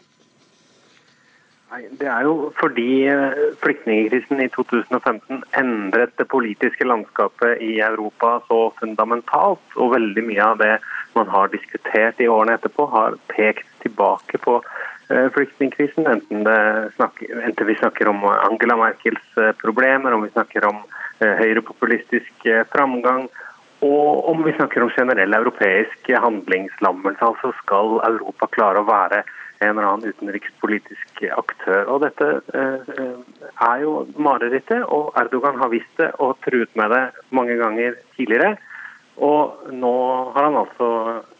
Det 1.77 2.07
er 2.09 2.25
jo 2.25 2.51
fordi 2.57 3.05
eh, 3.11 3.41
flyktningkrisen 3.61 4.41
i 4.41 4.49
2015 4.55 5.43
endret 5.61 6.15
det 6.17 6.29
politiske 6.33 6.87
landskapet 6.89 7.61
i 7.61 7.81
Europa 7.85 8.39
så 8.49 8.61
fundamentalt. 8.81 9.65
Og 9.77 9.93
veldig 9.93 10.25
mye 10.25 10.45
av 10.45 10.61
det 10.63 10.73
man 11.17 11.29
har 11.33 11.53
diskutert 11.53 12.21
i 12.21 12.29
årene 12.33 12.57
etterpå, 12.57 12.89
har 12.93 13.19
pekt 13.33 13.69
tilbake 13.85 14.41
på 14.47 14.59
eh, 15.11 15.29
flyktningkrisen. 15.37 16.09
Enten, 16.09 16.47
enten, 16.47 17.67
vi 17.69 17.79
snakker 17.81 18.09
om 18.09 18.25
Angela 18.25 18.79
Merkels 18.81 19.27
eh, 19.37 19.53
problemer, 19.61 20.17
om 20.17 20.25
vi 20.25 20.33
snakker 20.33 20.71
om 20.73 20.85
høyrepopulistisk 21.17 22.45
framgang, 22.69 23.23
og 23.81 24.27
om 24.29 24.43
vi 24.45 24.53
snakker 24.53 24.85
om 24.85 24.91
generell 24.93 25.33
europeisk 25.33 26.11
handlingslammelse. 26.13 27.25
Altså 27.25 27.55
skal 27.63 28.03
Europa 28.05 28.51
klare 28.53 28.83
å 28.83 28.89
være 28.89 29.23
en 29.59 29.73
eller 29.73 29.89
annen 29.89 30.13
utenrikspolitisk 30.13 31.23
aktør. 31.37 31.89
Og 31.93 32.03
Dette 32.05 32.29
eh, 32.55 32.91
er 33.69 33.85
jo 33.85 34.07
marerittet, 34.21 34.85
og 34.85 35.17
Erdogan 35.21 35.61
har 35.61 35.73
visst 35.73 36.01
det 36.01 36.11
og 36.23 36.37
truet 36.45 36.73
med 36.77 36.93
det 36.93 37.05
mange 37.31 37.57
ganger 37.61 37.97
tidligere. 38.17 38.57
Og 39.17 39.73
nå 39.73 39.95
har 40.35 40.51
han 40.51 40.61
altså 40.61 40.89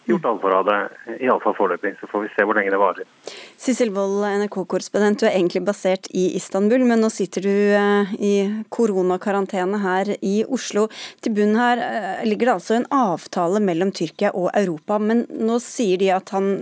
gjort 0.09 0.29
alvor 0.31 0.55
av 0.61 0.69
det, 0.69 0.81
iallfall 1.21 1.57
foreløpig. 1.59 1.97
Så 2.01 2.09
får 2.11 2.25
vi 2.25 2.33
se 2.33 2.47
hvor 2.47 2.57
lenge 2.57 2.73
det 2.73 2.81
varer. 2.81 3.09
Sissel 3.57 3.89
Wold, 3.97 4.21
NRK-korrespondent, 4.21 5.23
du 5.23 5.27
er 5.27 5.39
egentlig 5.39 5.63
basert 5.65 6.11
i 6.13 6.27
Istanbul, 6.37 6.83
men 6.85 7.01
nå 7.01 7.09
sitter 7.13 7.47
du 7.47 7.53
eh, 7.73 8.13
i 8.21 8.33
koronakarantene 8.73 9.81
her 9.81 10.11
i 10.21 10.35
Oslo. 10.45 10.87
Til 11.25 11.33
bunnen 11.39 11.57
her 11.57 11.81
eh, 11.81 12.27
ligger 12.29 12.51
det 12.51 12.55
altså 12.59 12.77
en 12.77 12.89
avtale 12.93 13.63
mellom 13.65 13.95
Tyrkia 13.97 14.35
og 14.37 14.51
Europa, 14.53 15.01
men 15.01 15.25
nå 15.33 15.57
sier 15.65 15.97
de 16.03 16.13
at, 16.19 16.35
han, 16.37 16.53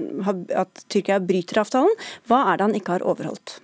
at 0.54 0.86
Tyrkia 0.86 1.18
bryter 1.18 1.64
avtalen. 1.64 1.98
Hva 2.30 2.44
er 2.52 2.60
det 2.60 2.68
han 2.68 2.78
ikke 2.78 2.96
har 2.96 3.08
overholdt? 3.10 3.58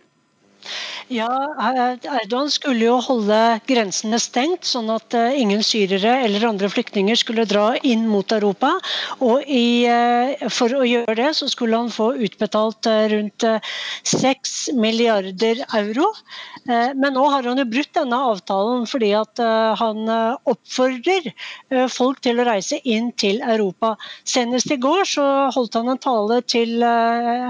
Ja, 1.11 1.27
Erdogan 1.59 2.53
skulle 2.55 2.85
jo 2.85 3.01
holde 3.03 3.37
grensene 3.67 4.21
stengt, 4.23 4.63
sånn 4.69 4.93
at 4.95 5.11
eh, 5.19 5.41
ingen 5.43 5.65
syrere 5.67 6.13
eller 6.23 6.45
andre 6.47 6.69
flyktninger 6.71 7.19
skulle 7.19 7.49
dra 7.51 7.73
inn 7.83 8.05
mot 8.07 8.31
Europa. 8.31 8.77
Og 9.19 9.43
i, 9.43 9.89
eh, 9.91 10.47
For 10.55 10.71
å 10.71 10.87
gjøre 10.87 11.17
det 11.19 11.33
så 11.35 11.49
skulle 11.51 11.81
han 11.81 11.91
få 11.91 12.13
utbetalt 12.15 12.87
eh, 12.87 13.09
rundt 13.11 13.47
6 14.07 14.55
milliarder 14.79 15.65
euro. 15.81 16.13
Men 16.71 17.15
nå 17.17 17.25
har 17.33 17.47
han 17.49 17.59
jo 17.59 17.65
brutt 17.67 17.91
denne 17.97 18.19
avtalen 18.31 18.85
fordi 18.87 19.09
at 19.17 19.41
han 19.81 20.11
oppfordrer 20.51 21.31
folk 21.91 22.21
til 22.23 22.39
å 22.39 22.45
reise 22.47 22.79
inn 22.85 23.09
til 23.19 23.41
Europa. 23.41 23.95
Senest 24.29 24.71
i 24.71 24.79
går 24.79 25.09
så 25.09 25.25
holdt 25.57 25.79
han 25.79 25.89
en 25.91 26.03
tale 26.03 26.41
til 26.45 26.85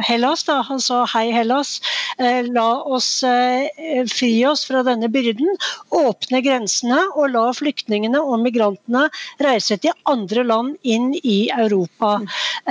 Hellas. 0.06 0.46
Da. 0.46 0.61
Han 0.70 0.80
sa 0.80 1.02
hei 1.11 1.26
Hellas, 1.34 1.80
la 2.54 2.68
oss 2.86 3.11
Eh, 3.49 3.49
fri 4.11 4.32
oss 4.46 4.64
fra 4.68 4.82
denne 4.86 5.11
byrden, 5.12 5.57
åpne 5.94 6.42
grensene 6.44 7.01
og 7.14 7.32
la 7.34 7.46
flyktningene 7.57 8.20
og 8.20 8.40
migrantene 8.44 9.07
reise 9.42 9.78
til 9.80 9.94
andre 10.11 10.44
land 10.46 10.76
inn 10.82 11.12
i 11.22 11.51
Europa. 11.55 12.18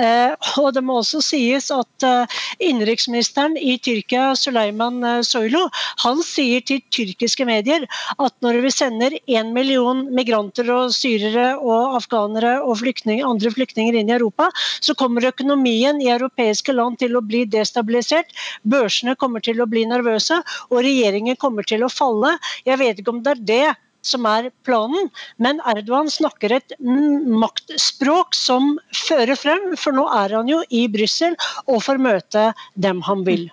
Eh, 0.00 0.34
og 0.60 0.72
Det 0.74 0.82
må 0.86 1.00
også 1.00 1.22
sies 1.24 1.70
at 1.74 2.06
eh, 2.06 2.40
innenriksministeren 2.62 3.56
i 3.58 3.76
Tyrkia, 3.82 4.32
Suleiman 4.38 5.02
Soylu, 5.26 5.62
han 6.04 6.22
sier 6.24 6.62
til 6.66 6.82
tyrkiske 6.94 7.44
medier 7.48 7.86
at 8.18 8.34
når 8.44 8.60
vi 8.64 8.72
sender 8.74 9.16
én 9.28 9.52
million 9.56 10.06
migranter 10.14 10.68
og 10.74 10.94
syrere 10.94 11.52
og 11.58 11.96
afghanere 11.98 12.56
og 12.64 12.78
flyktninger, 12.82 13.26
andre 13.26 13.52
flyktninger 13.54 13.98
inn 14.00 14.10
i 14.10 14.16
Europa, 14.16 14.50
så 14.80 14.94
kommer 14.98 15.28
økonomien 15.28 16.00
i 16.02 16.10
europeiske 16.12 16.74
land 16.76 17.00
til 17.02 17.16
å 17.16 17.24
bli 17.24 17.44
destabilisert. 17.50 18.32
Børsene 18.62 19.16
kommer 19.20 19.44
til 19.44 19.60
å 19.60 19.68
bli 19.70 19.86
nervøse, 19.88 20.40
og 20.70 20.82
regjeringen 20.86 21.38
kommer 21.40 21.66
til 21.66 21.84
å 21.84 21.92
falle. 21.92 22.36
Jeg 22.66 22.80
vet 22.80 23.00
ikke 23.00 23.14
om 23.14 23.22
det 23.24 23.36
er 23.36 23.46
det 23.52 23.68
som 24.06 24.24
er 24.24 24.48
planen, 24.64 25.10
men 25.36 25.60
Erdogan 25.68 26.08
snakker 26.10 26.54
et 26.56 26.72
maktspråk 26.80 28.36
som 28.36 28.78
fører 28.96 29.36
frem, 29.36 29.74
for 29.76 29.96
nå 29.96 30.06
er 30.22 30.36
han 30.38 30.48
jo 30.48 30.62
i 30.72 30.86
Brussel 30.92 31.36
og 31.66 31.82
får 31.84 32.00
møte 32.00 32.46
dem 32.80 33.02
han 33.08 33.26
vil. 33.28 33.50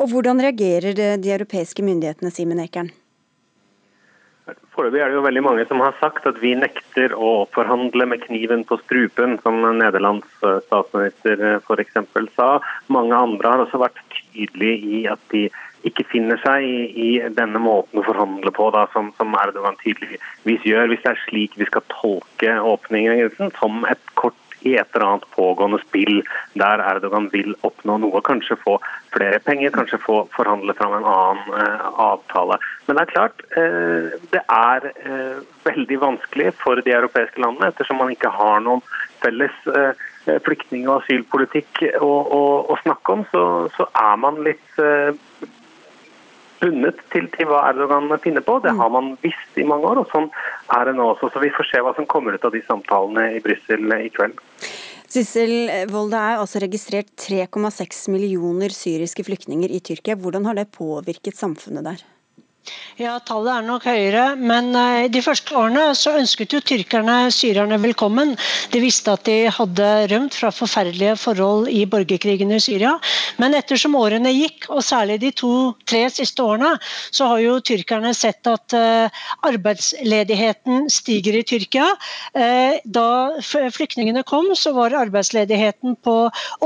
Og 0.00 0.10
Hvordan 0.12 0.40
reagerer 0.44 0.96
de 0.96 1.36
europeiske 1.36 1.84
myndighetene, 1.84 2.32
Simen 2.32 2.60
Ekern? 2.64 2.90
Foreløpig 4.74 5.00
er 5.02 5.10
det 5.10 5.18
jo 5.18 5.24
veldig 5.24 5.42
mange 5.44 5.64
som 5.68 5.82
har 5.82 5.96
sagt 6.00 6.26
at 6.28 6.38
vi 6.40 6.52
nekter 6.58 7.12
å 7.12 7.44
forhandle 7.54 8.06
med 8.08 8.22
kniven 8.24 8.62
på 8.66 8.78
strupen, 8.84 9.36
som 9.44 9.58
Nederlands 9.78 10.28
statsminister 10.66 11.60
f.eks. 11.60 11.98
sa. 12.36 12.48
Mange 12.88 13.18
andre 13.18 13.52
har 13.52 13.64
også 13.64 13.82
vært 13.82 14.00
tydelige 14.14 14.78
i 14.80 15.02
at 15.10 15.22
de 15.34 15.48
ikke 15.88 16.04
finner 16.10 16.40
seg 16.42 16.66
i, 16.66 16.80
i, 16.90 17.08
denne 17.36 17.60
måten 17.62 18.00
å 18.00 18.06
forhandle 18.06 18.52
på, 18.56 18.68
da, 18.74 18.86
som, 18.94 19.12
som, 19.16 19.34
Erdogan 19.40 19.78
tydeligvis 19.80 20.66
gjør. 20.66 20.90
Hvis 20.92 21.02
det 21.04 21.14
er 21.14 21.24
slik 21.24 21.56
vi 21.60 21.68
skal 21.68 21.86
tolke 21.92 22.58
åpningen 22.72 23.50
som 23.58 23.84
et 23.88 24.14
kort 24.20 24.36
i 24.60 24.74
et 24.76 24.88
eller 24.92 25.06
annet 25.06 25.28
pågående 25.32 25.78
spill 25.80 26.18
der 26.60 26.82
Erdogan 26.84 27.30
vil 27.32 27.54
oppnå 27.64 27.96
noe, 28.02 28.20
kanskje 28.26 28.58
få 28.60 28.76
flere 29.14 29.40
penger, 29.44 29.72
kanskje 29.72 30.00
få 30.02 30.18
forhandle 30.34 30.74
fram 30.76 30.98
en 30.98 31.08
annen 31.08 31.56
eh, 31.62 31.86
avtale. 32.04 32.58
Men 32.86 32.98
det 32.98 33.06
er 33.06 33.12
klart, 33.14 33.44
eh, 33.56 34.18
det 34.34 34.42
er 34.44 34.90
eh, 34.92 35.40
veldig 35.64 36.00
vanskelig 36.04 36.52
for 36.60 36.82
de 36.84 36.92
europeiske 36.96 37.40
landene, 37.40 37.72
ettersom 37.72 38.02
man 38.02 38.12
ikke 38.12 38.32
har 38.36 38.60
noen 38.66 38.84
felles 39.24 39.56
eh, 39.72 40.06
flyktning- 40.44 40.88
og 40.88 41.00
asylpolitikk 41.00 41.82
å, 42.00 42.10
å, 42.10 42.44
å 42.70 42.78
snakke 42.84 43.16
om, 43.16 43.26
så, 43.32 43.44
så, 43.76 43.88
er 43.96 44.20
man 44.20 44.42
litt 44.44 44.80
eh, 44.82 45.16
bundet 46.60 47.00
til, 47.12 47.26
til 47.34 47.48
hva 47.50 47.64
Erdogan 47.70 48.10
finner 48.22 48.44
på. 48.44 48.58
Det 48.64 48.74
har 48.76 48.92
man 48.92 49.14
visst 49.24 49.58
i 49.58 49.66
mange 49.66 49.88
år, 49.88 50.02
og 50.02 50.12
sånn 50.12 50.28
er 50.76 50.90
det 50.90 50.96
nå 50.98 51.10
også. 51.14 51.32
Så 51.32 51.42
vi 51.42 51.52
får 51.56 51.70
se 51.70 51.82
hva 51.84 51.94
som 51.96 52.08
kommer 52.10 52.36
ut 52.36 52.46
av 52.46 52.54
de 52.54 52.62
samtalene 52.66 53.26
i 53.38 53.42
Brussel 53.44 53.96
i 53.96 54.12
kveld. 54.14 54.38
Sissel 55.10 55.52
Wold, 55.90 56.12
det 56.12 56.20
er 56.22 56.38
altså 56.38 56.60
registrert 56.62 57.10
3,6 57.18 58.04
millioner 58.14 58.70
syriske 58.70 59.24
flyktninger 59.26 59.72
i 59.74 59.82
Tyrkia. 59.82 60.14
Hvordan 60.14 60.46
har 60.46 60.60
det 60.60 60.70
påvirket 60.76 61.38
samfunnet 61.38 61.88
der? 61.88 62.04
Ja, 63.00 63.14
Tallet 63.24 63.54
er 63.54 63.64
nok 63.64 63.86
høyere, 63.88 64.24
men 64.36 64.74
eh, 64.76 65.06
de 65.08 65.22
første 65.24 65.54
årene 65.56 65.86
så 65.96 66.12
ønsket 66.20 66.52
jo 66.52 66.58
tyrkerne 66.60 67.30
syrerne 67.32 67.78
velkommen. 67.80 68.34
De 68.74 68.82
visste 68.82 69.14
at 69.16 69.24
de 69.24 69.48
hadde 69.48 69.86
rømt 70.12 70.36
fra 70.36 70.50
forferdelige 70.52 71.14
forhold 71.16 71.70
i 71.72 71.86
borgerkrigen 71.88 72.52
i 72.52 72.58
Syria. 72.60 72.92
Men 73.40 73.56
ettersom 73.56 73.96
årene 73.96 74.34
gikk, 74.36 74.68
og 74.68 74.84
særlig 74.84 75.16
de 75.22 75.30
to-tre 75.32 76.02
siste 76.12 76.44
årene, 76.44 76.74
så 77.08 77.30
har 77.30 77.40
jo 77.40 77.54
tyrkerne 77.64 78.12
sett 78.16 78.44
at 78.50 78.76
uh, 78.76 79.24
arbeidsledigheten 79.48 80.90
stiger 80.92 81.40
i 81.40 81.44
Tyrkia. 81.48 81.88
Uh, 82.36 82.76
da 82.84 83.08
flyktningene 83.40 84.26
kom, 84.28 84.52
så 84.52 84.74
var 84.76 84.98
arbeidsledigheten 85.00 85.96
på 86.04 86.18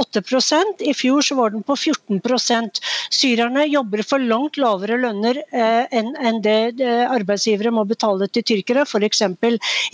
8% 0.02 0.82
I 0.82 0.96
fjor 0.98 1.22
så 1.22 1.38
var 1.38 1.54
den 1.54 1.62
på 1.62 1.78
14% 1.78 2.82
Syrerne 3.14 3.68
jobber 3.70 4.02
for 4.02 4.22
langt 4.22 4.58
lavere 4.58 4.98
lønner 4.98 5.38
enn 5.94 6.40
det 6.44 6.82
arbeidsgivere 6.84 7.72
må 7.74 7.84
betale 7.88 8.28
til 8.28 8.44
tyrkere. 8.46 8.84
f.eks. 8.84 9.22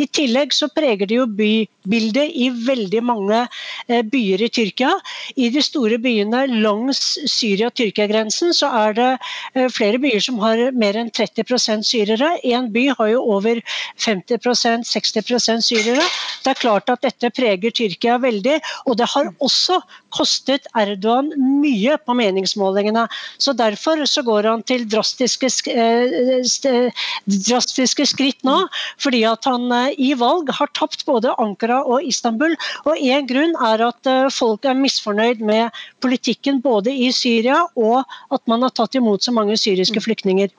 I 0.00 0.06
tillegg 0.06 0.54
så 0.54 0.68
preger 0.74 1.08
det 1.10 1.18
jo 1.18 1.26
bybildet 1.26 2.34
i 2.34 2.48
veldig 2.66 3.02
mange 3.04 3.40
eh, 3.88 4.02
byer 4.02 4.44
i 4.46 4.50
Tyrkia. 4.52 4.92
I 5.36 5.50
de 5.52 5.62
store 5.64 5.98
byene 6.02 6.46
langs 6.50 7.00
Syria-Tyrkia-grensen 7.30 8.54
så 8.56 8.70
er 8.82 8.96
det 8.98 9.10
eh, 9.54 9.68
flere 9.72 10.00
byer 10.02 10.24
som 10.24 10.40
har 10.42 10.62
mer 10.76 10.98
enn 11.00 11.12
30% 11.14 11.86
syrere. 11.86 12.32
En 12.44 12.70
by 12.72 12.88
har 12.98 13.12
jo 13.14 13.24
over 13.36 13.62
50% 14.00 14.86
60% 14.90 15.66
syrere. 15.66 16.04
Det 16.44 16.54
er 16.54 16.60
klart 16.60 16.90
at 16.92 17.04
dette 17.04 17.32
preger 17.36 17.74
Tyrkia 17.74 18.18
veldig, 18.22 18.58
og 18.86 18.98
det 19.00 19.08
har 19.14 19.32
også 19.38 19.80
kostet 20.14 20.68
Erdogan 20.78 21.32
mye 21.38 21.98
på 22.04 22.16
meningsmålingene. 22.18 23.06
Så 23.38 23.56
Derfor 23.60 24.06
så 24.08 24.22
går 24.24 24.46
han 24.48 24.62
til 24.64 24.86
drastiske 24.88 25.50
Eh, 25.70 26.90
drastiske 27.26 28.06
skritt 28.08 28.44
nå. 28.46 28.56
Fordi 29.02 29.22
at 29.28 29.46
han 29.48 29.70
eh, 29.74 29.94
i 29.98 30.12
valg 30.18 30.50
har 30.56 30.70
tapt 30.76 31.04
både 31.08 31.34
Ankara 31.40 31.80
og 31.84 32.06
Istanbul. 32.06 32.56
Og 32.86 32.96
én 33.00 33.28
grunn 33.30 33.54
er 33.66 33.84
at 33.90 34.10
eh, 34.10 34.30
folk 34.34 34.66
er 34.68 34.78
misfornøyd 34.78 35.42
med 35.44 35.70
politikken 36.04 36.60
både 36.64 36.92
i 36.92 37.10
Syria 37.14 37.62
og 37.76 38.02
at 38.34 38.42
man 38.50 38.64
har 38.66 38.74
tatt 38.74 38.96
imot 38.98 39.24
så 39.24 39.34
mange 39.34 39.58
syriske 39.60 40.02
flyktninger. 40.02 40.50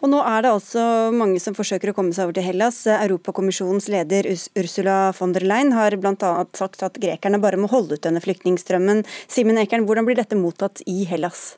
Og 0.00 0.10
nå 0.12 0.20
er 0.24 0.44
det 0.44 0.52
altså 0.54 0.82
mange 1.14 1.40
som 1.42 1.56
forsøker 1.56 1.92
å 1.92 1.96
komme 1.96 2.14
seg 2.16 2.28
over 2.28 2.38
til 2.38 2.46
Hellas. 2.46 2.82
Europakommisjonens 2.90 3.88
leder 3.92 4.28
Ursula 4.58 4.98
von 5.16 5.34
der 5.36 5.46
Leyen 5.46 5.74
har 5.76 5.96
bl.a. 6.00 6.32
sagt 6.56 6.84
at 6.86 7.00
grekerne 7.02 7.40
bare 7.42 7.60
må 7.60 7.70
holde 7.70 7.98
ut 7.98 8.04
denne 8.06 8.22
flyktningstrømmen. 8.24 9.04
Simen 9.30 9.60
Ekern, 9.60 9.86
hvordan 9.88 10.08
blir 10.08 10.18
dette 10.18 10.38
mottatt 10.38 10.82
i 10.90 11.04
Hellas? 11.10 11.54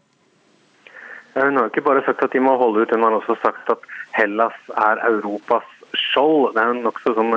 Hun 1.33 1.57
har 1.57 1.71
ikke 1.71 1.85
bare 1.87 2.03
sagt 2.05 2.21
at 2.27 2.35
de 2.35 2.43
må 2.45 2.59
holde 2.61 2.83
ut, 2.85 2.91
hun 2.93 3.07
har 3.07 3.15
også 3.17 3.39
sagt 3.41 3.71
at 3.73 3.87
Hellas 4.13 4.57
er 4.77 5.01
Europas 5.09 5.69
skjold. 6.13 6.53
Det 6.55 6.63
er 6.63 6.73
en 6.73 6.83
nokså 6.85 7.15
sånn 7.17 7.33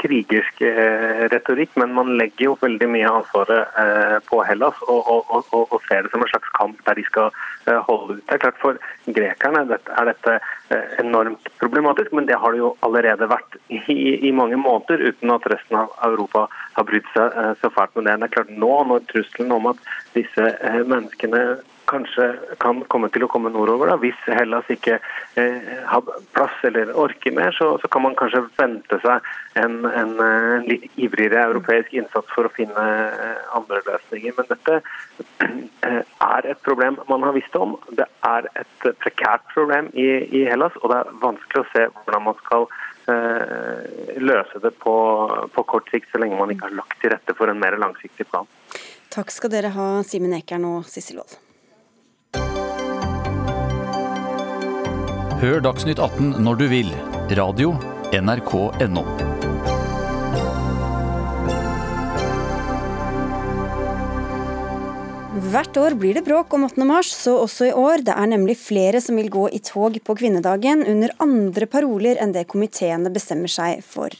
krigersk 0.00 0.62
eh, 0.66 1.24
retorikk, 1.32 1.72
men 1.80 1.94
man 1.96 2.12
legger 2.20 2.50
jo 2.50 2.58
veldig 2.60 2.88
mye 2.92 3.12
ansvaret 3.20 3.80
eh, 3.82 4.16
på 4.28 4.42
Hellas 4.46 4.78
og, 4.86 5.00
og, 5.00 5.32
og, 5.50 5.64
og, 5.66 5.78
ser 5.88 6.04
det 6.04 6.12
som 6.12 6.24
en 6.24 6.30
slags 6.30 6.52
kamp 6.56 6.80
der 6.86 7.00
de 7.00 7.06
skal 7.08 7.30
eh, 7.66 7.80
holde 7.88 8.18
ut. 8.18 8.24
Det 8.26 8.36
er 8.36 8.42
klart 8.44 8.60
For 8.60 8.80
grekerne 9.16 9.64
er 9.64 10.10
dette 10.10 10.36
enormt 11.00 11.48
problematisk, 11.62 12.12
men 12.16 12.28
det 12.28 12.38
har 12.38 12.54
det 12.54 12.62
jo 12.62 12.74
allerede 12.86 13.30
vært 13.30 13.56
i, 13.72 13.80
i 14.28 14.32
mange 14.36 14.58
måneder, 14.60 15.02
uten 15.10 15.34
at 15.34 15.48
resten 15.50 15.80
av 15.80 15.94
Europa 16.06 16.46
har 16.76 16.86
brydd 16.86 17.08
seg 17.14 17.58
så 17.62 17.72
fælt 17.74 17.96
med 17.96 18.06
det. 18.06 18.18
Det 18.20 18.28
er 18.28 18.36
klart 18.36 18.54
Nå, 18.60 18.72
når 18.90 19.04
trusselen 19.10 19.54
om 19.56 19.70
at 19.72 19.80
disse 20.14 20.52
menneskene 20.90 21.42
kanskje 21.90 22.26
kan 22.62 22.82
komme 22.92 23.10
til 23.12 23.24
å 23.26 23.28
komme 23.30 23.50
nordover. 23.52 23.90
Da. 23.90 23.96
Hvis 24.00 24.18
Hellas 24.30 24.68
ikke 24.72 24.98
eh, 25.40 25.70
har 25.90 26.10
plass 26.34 26.56
eller 26.66 26.92
orker 26.98 27.34
mer, 27.36 27.54
så, 27.56 27.72
så, 27.82 27.90
kan 27.92 28.04
man 28.06 28.16
kanskje 28.18 28.44
vente 28.58 29.00
seg 29.04 29.26
en, 29.60 29.80
en, 29.88 30.14
en, 30.20 30.68
litt 30.68 30.86
ivrigere 31.00 31.48
europeisk 31.50 31.94
innsats 31.98 32.30
for 32.34 32.48
å 32.48 32.54
finne 32.54 32.86
eh, 33.08 33.42
andre 33.56 33.82
løsninger. 33.88 34.36
Men 34.38 34.50
dette 34.52 34.78
eh, 34.78 36.00
er 36.04 36.50
et 36.52 36.62
problem 36.66 37.00
man 37.10 37.26
har 37.26 37.36
visst 37.36 37.58
om. 37.58 37.76
Det 37.96 38.06
er 38.26 38.48
et 38.54 38.88
prekært 39.02 39.46
problem 39.54 39.90
i, 39.92 40.08
i 40.40 40.46
Hellas, 40.48 40.76
og 40.82 40.92
det 40.92 41.02
er 41.02 41.20
vanskelig 41.26 41.64
å 41.64 41.70
se 41.74 41.86
hvordan 41.90 42.26
man 42.30 42.40
skal 42.44 42.70
eh, 43.10 44.16
løse 44.22 44.62
det 44.62 44.74
på, 44.82 44.96
på 45.54 45.68
kort 45.74 45.90
sikt, 45.92 46.10
så 46.12 46.22
lenge 46.22 46.38
man 46.38 46.54
ikke 46.54 46.68
har 46.68 46.80
lagt 46.82 46.98
til 47.02 47.14
rette 47.14 47.36
for 47.38 47.50
en 47.50 47.60
mer 47.60 47.78
langsiktig 47.80 48.28
plan. 48.30 48.48
Takk 49.10 49.32
skal 49.34 49.50
dere 49.50 49.72
ha, 49.74 49.92
Simen 50.06 50.36
Ekern 50.36 50.68
og 50.68 50.84
Sissel 50.86 51.18
Wold. 51.18 51.49
Hør 55.40 55.62
Dagsnytt 55.64 55.96
18 55.96 56.34
når 56.44 56.58
du 56.60 56.62
vil. 56.68 56.88
Radio 57.32 57.70
NRK 58.12 58.50
NO. 58.92 59.04
Hvert 65.48 65.80
år 65.80 65.96
blir 65.96 66.18
det 66.18 66.26
bråk 66.26 66.52
om 66.52 66.66
8. 66.68 66.84
mars, 66.84 67.14
så 67.16 67.38
også 67.40 67.70
i 67.70 67.72
år. 67.72 68.04
Det 68.04 68.12
er 68.12 68.28
nemlig 68.34 68.58
flere 68.60 69.00
som 69.00 69.16
vil 69.16 69.32
gå 69.32 69.46
i 69.48 69.62
tog 69.64 69.96
på 70.04 70.18
kvinnedagen 70.20 70.84
under 70.84 71.16
andre 71.24 71.70
paroler 71.72 72.20
enn 72.20 72.36
det 72.36 72.44
komiteene 72.52 73.08
bestemmer 73.08 73.48
seg 73.48 73.80
for. 73.80 74.12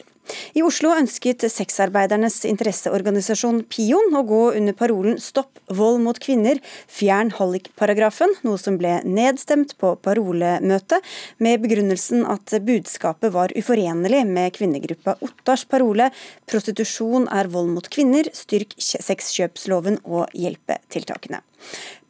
I 0.55 0.63
Oslo 0.67 0.93
ønsket 0.97 1.45
sexarbeidernes 1.53 2.41
interesseorganisasjon 2.49 3.63
Pion 3.71 4.17
å 4.17 4.23
gå 4.27 4.41
under 4.59 4.77
parolen 4.77 5.19
'Stopp 5.21 5.61
vold 5.69 6.03
mot 6.05 6.19
kvinner, 6.23 6.61
fjern 6.91 7.33
hallikparagrafen', 7.37 8.37
noe 8.47 8.59
som 8.59 8.79
ble 8.81 8.99
nedstemt 9.05 9.77
på 9.81 9.95
parolemøtet, 10.05 11.05
med 11.39 11.63
begrunnelsen 11.65 12.27
at 12.27 12.57
budskapet 12.67 13.33
var 13.35 13.55
uforenlig 13.57 14.25
med 14.27 14.57
kvinnegruppa 14.59 15.19
Ottars 15.21 15.65
parole 15.65 16.11
'Prostitusjon 16.47 17.29
er 17.31 17.51
vold 17.53 17.71
mot 17.77 17.91
kvinner, 17.91 18.31
styrk 18.35 18.75
sexkjøpsloven 18.79 20.03
og 20.05 20.29
hjelpetiltakene'. 20.35 21.45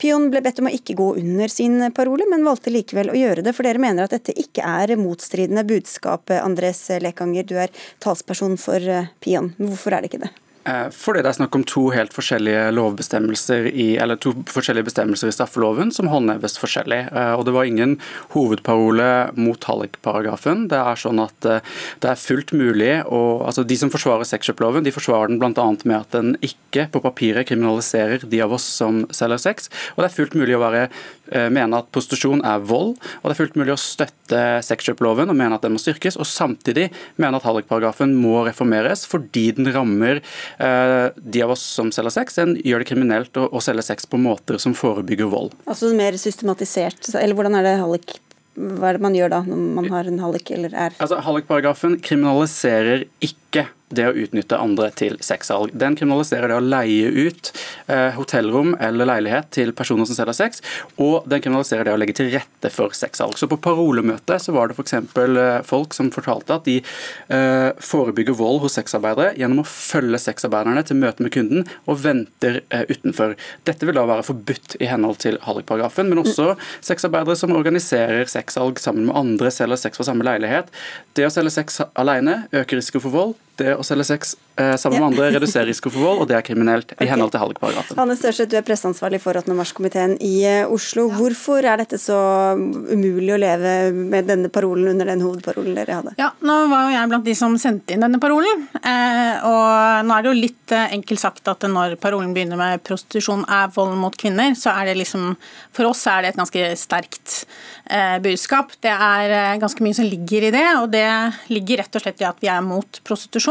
Pion 0.00 0.28
ble 0.32 0.42
bedt 0.44 0.60
om 0.62 0.68
å 0.70 0.74
ikke 0.74 0.96
gå 0.98 1.08
under 1.20 1.52
sin 1.52 1.78
parole, 1.96 2.26
men 2.30 2.46
valgte 2.46 2.72
likevel 2.72 3.12
å 3.12 3.18
gjøre 3.18 3.44
det, 3.46 3.54
for 3.56 3.68
dere 3.68 3.82
mener 3.82 4.06
at 4.06 4.14
dette 4.16 4.36
ikke 4.38 4.64
er 4.64 4.96
motstridende 5.00 5.66
budskap. 5.68 6.32
Andres 6.40 6.86
Lekanger, 7.02 7.48
du 7.48 7.58
er 7.60 7.74
talsperson 8.02 8.56
for 8.60 8.80
eh, 8.80 9.10
Pion. 9.20 9.52
Hvorfor 9.60 9.96
er 9.96 10.02
det 10.04 10.12
ikke 10.12 10.24
det? 10.24 10.32
Eh, 10.68 10.88
fordi 10.92 11.22
det 11.24 11.30
er 11.30 11.36
snakk 11.38 11.56
om 11.56 11.62
to 11.64 11.86
helt 11.94 12.12
forskjellige 12.12 12.66
lovbestemmelser 12.76 13.70
i, 13.70 13.94
eller 14.02 14.18
to 14.20 14.34
forskjellige 14.50 14.90
bestemmelser 14.90 15.30
i 15.30 15.32
straffeloven 15.32 15.92
som 15.94 16.10
håndheves 16.12 16.58
forskjellig. 16.60 17.00
Eh, 17.08 17.32
og 17.32 17.46
Det 17.48 17.54
var 17.56 17.64
ingen 17.64 17.96
hovedparole 18.34 19.32
mot 19.40 19.64
hallikparagrafen. 19.64 20.68
Det 20.68 20.76
er 20.76 21.00
sånn 21.00 21.22
at 21.24 21.48
eh, 21.48 21.64
det 22.04 22.10
er 22.10 22.20
fullt 22.20 22.52
mulig 22.52 22.92
å, 23.08 23.40
altså 23.46 23.64
De 23.64 23.76
som 23.76 23.92
forsvarer 23.92 24.28
sexkjøploven, 24.28 24.84
de 24.84 24.92
forsvarer 24.92 25.32
den 25.32 25.40
bl.a. 25.40 25.66
med 25.84 25.96
at 25.96 26.12
den 26.12 26.36
ikke 26.44 26.88
på 26.92 27.00
papiret 27.00 27.48
kriminaliserer 27.48 28.26
de 28.28 28.42
av 28.44 28.52
oss 28.52 28.64
som 28.64 29.06
selger 29.14 29.40
sex. 29.40 29.70
Og 29.96 30.04
det 30.04 30.10
er 30.10 30.16
fullt 30.18 30.36
mulig 30.36 30.58
å 30.58 30.62
være, 30.62 30.88
mene 31.52 31.78
at 31.78 31.90
prostitusjon 31.94 32.44
er 32.46 32.62
vold, 32.66 32.96
og 33.20 33.26
det 33.28 33.34
er 33.34 33.40
fullt 33.40 33.58
mulig 33.60 33.74
å 33.74 33.80
støtte 33.80 34.42
sexkjøploven 34.66 35.30
og 35.30 35.38
mene 35.38 35.56
at 35.56 35.64
den 35.64 35.74
må 35.74 35.82
styrkes, 35.82 36.18
og 36.20 36.28
samtidig 36.28 36.88
mene 37.20 37.38
at 37.38 37.46
hallikparagrafen 37.46 38.16
må 38.18 38.42
reformeres 38.48 39.06
fordi 39.08 39.48
den 39.56 39.70
rammer 39.74 40.20
Eh, 40.60 41.10
de 41.16 41.42
av 41.42 41.50
oss 41.50 41.62
som 41.62 41.92
selger 41.94 42.14
sex, 42.14 42.38
den 42.38 42.56
gjør 42.64 42.82
det 42.82 42.90
kriminelt 42.90 43.38
å, 43.40 43.46
å 43.48 43.62
selge 43.64 43.84
sex 43.86 44.08
på 44.10 44.20
måter 44.20 44.58
som 44.62 44.74
forebygger 44.76 45.30
vold. 45.32 45.54
Altså 45.70 45.92
mer 45.96 46.18
systematisert, 46.20 47.12
eller 47.14 47.36
hvordan 47.38 47.58
er 47.60 47.68
det 47.68 47.78
hallik 47.82 48.18
hva 48.60 48.90
er 48.90 48.98
det 48.98 49.04
man 49.04 49.14
gjør 49.14 49.30
da, 49.32 49.38
når 49.46 49.60
man 49.76 49.86
har 49.92 50.08
en 50.10 50.18
hallik 50.20 50.50
eller 50.52 50.72
er 50.74 50.96
Altså, 50.98 51.20
Hallikparagrafen 51.22 51.94
kriminaliserer 52.04 53.06
ikke 53.24 53.68
det 53.94 54.06
å 54.08 54.14
utnytte 54.14 54.58
andre 54.58 54.90
til 54.96 55.16
sexsalg. 55.24 55.72
Den 55.74 55.96
kriminaliserer 55.98 56.50
det 56.50 56.58
å 56.58 56.64
leie 56.64 57.10
ut 57.10 57.50
eh, 57.90 58.10
hotellrom 58.16 58.74
eller 58.80 59.08
leilighet 59.08 59.50
til 59.54 59.74
personer 59.76 60.08
som 60.08 60.16
selger 60.16 60.36
sex, 60.36 60.62
og 61.00 61.26
den 61.30 61.42
kriminaliserer 61.42 61.88
det 61.88 61.94
å 61.94 62.00
legge 62.00 62.16
til 62.20 62.30
rette 62.34 62.70
for 62.72 62.94
sexsalg. 62.96 63.36
Så 63.38 63.48
På 63.50 63.58
parolemøtet 63.60 64.44
så 64.44 64.54
var 64.54 64.70
det 64.70 64.78
f.eks. 64.78 64.94
Eh, 64.94 65.60
folk 65.66 65.96
som 65.96 66.12
fortalte 66.14 66.60
at 66.60 66.68
de 66.68 66.78
eh, 66.80 67.70
forebygger 67.82 68.38
vold 68.38 68.62
hos 68.64 68.78
sexarbeidere 68.78 69.34
gjennom 69.40 69.64
å 69.64 69.68
følge 69.68 70.22
sexarbeiderne 70.22 70.84
til 70.86 71.00
møte 71.00 71.26
med 71.26 71.34
kunden 71.34 71.66
og 71.90 72.00
venter 72.04 72.62
eh, 72.70 72.86
utenfor. 72.90 73.36
Dette 73.68 73.88
vil 73.88 73.98
da 73.98 74.06
være 74.08 74.26
forbudt 74.30 74.78
i 74.80 74.88
henhold 74.90 75.20
til 75.24 75.40
hallikparagrafen, 75.44 76.10
men 76.10 76.22
også 76.22 76.54
sexarbeidere 76.78 77.38
som 77.38 77.54
organiserer 77.56 78.30
sexsalg 78.30 78.80
sammen 78.82 79.08
med 79.10 79.18
andre, 79.18 79.52
selger 79.54 79.80
sex 79.80 79.98
fra 79.98 80.06
samme 80.06 80.26
leilighet. 80.26 80.70
Det 81.18 81.26
å 81.26 81.34
selge 81.34 81.54
sex 81.54 81.82
alene 81.98 82.44
øker 82.54 82.80
risiko 82.80 83.02
for 83.02 83.14
vold. 83.14 83.38
Det 83.60 83.76
å 83.76 83.86
selge 83.86 84.08
sex 84.10 84.34
eh, 84.56 84.74
sammen 84.80 85.00
med 85.00 85.10
andre 85.12 85.30
reduserer 85.38 85.70
risiko 85.70 85.92
for 85.92 86.10
vold, 86.10 86.24
og 86.24 86.30
det 86.30 86.38
er 86.38 86.46
kriminelt 86.46 86.94
i 86.98 87.08
henhold 87.10 87.34
til 87.34 87.44
hallikparagrafen. 87.44 87.98
Hanne 88.00 88.18
Størseth, 88.18 88.50
du 88.50 88.58
er 88.58 88.66
presseansvarlig 88.66 89.22
for 89.22 89.38
8. 89.38 89.54
mars-komiteen 89.56 90.16
i 90.18 90.36
Oslo. 90.66 90.90
Oslo. 90.90 91.06
Hvorfor 91.14 91.64
er 91.64 91.80
dette 91.80 91.98
så 92.00 92.16
umulig 92.56 93.32
å 93.34 93.38
leve 93.40 93.92
med 93.94 94.26
denne 94.28 94.50
parolen 94.52 94.92
under 94.92 95.08
den 95.08 95.22
hovedparolen 95.24 95.76
dere 95.76 95.98
hadde? 96.00 96.14
Ja, 96.18 96.30
Nå 96.42 96.56
var 96.70 96.88
jo 96.88 96.94
jeg 96.96 97.10
blant 97.12 97.26
de 97.26 97.34
som 97.38 97.56
sendte 97.60 97.94
inn 97.94 98.04
denne 98.04 98.20
parolen. 98.22 98.66
Eh, 98.80 99.44
og 99.46 100.06
nå 100.06 100.16
er 100.16 100.24
det 100.24 100.30
jo 100.30 100.36
litt 100.38 100.74
eh, 100.74 100.94
enkelt 100.96 101.22
sagt 101.22 101.50
at 101.50 101.66
når 101.68 101.96
parolen 102.02 102.32
begynner 102.36 102.58
med 102.60 102.84
prostitusjon 102.86 103.44
er 103.46 103.70
vold 103.74 103.96
mot 104.00 104.16
kvinner, 104.16 104.54
så 104.58 104.74
er 104.74 104.90
det 104.90 104.98
liksom 105.00 105.34
For 105.76 105.86
oss 105.86 106.02
er 106.10 106.22
det 106.22 106.32
et 106.32 106.40
ganske 106.40 106.64
sterkt 106.78 107.44
eh, 107.86 108.18
budskap. 108.22 108.72
Det 108.82 108.92
er 108.92 109.34
eh, 109.36 109.58
ganske 109.62 109.84
mye 109.84 109.96
som 109.96 110.08
ligger 110.08 110.48
i 110.48 110.54
det, 110.54 110.66
og 110.80 110.90
det 110.94 111.06
ligger 111.52 111.84
rett 111.84 111.96
og 111.96 112.04
slett 112.04 112.22
i 112.24 112.28
at 112.28 112.40
vi 112.42 112.50
er 112.50 112.64
mot 112.64 113.00
prostitusjon. 113.06 113.49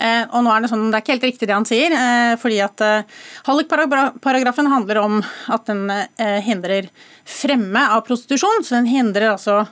Eh, 0.00 0.24
og 0.30 0.44
nå 0.44 0.52
er 0.52 0.64
Det 0.64 0.70
sånn, 0.72 0.88
det 0.90 0.98
er 0.98 1.04
ikke 1.04 1.16
helt 1.16 1.26
riktig 1.28 1.48
det 1.48 1.56
han 1.56 1.68
sier, 1.68 1.94
eh, 1.96 2.34
fordi 2.40 2.60
at 2.64 2.84
Hallik-paragrafen 3.46 4.70
handler 4.70 5.02
om 5.02 5.20
at 5.48 5.66
den 5.66 5.90
hindrer 6.44 6.88
fremme 7.24 7.82
av 7.94 8.04
prostitusjon. 8.06 8.64
Så 8.64 8.78
den 8.78 8.90
hindrer 8.90 9.32
altså 9.34 9.62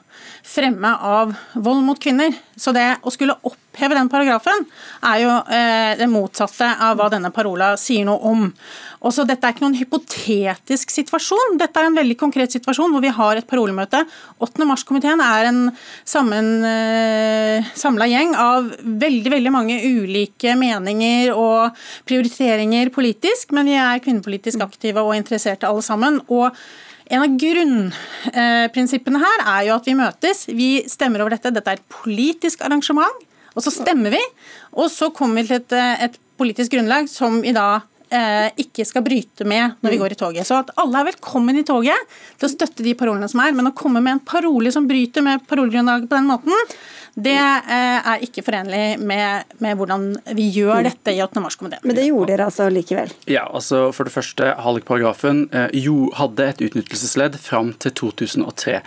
fremme 0.46 0.94
av 0.94 1.34
vold 1.54 1.84
mot 1.86 2.00
kvinner. 2.00 2.34
Så 2.58 2.74
det 2.74 2.86
å 3.06 3.12
skulle 3.14 3.36
oppheve 3.46 3.96
den 3.96 4.10
paragrafen 4.10 4.64
er 5.06 5.20
jo 5.22 5.34
eh, 5.54 5.92
det 5.98 6.08
motsatte 6.10 6.66
av 6.82 6.98
hva 6.98 7.06
denne 7.12 7.30
parola 7.34 7.72
sier 7.78 8.06
noe 8.08 8.18
om. 8.32 8.48
Også 9.06 9.22
dette 9.28 9.46
er 9.46 9.54
ikke 9.54 9.62
noen 9.62 9.78
hypotetisk 9.78 10.90
situasjon, 10.90 11.58
dette 11.60 11.78
er 11.78 11.86
en 11.86 11.98
veldig 11.98 12.16
konkret 12.18 12.54
situasjon 12.56 12.90
hvor 12.94 13.04
vi 13.04 13.12
har 13.14 13.38
et 13.38 13.46
parolemøte. 13.48 14.02
8. 14.42 14.66
mars-komiteen 14.66 15.22
er 15.22 15.50
en 15.52 15.62
sammen, 16.02 16.50
eh, 16.66 17.70
samla 17.78 18.10
gjeng 18.10 18.34
av 18.34 18.72
veldig 18.82 19.34
veldig 19.36 19.54
mange 19.54 19.78
ulike 19.86 20.56
meninger 20.58 21.30
og 21.36 21.78
prioriteringer 22.10 22.90
politisk, 22.94 23.54
men 23.54 23.70
vi 23.70 23.78
er 23.78 24.02
kvinnepolitisk 24.02 24.66
aktive 24.66 25.06
og 25.06 25.14
interesserte 25.18 25.70
alle 25.70 25.86
sammen. 25.86 26.20
og 26.28 26.52
en 27.08 27.24
av 27.24 27.36
grunnprinsippene 27.40 29.20
her 29.22 29.44
er 29.54 29.66
jo 29.68 29.76
at 29.78 29.88
vi 29.88 29.96
møtes, 29.98 30.46
vi 30.52 30.70
stemmer 30.90 31.24
over 31.24 31.36
dette. 31.36 31.52
Dette 31.54 31.74
er 31.74 31.80
et 31.80 31.92
politisk 31.92 32.64
arrangement, 32.66 33.22
og 33.54 33.64
så 33.64 33.72
stemmer 33.74 34.12
vi. 34.14 34.22
Og 34.76 34.90
så 34.92 35.10
kommer 35.14 35.42
vi 35.42 35.48
til 35.48 35.62
et, 35.62 35.78
et 36.08 36.18
politisk 36.38 36.76
grunnlag 36.76 37.08
som 37.10 37.40
vi 37.42 37.54
da 37.56 37.80
eh, 38.10 38.48
ikke 38.64 38.86
skal 38.88 39.04
bryte 39.06 39.46
med 39.48 39.78
når 39.80 39.94
vi 39.94 39.98
mm. 39.98 40.02
går 40.04 40.14
i 40.14 40.20
toget. 40.20 40.48
Så 40.48 40.60
at 40.60 40.72
alle 40.80 41.00
er 41.00 41.10
velkommen 41.10 41.58
i 41.58 41.66
toget 41.66 42.18
til 42.38 42.48
å 42.48 42.52
støtte 42.52 42.86
de 42.86 42.94
parolene 42.98 43.28
som 43.30 43.42
er, 43.44 43.56
men 43.56 43.70
å 43.70 43.76
komme 43.76 44.02
med 44.04 44.18
en 44.18 44.24
parole 44.28 44.72
som 44.74 44.88
bryter 44.88 45.24
med 45.24 45.44
parolegrunnlaget 45.48 46.10
på 46.10 46.18
den 46.18 46.30
måten, 46.30 46.76
det 47.18 47.34
eh, 47.34 47.98
er 47.98 48.22
ikke 48.22 48.44
forenlig 48.46 48.98
med, 49.02 49.48
med, 49.58 49.74
hvordan 49.78 50.06
vi 50.38 50.48
gjør 50.54 50.84
dette 50.86 51.14
i 51.16 51.22
8. 51.24 51.42
mars-komiteen. 51.42 51.82
Men 51.82 51.98
det 51.98 52.06
gjorde 52.06 52.30
dere 52.30 52.46
altså 52.46 52.68
likevel? 52.70 53.10
Ja, 53.26 53.48
altså 53.48 53.88
for 53.96 54.06
det 54.06 54.14
første, 54.14 54.52
Hallik-paragrafen 54.62 55.46
eh, 55.50 55.74
jo 55.82 56.12
hadde 56.18 56.46
et 56.46 56.62
utnyttelsesledd 56.68 57.38
fram 57.42 57.72
til 57.82 57.94
2003. 57.98 58.78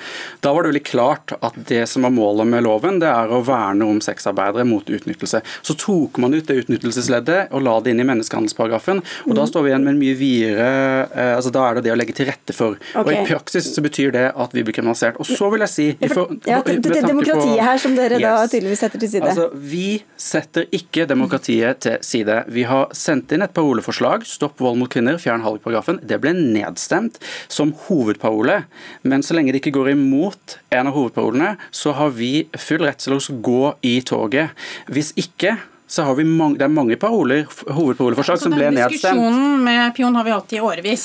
Da 0.46 0.54
var 0.56 0.64
det 0.64 0.72
veldig 0.72 0.84
klart 0.88 1.36
at 1.42 1.58
det 1.68 1.84
som 1.92 2.08
var 2.08 2.16
målet 2.16 2.48
med 2.54 2.64
loven, 2.64 3.02
det 3.04 3.10
er 3.12 3.34
å 3.36 3.42
verne 3.44 3.90
om 3.92 4.00
sexarbeidere 4.04 4.64
mot 4.70 4.88
utnyttelse. 4.88 5.44
Så 5.62 5.76
tok 5.82 6.22
man 6.24 6.38
ut 6.38 6.48
det 6.48 6.62
utnyttelsesleddet 6.64 7.52
og 7.52 7.66
la 7.68 7.76
det 7.84 7.92
inn 7.92 8.04
i 8.04 8.08
menneskehandelsparagrafen, 8.08 9.04
og 9.28 9.34
da 9.36 9.44
mm. 9.44 9.52
står 9.52 9.68
vi 9.68 9.74
igjen 9.74 9.88
med 9.90 9.96
en 9.98 10.02
mye 10.02 10.18
videre 10.20 10.72
eh, 11.12 11.34
altså 11.36 11.52
Da 11.52 11.66
er 11.68 11.78
det 11.78 11.86
det 11.90 11.94
å 11.94 12.00
legge 12.00 12.16
til 12.16 12.30
rette 12.30 12.56
for. 12.56 12.80
Okay. 12.94 13.04
Og 13.04 13.12
I 13.12 13.28
praksis 13.28 13.68
så 13.76 13.84
betyr 13.84 14.16
det 14.16 14.26
at 14.32 14.56
vi 14.56 14.64
blir 14.64 14.76
kriminalisert. 14.78 15.20
Og 15.20 15.28
så 15.28 15.52
vil 15.52 15.66
jeg 15.68 15.74
si 15.76 15.88
for, 16.14 16.32
ja, 16.48 16.62
det, 16.64 16.80
det, 16.86 17.04
Demokratiet 17.04 17.60
her 17.60 17.82
som 17.82 17.96
dere 17.98 18.21
da 18.24 18.46
tydeligvis 18.50 18.84
setter 18.84 19.02
til 19.02 19.12
side? 19.14 19.30
Altså, 19.32 19.48
vi 19.54 20.02
setter 20.20 20.68
ikke 20.76 21.08
demokratiet 21.10 21.82
til 21.86 21.98
side. 22.06 22.38
Vi 22.52 22.66
har 22.70 22.94
sendt 22.98 23.34
inn 23.36 23.46
et 23.46 23.56
paroleforslag, 23.56 24.26
stopp 24.28 24.62
vold 24.64 24.80
mot 24.82 24.92
kvinner, 24.92 25.20
fjern 25.22 25.46
hallikparagrafen. 25.46 26.02
Det 26.08 26.20
ble 26.24 26.34
nedstemt 26.38 27.20
som 27.52 27.74
hovedparole. 27.88 28.62
Men 29.08 29.26
så 29.26 29.38
lenge 29.38 29.56
det 29.56 29.64
ikke 29.64 29.76
går 29.80 29.94
imot 29.96 30.58
en 30.72 30.92
av 30.92 30.96
hovedparolene, 30.98 31.56
så 31.72 31.96
har 31.98 32.14
vi 32.18 32.48
full 32.60 32.86
rett 32.86 33.02
til 33.04 33.18
å 33.18 33.22
gå 33.42 33.76
i 33.88 33.98
toget. 34.06 34.56
Hvis 34.92 35.14
ikke 35.20 35.58
så 35.92 36.04
har 36.08 36.16
vi 36.16 36.24
mange, 36.24 36.56
det 36.56 36.64
er 36.64 36.72
mange 36.72 36.96
paroler, 36.96 37.42
hovedparoleforslag 37.68 38.38
altså, 38.38 38.48
som 38.48 38.54
ble 38.56 38.70
nedstemt. 38.72 38.94
Diskusjonen 38.96 39.66
med 39.66 39.90
Pion 39.98 40.16
har 40.16 40.24
vi 40.24 40.32
hatt 40.32 40.54
i 40.56 40.62
årevis. 40.64 41.04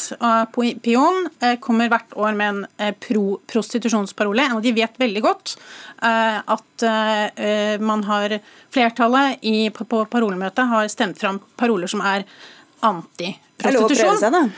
Pion 0.84 1.18
eh, 1.42 1.56
kommer 1.58 1.90
hvert 1.90 2.14
år 2.14 2.36
med 2.38 2.52
en 2.52 2.60
eh, 2.78 2.92
pro-prostitusjonsparole. 3.02 4.46
Og 4.54 4.62
de 4.62 4.70
vet 4.76 5.02
veldig 5.02 5.24
godt 5.26 5.56
eh, 6.06 6.38
at 6.38 6.86
man 7.82 8.04
har 8.06 8.36
flertallet 8.70 9.42
i, 9.48 9.70
på 9.74 10.04
parolemøtet 10.12 10.70
har 10.70 10.86
stemt 10.92 11.18
fram 11.18 11.40
paroler 11.58 11.90
som 11.90 12.04
er 12.06 12.22
antiprostitusjon. 12.86 14.52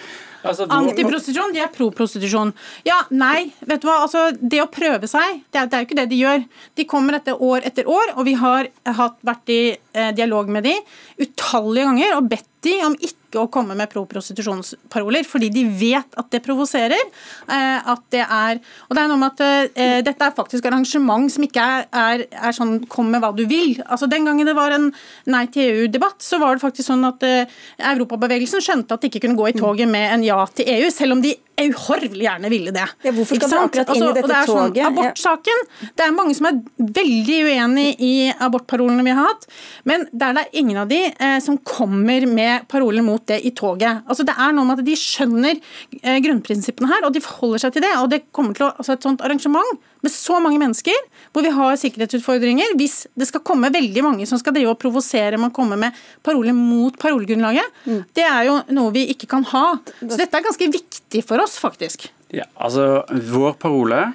Altså, 0.48 0.66
Antiprostitusjon, 0.72 1.52
de 1.54 1.62
er 1.62 1.70
pro-prostitusjon. 1.74 2.52
Ja, 2.88 3.02
nei, 3.10 3.50
vet 3.68 3.82
du 3.82 3.88
hva. 3.88 4.00
Altså, 4.06 4.28
det 4.38 4.62
å 4.64 4.70
prøve 4.72 5.10
seg, 5.10 5.42
det 5.52 5.62
er, 5.62 5.68
det 5.68 5.78
er, 5.78 5.84
jo 5.84 5.88
ikke 5.88 6.00
det 6.00 6.08
de 6.12 6.22
gjør. 6.22 6.44
De 6.78 6.88
kommer 6.88 7.18
etter 7.18 7.44
år 7.44 7.66
etter 7.68 7.88
år, 7.90 8.14
og 8.16 8.26
vi 8.28 8.34
har 8.40 8.70
hatt, 8.98 9.18
vært 9.26 9.52
i 9.52 9.60
eh, 9.74 10.10
dialog 10.16 10.50
med 10.52 10.66
de 10.68 10.74
utallige 11.20 11.88
ganger 11.90 12.16
og 12.16 12.30
bedt 12.32 12.48
de 12.66 12.74
om 12.86 12.96
ikke 12.98 13.17
å 13.36 13.48
komme 13.52 13.76
med 13.76 13.90
pro-prostitusjonsparoler, 13.92 15.26
fordi 15.28 15.50
de 15.52 15.64
vet 15.68 16.18
at 16.20 16.30
det 16.32 16.40
provoserer. 16.44 17.02
Eh, 17.48 17.90
at 17.92 18.04
det 18.14 18.24
er 18.24 18.60
Og 18.88 18.96
det 18.96 19.02
er 19.02 19.08
noe 19.10 19.20
med 19.20 19.34
at 19.34 19.74
eh, 19.76 20.00
dette 20.04 20.24
er 20.24 20.36
faktisk 20.36 20.64
arrangement 20.64 21.28
som 21.32 21.44
ikke 21.44 21.60
er, 21.60 21.86
er, 21.92 22.24
er, 22.32 22.52
sånn 22.52 22.86
'kom 22.88 23.10
med 23.10 23.20
hva 23.20 23.34
du 23.36 23.44
vil'. 23.46 23.82
Altså 23.86 24.08
Den 24.08 24.24
gangen 24.24 24.46
det 24.46 24.56
var 24.56 24.70
en 24.72 24.92
nei 25.26 25.46
til 25.46 25.68
EU-debatt, 25.68 26.22
så 26.22 26.38
var 26.38 26.54
det 26.54 26.62
faktisk 26.62 26.88
sånn 26.88 27.04
at 27.04 27.22
eh, 27.22 27.46
Europabevegelsen 27.78 28.60
skjønte 28.60 28.94
at 28.94 29.00
de 29.02 29.10
ikke 29.10 29.26
kunne 29.26 29.36
gå 29.36 29.48
i 29.48 29.58
toget 29.58 29.88
med 29.88 30.12
en 30.12 30.24
ja 30.24 30.44
til 30.46 30.64
EU, 30.68 30.90
selv 30.90 31.12
om 31.12 31.22
de 31.22 31.36
uhorvelig 31.58 32.24
gjerne 32.24 32.50
ville 32.52 32.72
det. 32.74 32.86
Ja, 33.04 33.12
hvorfor 33.16 33.38
skal 33.38 33.50
du 33.50 33.56
akkurat 33.58 33.92
inn 33.92 34.02
i 34.02 34.06
altså, 34.06 34.14
dette 34.16 34.38
altså, 34.38 34.54
det 34.54 34.68
toget? 34.68 34.84
Sånn, 34.84 34.92
abortsaken, 34.92 35.64
det 35.98 36.06
er 36.06 36.14
mange 36.16 36.36
som 36.38 36.48
er 36.50 36.60
veldig 36.98 37.38
uenig 37.48 37.86
i 38.04 38.12
abortparolene 38.48 39.06
vi 39.06 39.16
har 39.18 39.28
hatt, 39.30 39.48
men 39.88 40.06
det 40.12 40.30
er 40.30 40.52
ingen 40.62 40.82
av 40.84 40.90
de 40.90 41.00
eh, 41.10 41.38
som 41.44 41.58
kommer 41.66 42.26
med 42.30 42.68
paroler 42.70 43.04
mot 43.06 43.24
det 43.30 43.40
i 43.46 43.54
toget. 43.56 44.04
Altså 44.06 44.26
Det 44.28 44.36
er 44.36 44.54
noe 44.56 44.68
med 44.68 44.82
at 44.82 44.88
de 44.88 44.96
skjønner 44.98 45.54
eh, 46.02 46.18
grunnprinsippene 46.24 46.90
her, 46.90 47.06
og 47.08 47.14
de 47.16 47.24
forholder 47.24 47.66
seg 47.66 47.76
til 47.76 47.86
det. 47.86 47.94
og 47.98 48.10
det 48.12 48.24
kommer 48.32 48.56
til 48.56 48.68
å, 48.68 48.72
altså 48.76 48.98
Et 48.98 49.06
sånt 49.06 49.22
arrangement 49.24 49.78
med 50.08 50.14
så 50.14 50.40
mange 50.42 50.58
mennesker, 50.60 51.06
hvor 51.32 51.44
vi 51.44 51.52
har 51.54 51.78
sikkerhetsutfordringer, 51.80 52.74
hvis 52.80 53.02
det 53.18 53.28
skal 53.28 53.44
komme 53.46 53.70
veldig 53.74 54.04
mange 54.06 54.28
som 54.28 54.40
skal 54.40 54.56
drive 54.56 54.72
og 54.72 54.80
provosere 54.80 55.38
med 55.38 55.52
å 55.52 55.56
komme 55.56 55.78
med 55.80 55.96
paroler 56.26 56.56
mot 56.56 56.96
parolegrunnlaget, 57.00 57.82
mm. 57.84 58.00
det 58.16 58.24
er 58.26 58.46
jo 58.48 58.60
noe 58.74 58.94
vi 58.96 59.08
ikke 59.12 59.28
kan 59.30 59.44
ha. 59.52 59.66
Så 60.00 60.16
dette 60.16 60.32
er 60.32 60.46
ganske 60.48 60.70
viktig 60.72 61.24
for 61.28 61.44
oss, 61.44 61.58
faktisk. 61.60 62.08
Ja, 62.34 62.48
altså 62.60 63.04
Vår 63.08 63.54
parole 63.60 64.08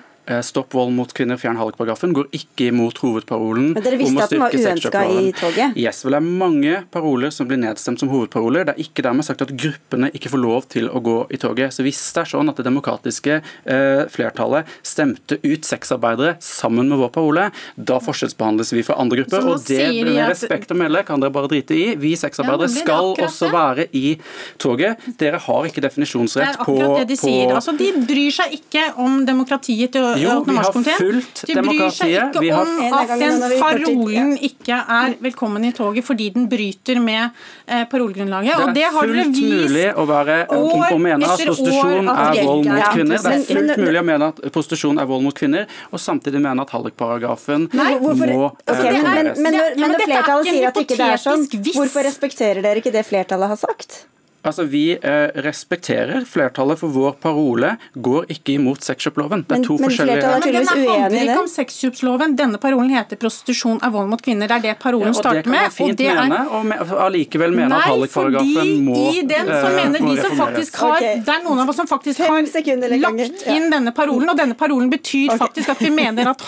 stopp 0.46 0.74
vold 0.74 0.94
mot 0.96 1.12
kvinner, 1.16 1.38
fjern 1.40 1.58
hallikparagrafen 1.60 2.14
går 2.16 2.30
ikke 2.36 2.70
imot 2.72 3.00
hovedparolen 3.04 3.74
Men 3.74 3.84
Dere 3.84 3.98
visste 4.00 4.24
at 4.24 4.32
den 4.32 4.42
var 4.42 4.56
uønska 4.56 5.02
i 5.12 5.32
toget? 5.36 5.78
Yes, 5.80 6.04
vel, 6.06 6.16
Det 6.16 6.20
er 6.22 6.28
mange 6.44 6.76
paroler 6.94 7.34
som 7.34 7.50
blir 7.50 7.60
nedstemt 7.60 8.00
som 8.00 8.12
hovedparoler. 8.12 8.68
Det 8.68 8.76
er 8.76 8.86
ikke 8.86 9.04
dermed 9.06 9.28
sagt 9.28 9.44
at 9.44 9.52
gruppene 9.52 10.10
ikke 10.16 10.32
får 10.32 10.42
lov 10.42 10.68
til 10.72 10.88
å 10.88 11.02
gå 11.04 11.18
i 11.34 11.40
toget. 11.42 11.76
Så 11.76 11.84
Hvis 11.86 12.00
det 12.16 12.24
er 12.24 12.32
sånn 12.32 12.52
at 12.52 12.60
det 12.60 12.66
demokratiske 12.68 13.40
eh, 13.42 14.04
flertallet 14.14 14.70
stemte 14.86 15.40
ut 15.44 15.68
sexarbeidere 15.68 16.38
sammen 16.44 16.88
med 16.92 17.02
vår 17.02 17.12
parole, 17.18 17.50
da 17.76 18.00
forskjellsbehandles 18.04 18.74
vi 18.78 18.86
fra 18.88 18.98
andre 19.02 19.24
grupper. 19.24 19.50
Og 19.54 19.68
det 19.68 19.90
med 20.06 20.22
at... 20.24 20.34
respekt 20.36 20.72
å 20.72 20.80
melde 20.80 21.04
kan 21.08 21.24
dere 21.24 21.34
bare 21.36 21.52
drite 21.52 21.76
i. 21.76 21.86
Vi 22.00 22.14
sexarbeidere 22.20 22.72
ja, 22.72 22.86
skal 22.86 23.12
også 23.28 23.52
være 23.54 23.90
i 23.92 24.16
toget. 24.62 25.04
Dere 25.20 25.42
har 25.44 25.70
ikke 25.70 25.84
definisjonsrett 25.84 26.62
på 26.64 26.78
Det 26.78 26.80
er 26.80 26.88
akkurat 26.88 27.04
det 27.04 27.12
de 27.12 27.20
sier. 27.20 27.54
Altså, 27.54 27.76
de 27.78 27.92
bryr 28.08 28.34
seg 28.34 28.56
ikke 28.60 28.88
om 29.04 29.22
demokratiet 29.28 29.94
til 29.98 30.13
jo, 30.22 30.36
vi 30.48 30.56
har 30.58 30.72
fulgt 30.74 31.44
demokratiet. 31.50 32.34
De 32.34 32.40
bryr 32.40 32.54
seg 32.54 32.54
ikke 32.54 32.60
om 32.60 32.98
at 33.00 33.14
den 33.22 33.44
parolen 33.62 34.34
ikke 34.50 34.80
er 34.98 35.16
velkommen 35.24 35.68
i 35.68 35.72
toget 35.76 36.06
fordi 36.08 36.30
den 36.36 36.48
bryter 36.52 37.00
med 37.04 37.30
eh, 37.66 37.84
parolegrunnlaget. 37.92 38.64
Og 38.64 38.78
det 38.78 38.86
har 38.96 39.10
dere 39.10 39.26
vist 39.28 39.40
Det 39.40 39.50
er 39.50 39.64
fullt 39.64 39.74
mulig 39.74 39.88
å 39.94 40.08
være 40.10 40.38
å 40.54 41.02
mene 41.08 41.32
at 41.34 41.46
prostitusjon 41.48 42.14
er 42.14 42.40
vold 42.44 42.70
mot 42.70 42.88
kvinner. 42.98 43.24
Det 43.24 43.34
er 43.34 43.46
fullt 43.50 43.84
mulig 43.84 44.00
å 44.04 44.08
mene 44.12 44.32
at 44.34 44.42
prostitusjon 44.48 45.04
er 45.04 45.10
vold 45.10 45.28
mot 45.28 45.38
kvinner, 45.38 45.68
og 45.92 46.02
samtidig 46.02 46.44
mene 46.44 46.66
at 46.66 46.74
hallikparagrafen 46.74 47.70
må 47.74 48.50
okay, 48.54 48.94
men, 48.94 49.04
men, 49.04 49.30
men, 49.38 49.56
når, 49.58 49.78
men 49.80 49.94
når 49.94 50.04
flertallet 50.08 50.50
sier 50.50 50.70
at 50.70 50.82
ikke 50.84 50.98
det 51.00 51.12
er 51.16 51.22
sånn, 51.22 51.46
hvorfor 51.74 52.06
respekterer 52.08 52.66
dere 52.66 52.84
ikke 52.84 52.94
det 52.94 53.06
flertallet 53.08 53.54
har 53.54 53.60
sagt? 53.60 54.04
Altså, 54.44 54.64
Vi 54.68 54.84
eh, 54.98 55.28
respekterer 55.46 56.26
flertallet, 56.28 56.80
for 56.80 56.92
vår 56.92 57.16
parole 57.24 57.76
går 57.96 58.28
ikke 58.34 58.58
imot 58.58 58.84
sexkjøploven. 58.84 59.46
Det 59.48 59.60
er 59.60 59.66
to 59.66 59.78
forskjellige 59.80 60.34
men 60.34 60.44
Den 60.44 60.68
handler 60.68 61.18
ikke 61.22 61.40
om 61.44 61.50
sexkjøpsloven. 61.52 62.36
Denne 62.40 62.60
parolen 62.62 62.92
heter 62.94 63.20
'prostitusjon 63.20 63.80
er 63.84 63.94
vold 63.94 64.10
mot 64.12 64.22
kvinner'. 64.22 64.50
Det 64.52 64.58
er 64.58 64.66
det 64.68 64.76
parolen 64.80 65.14
ja, 65.14 65.20
starter 65.20 65.50
med. 65.50 65.70
og 65.80 65.96
det 65.98 66.10
kan 66.10 66.30
man 66.30 66.50
fint 66.50 66.74
mene, 66.74 66.90
og 66.90 67.00
allikevel 67.08 67.56
mene 67.56 67.78
at 67.78 67.88
hallikparagrafen 67.92 68.74
må 68.84 68.98
Nei, 68.98 69.04
fordi 69.04 69.20
i 69.20 69.28
den 69.32 69.48
så 69.48 69.70
eh, 69.70 69.78
mener 69.80 70.08
de 70.08 70.16
som 70.22 70.36
faktisk 70.38 70.80
har 70.84 70.98
okay. 70.98 71.22
Det 71.24 71.34
er 71.36 71.44
noen 71.48 71.64
av 71.64 71.70
oss 71.70 71.80
som 71.80 71.88
faktisk 71.88 72.24
har 72.24 72.42
lagt 72.44 73.48
ja. 73.48 73.56
inn 73.56 73.70
denne 73.72 73.94
parolen, 73.96 74.28
og 74.30 74.38
denne 74.38 74.58
parolen 74.60 74.90
betyr 74.92 75.38
faktisk 75.40 75.70
at 75.76 75.82
vi 75.84 75.92
mener 75.94 76.30
at 76.34 76.44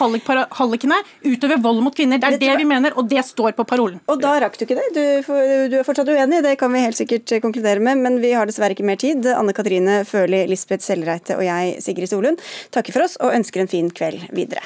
hallikene 0.59 0.99
utøver 1.23 1.61
vold 1.61 1.81
mot 1.85 1.95
kvinner. 1.95 2.19
Det 2.19 2.33
er 2.33 2.39
det, 2.41 2.53
vi 2.59 2.67
mener, 2.67 2.97
og 2.99 3.07
det 3.09 3.23
står 3.25 3.55
på 3.55 3.63
parolen. 3.63 4.01
Og 4.11 4.19
da 4.21 4.35
rakk 4.43 4.59
du 4.59 4.65
ikke 4.67 4.77
det. 4.79 4.87
Du, 4.95 5.01
du 5.71 5.79
er 5.79 5.87
fortsatt 5.87 6.09
uenig, 6.09 6.43
det 6.43 6.57
kan 6.59 6.73
vi 6.73 6.83
helt 6.83 6.97
sikkert 6.97 7.31
eh, 7.31 7.41
konkludere 7.43 7.79
med, 7.84 7.84
programmet, 7.85 8.03
men 8.03 8.21
vi 8.21 8.33
har 8.33 8.45
dessverre 8.47 8.73
ikke 8.73 8.85
mer 8.85 8.97
tid. 8.97 9.25
Anne 9.27 9.53
Katrine 9.53 10.03
Førli, 10.05 10.45
Lisbeth 10.49 10.83
Sellreite 10.83 11.37
og 11.37 11.45
jeg, 11.45 11.81
Sigrid 11.81 12.09
Solund, 12.09 12.41
takker 12.71 12.93
for 12.93 13.05
oss 13.05 13.17
og 13.21 13.35
ønsker 13.35 13.61
en 13.61 13.69
fin 13.69 13.91
kveld 13.91 14.25
videre. 14.33 14.63